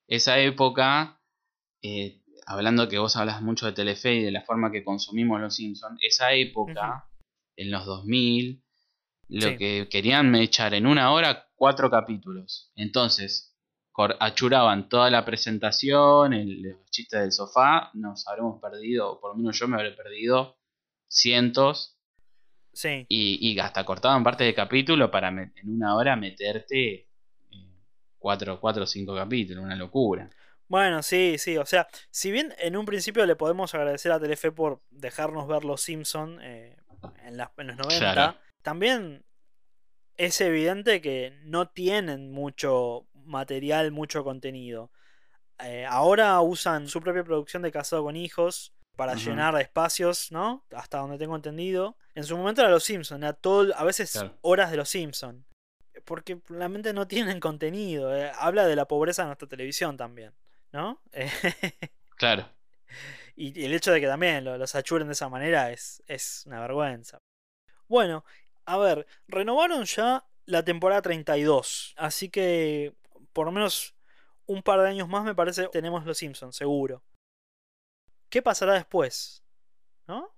Esa 0.08 0.38
época, 0.38 1.20
eh, 1.82 2.22
hablando 2.46 2.88
que 2.88 2.98
vos 2.98 3.16
hablas 3.16 3.42
mucho 3.42 3.66
de 3.66 3.72
Telefe 3.72 4.14
y 4.14 4.22
de 4.22 4.30
la 4.30 4.42
forma 4.42 4.70
que 4.70 4.84
consumimos 4.84 5.40
los 5.40 5.56
Simpsons, 5.56 5.98
esa 6.00 6.32
época, 6.32 7.08
en 7.56 7.72
los 7.72 7.84
2000, 7.86 8.64
lo 9.28 9.48
Sí. 9.48 9.56
que 9.56 9.88
querían 9.90 10.30
me 10.30 10.42
echar 10.42 10.74
en 10.74 10.86
una 10.86 11.12
hora 11.12 11.48
cuatro 11.56 11.90
capítulos. 11.90 12.70
Entonces, 12.76 13.56
achuraban 14.20 14.88
toda 14.88 15.10
la 15.10 15.24
presentación, 15.24 16.34
el, 16.34 16.62
los 16.62 16.90
chistes 16.90 17.20
del 17.20 17.32
sofá, 17.32 17.90
nos 17.94 18.28
habremos 18.28 18.60
perdido, 18.60 19.12
o 19.12 19.20
por 19.20 19.32
lo 19.32 19.38
menos 19.38 19.58
yo 19.58 19.66
me 19.66 19.76
habré 19.76 19.90
perdido 19.92 20.56
cientos, 21.08 21.98
Sí. 22.72 23.04
y, 23.08 23.52
y 23.52 23.58
hasta 23.58 23.84
cortaban 23.84 24.24
parte 24.24 24.44
del 24.44 24.54
capítulo 24.54 25.10
para 25.10 25.28
en 25.28 25.52
una 25.66 25.94
hora 25.94 26.16
meterte 26.16 26.92
eh, 26.94 27.06
cuatro, 28.18 28.58
cuatro 28.60 28.84
o 28.84 28.86
cinco 28.86 29.14
capítulos, 29.14 29.62
una 29.64 29.76
locura. 29.76 30.30
Bueno, 30.68 31.02
sí, 31.02 31.36
sí, 31.38 31.58
o 31.58 31.66
sea, 31.66 31.86
si 32.10 32.30
bien 32.32 32.54
en 32.58 32.76
un 32.78 32.86
principio 32.86 33.26
le 33.26 33.36
podemos 33.36 33.74
agradecer 33.74 34.10
a 34.10 34.18
Telefe 34.18 34.52
por 34.52 34.80
dejarnos 34.90 35.46
ver 35.46 35.64
Los 35.64 35.82
Simpson 35.82 36.38
eh, 36.40 36.76
en 37.26 37.36
los 37.36 37.48
90, 37.76 37.98
Claro. 37.98 38.36
también 38.62 39.22
es 40.16 40.40
evidente 40.40 41.00
que 41.02 41.38
no 41.44 41.68
tienen 41.68 42.30
mucho 42.32 43.06
material, 43.12 43.92
mucho 43.92 44.24
contenido. 44.24 44.90
Eh, 45.58 45.84
ahora 45.86 46.40
usan 46.40 46.88
su 46.88 47.00
propia 47.00 47.22
producción 47.24 47.62
de 47.62 47.70
Casado 47.70 48.04
con 48.04 48.16
Hijos 48.16 48.72
para 48.97 49.14
llenar 49.14 49.59
espacios, 49.61 50.30
¿no? 50.32 50.64
Hasta 50.74 50.99
donde 50.99 51.18
tengo 51.18 51.34
entendido. 51.36 51.97
En 52.14 52.24
su 52.24 52.36
momento 52.36 52.61
era 52.61 52.70
Los 52.70 52.84
Simpson, 52.84 53.22
era 53.22 53.32
todo, 53.32 53.72
a 53.76 53.84
veces 53.84 54.12
Claro. 54.12 54.36
horas 54.43 54.70
de 54.70 54.76
Los 54.76 54.88
Simpson. 54.90 55.45
Porque 56.05 56.40
realmente 56.49 56.93
no 56.93 57.07
tienen 57.07 57.40
contenido. 57.40 58.14
eh, 58.14 58.30
Habla 58.38 58.66
de 58.66 58.76
la 58.76 58.86
pobreza 58.86 59.22
de 59.22 59.26
nuestra 59.28 59.49
televisión 59.49 59.97
también, 59.97 60.34
¿no? 60.72 61.01
Claro. 62.16 62.49
y, 63.34 63.59
y 63.61 63.64
el 63.64 63.72
hecho 63.74 63.90
de 63.93 64.01
que 64.01 64.07
también 64.07 64.45
lo- 64.45 64.57
los 64.59 64.74
achuren 64.74 65.09
de 65.09 65.14
esa 65.14 65.28
manera 65.28 65.70
es, 65.72 66.03
es 66.07 66.45
una 66.47 66.61
vergüenza. 66.61 67.18
Bueno, 67.88 68.24
a 68.66 68.76
ver, 68.78 69.07
renovaron 69.26 69.84
ya 69.86 70.24
la 70.47 70.64
temporada 70.64 71.03
32. 71.03 71.95
Así 71.97 72.28
que 72.28 72.95
por 73.32 73.47
lo 73.47 73.53
menos 73.53 73.95
un 74.47 74.62
par 74.62 74.80
de 74.82 74.88
años 74.88 75.09
más 75.09 75.24
me 75.24 75.34
parece 75.34 75.66
tenemos 75.68 76.05
los 76.05 76.18
Simpsons, 76.18 76.55
seguro. 76.55 77.03
¿Qué 78.33 78.41
pasará 78.41 78.72
después? 78.72 79.45
¿No? 80.09 80.35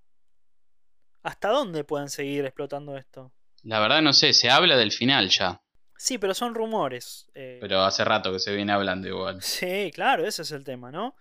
¿Hasta 1.23 1.51
dónde 1.51 1.85
pueden 1.85 2.09
seguir 2.09 2.45
explotando 2.45 2.97
esto? 2.97 3.33
La 3.63 3.79
verdad 3.79 4.03
no 4.03 4.13
sé, 4.13 4.33
se 4.33 4.51
habla 4.51 4.77
del 4.77 4.91
final 4.91 5.29
ya, 5.31 5.63
Sí, 5.97 6.19
pero 6.19 6.35
son 6.35 6.57
rumores. 6.57 7.31
eh, 7.35 7.59
pero 7.61 7.83
hace 7.83 8.05
rato 8.05 8.33
que 8.33 8.41
se 8.41 8.53
viene 8.53 8.73
hablando 8.73 9.07
igual. 9.07 9.41
Sí, 9.43 9.93
claro, 9.95 10.27
ese 10.27 10.43
es 10.43 10.51
el 10.51 10.65
tema, 10.65 10.91
¿no? 10.91 11.15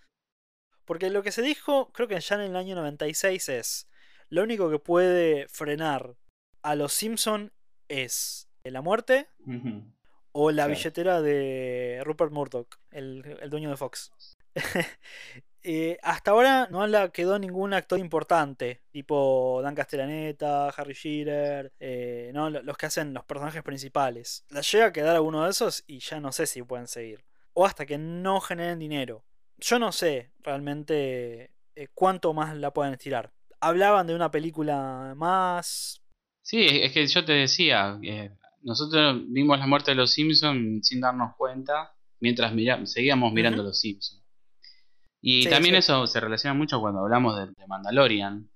Porque 0.84 1.12
lo 1.12 1.22
que 1.22 1.32
se 1.32 1.44
dijo, 1.44 1.92
creo 1.94 2.08
que 2.08 2.20
ya 2.20 2.36
en 2.36 2.42
el 2.42 2.56
año 2.56 2.74
96 2.76 3.50
es, 3.50 3.88
lo 4.30 4.42
único 4.42 4.72
que 4.72 4.80
puede 4.80 5.48
frenar 5.50 6.16
a 6.64 6.74
los 6.74 6.92
Simpson 6.92 7.54
es 7.88 8.50
la 8.64 8.82
muerte 8.82 9.30
o 10.32 10.50
la 10.50 10.64
Claro. 10.66 10.76
billetera 10.76 11.22
de 11.22 12.02
Rupert 12.04 12.32
Murdoch, 12.32 12.76
el, 12.90 13.38
el 13.42 13.50
dueño 13.52 13.70
de 13.70 13.78
Fox. 13.78 14.12
Eh, 15.66 15.98
hasta 16.04 16.32
ahora 16.32 16.68
no 16.70 16.86
le 16.88 17.10
quedó 17.12 17.40
ningún 17.40 17.74
actor 17.74 17.98
importante, 17.98 18.82
tipo 18.92 19.62
Dan 19.64 19.76
Castellaneta, 19.76 20.68
Harry 20.70 20.94
Shearer, 20.94 21.72
eh, 21.80 22.32
¿no? 22.34 22.50
Lo- 22.50 22.62
los 22.64 22.76
que 22.78 22.86
hacen 22.88 23.14
los 23.14 23.24
personajes 23.24 23.64
principales. 23.64 24.46
La 24.50 24.60
llega 24.62 24.88
a 24.88 24.92
quedar 24.94 25.16
alguno 25.16 25.46
de 25.46 25.52
esos 25.52 25.84
y 25.88 26.00
ya 26.00 26.20
no 26.20 26.32
sé 26.34 26.48
si 26.48 26.62
pueden 26.64 26.88
seguir. 26.88 27.24
O 27.54 27.66
hasta 27.66 27.86
que 27.86 27.98
no 27.98 28.42
generen 28.42 28.80
dinero. 28.80 29.24
Yo 29.58 29.80
no 29.80 29.92
sé 29.94 30.32
realmente 30.42 31.52
eh, 31.76 31.88
cuánto 31.94 32.34
más 32.34 32.56
la 32.58 32.72
pueden 32.74 32.94
estirar. 32.94 33.32
Hablaban 33.62 34.06
de 34.08 34.16
una 34.16 34.32
película 34.32 35.14
más. 35.16 36.02
Sí, 36.42 36.68
es 36.70 36.92
que 36.92 37.08
yo 37.08 37.24
te 37.24 37.32
decía, 37.32 37.98
nosotros 38.62 39.22
vimos 39.28 39.58
la 39.60 39.68
muerte 39.68 39.92
de 39.92 39.96
los 39.96 40.12
Simpsons 40.12 40.86
sin 40.88 41.00
darnos 41.00 41.36
cuenta, 41.38 41.96
mientras 42.20 42.54
mira- 42.54 42.86
seguíamos 42.86 43.32
mirando 43.32 43.64
los 43.64 43.80
Simpsons. 43.80 44.23
Y 45.26 45.44
Sí, 45.44 45.50
también 45.50 45.76
sí. 45.76 45.80
eso 45.80 46.06
se 46.06 46.20
relaciona 46.20 46.54
mucho 46.54 46.82
cuando 46.82 47.00
hablamos 47.00 47.38
de, 47.38 47.46
de 47.48 47.66
Mandalorian, 47.68 48.50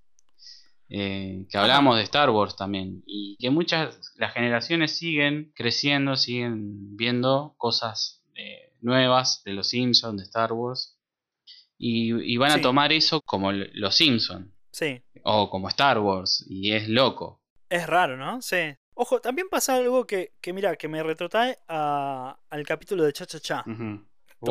eh, 0.89 1.45
que 1.49 1.57
Ajá. 1.57 1.63
hablamos 1.63 1.95
de 1.97 2.03
Star 2.03 2.29
Wars 2.29 2.57
también, 2.57 3.03
y 3.05 3.37
que 3.39 3.49
muchas, 3.49 4.13
las 4.17 4.33
generaciones 4.33 4.97
siguen 4.97 5.53
creciendo, 5.55 6.17
siguen 6.17 6.97
viendo 6.97 7.55
cosas 7.57 8.21
eh, 8.35 8.73
nuevas 8.81 9.43
de 9.45 9.53
los 9.53 9.69
Simpsons, 9.69 10.17
de 10.17 10.23
Star 10.23 10.51
Wars, 10.51 10.97
y, 11.77 12.13
y 12.33 12.35
van 12.37 12.51
a 12.51 12.61
tomar 12.61 12.91
eso 12.91 13.21
como 13.21 13.51
los 13.53 13.95
Simpsons, 13.95 14.49
Sí, 14.71 15.01
o 15.23 15.49
como 15.49 15.69
Star 15.69 15.99
Wars, 15.99 16.45
y 16.49 16.73
es 16.73 16.89
loco. 16.89 17.41
Es 17.69 17.87
raro, 17.87 18.17
¿no? 18.17 18.41
Sí. 18.41 18.75
Ojo, 18.93 19.21
también 19.21 19.47
pasa 19.49 19.75
algo 19.77 20.05
que, 20.05 20.33
que 20.41 20.51
mira, 20.53 20.75
que 20.75 20.87
me 20.89 21.01
retrotrae 21.01 21.57
a- 21.69 22.37
al 22.49 22.65
capítulo 22.65 23.03
de 23.03 23.13
Cha 23.13 23.25
Cha 23.25 23.39
Cha. 23.39 23.63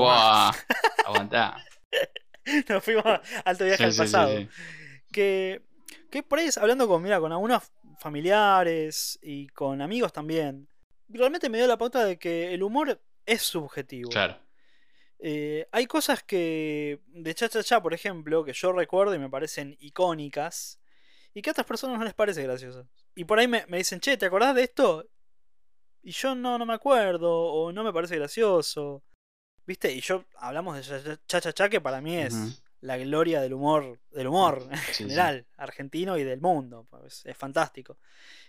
Aguantá. 1.05 1.63
Nos 2.69 2.83
fuimos 2.85 3.05
a 3.07 3.21
alto 3.45 3.65
viaje 3.65 3.91
Sí, 3.91 4.01
al 4.01 4.07
pasado. 4.07 4.37
sí. 4.39 4.49
Que, 5.13 5.63
que 6.11 6.23
por 6.23 6.39
ahí 6.39 6.49
hablando 6.61 6.87
con, 6.89 7.03
mira, 7.03 7.21
con 7.21 7.33
algunos 7.33 7.63
familiares 8.01 9.19
y 9.23 9.49
con 9.49 9.81
amigos 9.81 10.13
también. 10.13 10.69
Realmente 11.09 11.49
me 11.49 11.59
dio 11.59 11.67
la 11.67 11.79
pauta 11.79 12.05
de 12.05 12.19
que 12.19 12.53
el 12.53 12.63
humor 12.63 13.01
es 13.25 13.43
subjetivo. 13.43 14.11
Claro. 14.11 14.39
Eh, 15.19 15.67
hay 15.73 15.87
cosas 15.87 16.23
que 16.23 17.01
de 17.07 17.35
Cha 17.35 17.49
Cha 17.49 17.63
Cha, 17.63 17.83
por 17.83 17.95
ejemplo, 17.95 18.45
que 18.45 18.53
yo 18.53 18.73
recuerdo 18.73 19.15
y 19.15 19.19
me 19.19 19.31
parecen 19.31 19.77
icónicas 19.81 20.79
y 21.33 21.43
que 21.43 21.51
a 21.51 21.53
otras 21.53 21.67
personas 21.67 21.99
no 21.99 22.05
les 22.05 22.15
parece 22.15 22.43
gracioso. 22.43 22.89
Y 23.15 23.25
por 23.25 23.39
ahí 23.39 23.49
me, 23.49 23.65
me 23.67 23.79
dicen, 23.79 24.01
che, 24.01 24.17
¿te 24.17 24.27
acordás 24.27 24.55
de 24.55 24.63
esto? 24.65 25.07
Y 26.03 26.13
yo 26.13 26.35
no, 26.35 26.59
no 26.59 26.67
me 26.67 26.75
acuerdo 26.75 27.33
o 27.33 27.73
no 27.73 27.83
me 27.83 27.93
parece 27.93 28.17
gracioso. 28.17 29.03
¿Viste? 29.67 29.93
Y 29.93 30.01
yo 30.01 30.25
hablamos 30.39 30.77
de 30.77 31.19
Cha 31.27 31.41
Cha 31.41 31.53
Cha, 31.53 31.69
que 31.69 31.81
para 31.81 32.01
mí 32.01 32.17
es 32.17 32.63
la 32.81 32.97
gloria 32.99 33.41
del 33.41 33.53
humor, 33.55 33.99
del 34.13 34.29
humor 34.29 34.63
en 34.71 34.79
sí. 34.79 34.93
general, 35.05 35.45
argentino 35.57 36.17
y 36.19 36.25
del 36.25 36.41
mundo. 36.41 36.87
pues, 36.91 37.25
es 37.27 37.37
fantástico. 37.37 37.97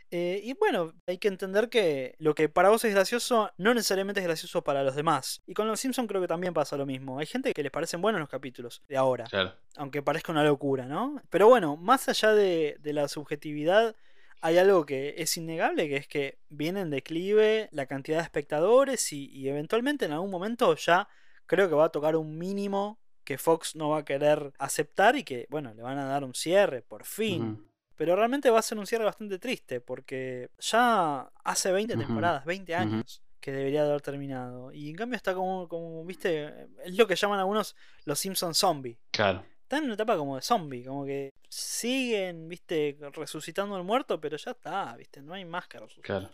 Eh, 0.09 0.39
y 0.41 0.53
bueno, 0.53 0.93
hay 1.05 1.17
que 1.17 1.27
entender 1.27 1.67
que 1.69 2.15
lo 2.19 2.33
que 2.33 2.47
para 2.47 2.69
vos 2.69 2.85
es 2.85 2.93
gracioso 2.93 3.51
no 3.57 3.73
necesariamente 3.73 4.21
es 4.21 4.25
gracioso 4.27 4.63
para 4.63 4.83
los 4.83 4.95
demás. 4.95 5.41
Y 5.45 5.53
con 5.53 5.67
los 5.67 5.79
Simpsons 5.79 6.07
creo 6.07 6.21
que 6.21 6.27
también 6.29 6.53
pasa 6.53 6.77
lo 6.77 6.85
mismo. 6.85 7.19
Hay 7.19 7.25
gente 7.25 7.53
que 7.53 7.61
les 7.63 7.71
parecen 7.71 8.01
buenos 8.01 8.21
los 8.21 8.29
capítulos 8.29 8.81
de 8.87 8.95
ahora, 8.95 9.25
Claro. 9.25 9.53
aunque 9.75 10.01
parezca 10.01 10.31
una 10.31 10.43
locura, 10.45 10.85
¿no? 10.85 11.21
Pero 11.29 11.47
bueno, 11.49 11.75
más 11.75 12.07
allá 12.07 12.33
de, 12.33 12.77
de 12.79 12.93
la 12.93 13.07
subjetividad, 13.09 13.95
hay 14.41 14.57
algo 14.57 14.85
que 14.85 15.15
es 15.17 15.35
innegable, 15.37 15.87
que 15.87 15.97
es 15.97 16.07
que 16.07 16.39
viene 16.49 16.81
en 16.81 16.89
declive 16.89 17.69
la 17.71 17.85
cantidad 17.85 18.17
de 18.17 18.23
espectadores 18.23 19.11
y, 19.13 19.29
y 19.31 19.49
eventualmente 19.49 20.05
en 20.05 20.11
algún 20.11 20.31
momento 20.31 20.75
ya 20.75 21.07
creo 21.45 21.69
que 21.69 21.75
va 21.75 21.85
a 21.85 21.91
tocar 21.91 22.15
un 22.15 22.37
mínimo 22.37 22.99
que 23.23 23.37
Fox 23.37 23.75
no 23.75 23.89
va 23.89 23.99
a 23.99 24.05
querer 24.05 24.53
aceptar 24.57 25.15
y 25.17 25.23
que, 25.23 25.47
bueno, 25.49 25.73
le 25.73 25.81
van 25.81 25.97
a 25.97 26.05
dar 26.05 26.23
un 26.23 26.33
cierre, 26.33 26.81
por 26.81 27.03
fin. 27.03 27.61
Pero 27.95 28.15
realmente 28.15 28.49
va 28.49 28.59
a 28.59 28.61
ser 28.61 28.77
un 28.77 28.85
cierre 28.87 29.03
bastante 29.03 29.37
triste 29.39 29.81
porque 29.81 30.49
ya 30.59 31.29
hace 31.43 31.71
20 31.71 31.95
Ujú. 31.95 32.05
temporadas, 32.05 32.45
20 32.45 32.73
Ujú. 32.73 32.81
años 32.81 33.21
que 33.41 33.51
debería 33.51 33.83
de 33.83 33.89
haber 33.89 34.01
terminado. 34.01 34.71
Y 34.71 34.89
en 34.89 34.95
cambio 34.95 35.17
está 35.17 35.33
como, 35.33 35.67
como, 35.67 36.05
viste, 36.05 36.67
es 36.85 36.95
lo 36.97 37.07
que 37.07 37.15
llaman 37.15 37.39
algunos 37.39 37.75
los 38.05 38.17
Simpsons 38.19 38.57
zombie. 38.57 38.97
Claro. 39.11 39.43
Están 39.67 39.79
en 39.79 39.85
una 39.87 39.95
etapa 39.95 40.15
como 40.15 40.37
de 40.37 40.41
zombie, 40.41 40.85
como 40.85 41.03
que 41.03 41.33
siguen, 41.49 42.47
viste, 42.47 42.97
resucitando 43.11 43.75
al 43.75 43.83
muerto, 43.83 44.17
pero 44.21 44.37
ya 44.37 44.51
está, 44.51 44.95
viste, 44.95 45.21
no 45.21 45.33
hay 45.33 45.43
más 45.43 45.67
que 45.67 45.77
resucitar. 45.77 46.21
Claro. 46.21 46.29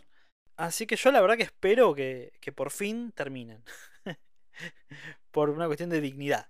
Así 0.54 0.86
que 0.86 0.94
yo 0.94 1.10
la 1.10 1.20
verdad 1.20 1.36
que 1.36 1.42
espero 1.42 1.96
que, 1.96 2.34
que 2.40 2.52
por 2.52 2.70
fin 2.70 3.10
terminen. 3.10 3.64
por 5.32 5.50
una 5.50 5.66
cuestión 5.66 5.90
de 5.90 6.00
dignidad. 6.00 6.46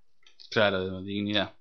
Claro, 0.50 1.00
de 1.00 1.06
dignidad. 1.06 1.54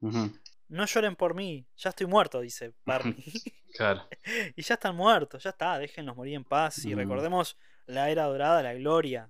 No 0.00 0.86
lloren 0.86 1.16
por 1.16 1.34
mí, 1.34 1.66
ya 1.76 1.90
estoy 1.90 2.06
muerto, 2.06 2.40
dice 2.40 2.72
Barney. 2.86 3.14
Claro. 3.76 4.08
y 4.56 4.62
ya 4.62 4.72
están 4.72 4.96
muertos, 4.96 5.42
ya 5.42 5.50
está, 5.50 5.78
déjenlos 5.78 6.16
morir 6.16 6.32
en 6.32 6.44
paz. 6.44 6.82
Y 6.86 6.94
recordemos 6.94 7.58
la 7.84 8.08
era 8.08 8.24
dorada, 8.24 8.62
la 8.62 8.72
gloria 8.72 9.28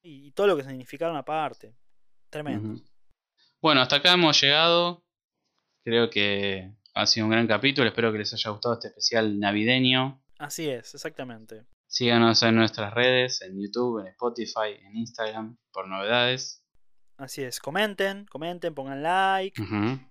y 0.00 0.30
todo 0.30 0.46
lo 0.46 0.56
que 0.56 0.62
significaron 0.62 1.16
aparte. 1.16 1.74
Tremendo. 2.30 2.80
Bueno, 3.60 3.80
hasta 3.80 3.96
acá 3.96 4.12
hemos 4.12 4.40
llegado. 4.40 5.04
Creo 5.84 6.10
que 6.10 6.72
ha 6.94 7.06
sido 7.06 7.26
un 7.26 7.32
gran 7.32 7.46
capítulo. 7.46 7.88
Espero 7.88 8.12
que 8.12 8.18
les 8.18 8.32
haya 8.32 8.50
gustado 8.50 8.74
este 8.74 8.88
especial 8.88 9.38
navideño. 9.38 10.22
Así 10.38 10.68
es, 10.68 10.94
exactamente. 10.94 11.64
Síganos 11.88 12.42
en 12.42 12.54
nuestras 12.54 12.94
redes, 12.94 13.42
en 13.42 13.60
YouTube, 13.60 14.00
en 14.00 14.08
Spotify, 14.08 14.78
en 14.84 14.96
Instagram, 14.96 15.56
por 15.72 15.88
novedades. 15.88 16.64
Así 17.16 17.42
es, 17.42 17.58
comenten, 17.58 18.26
comenten, 18.26 18.74
pongan 18.74 19.02
like. 19.02 19.60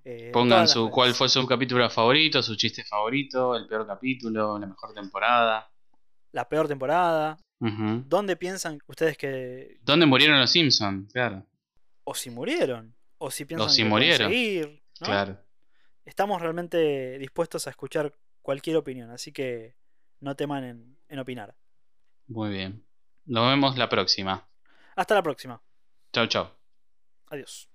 Eh, 0.03 0.31
Pongan 0.33 0.67
su 0.67 0.89
cuál 0.89 1.13
fue 1.13 1.29
su 1.29 1.47
capítulo 1.47 1.89
favorito, 1.89 2.43
su 2.43 2.57
chiste 2.57 2.83
favorito, 2.83 3.55
el 3.55 3.65
peor 3.65 3.87
capítulo, 3.87 4.59
la 4.59 4.67
mejor 4.67 4.93
temporada. 4.93 5.71
La 6.33 6.49
peor 6.49 6.67
temporada. 6.67 7.37
¿Dónde 7.59 8.35
piensan 8.35 8.79
ustedes 8.87 9.17
que... 9.17 9.77
¿Dónde 9.83 10.05
murieron 10.05 10.37
los 10.37 10.51
Simpsons? 10.51 11.11
Claro, 11.13 11.45
o 12.03 12.13
si 12.13 12.29
murieron? 12.29 12.96
O 13.17 13.31
si 13.31 13.45
piensan 13.45 13.69
si 13.69 13.83
que 13.83 13.89
pueden 13.89 14.07
murieron. 14.07 14.31
seguir, 14.31 14.83
¿no? 15.01 15.05
claro. 15.05 15.39
Estamos 16.05 16.41
realmente 16.41 17.17
dispuestos 17.19 17.67
a 17.67 17.69
escuchar 17.69 18.13
cualquier 18.41 18.77
opinión, 18.77 19.09
así 19.11 19.31
que 19.31 19.75
no 20.19 20.35
teman 20.35 20.63
en, 20.63 20.97
en 21.09 21.19
opinar. 21.19 21.55
Muy 22.27 22.49
bien. 22.49 22.85
Nos 23.25 23.47
vemos 23.49 23.77
la 23.77 23.89
próxima. 23.89 24.47
Hasta 24.95 25.15
la 25.15 25.23
próxima. 25.23 25.61
Chau, 26.13 26.27
chau. 26.27 26.49
Adiós. 27.27 27.69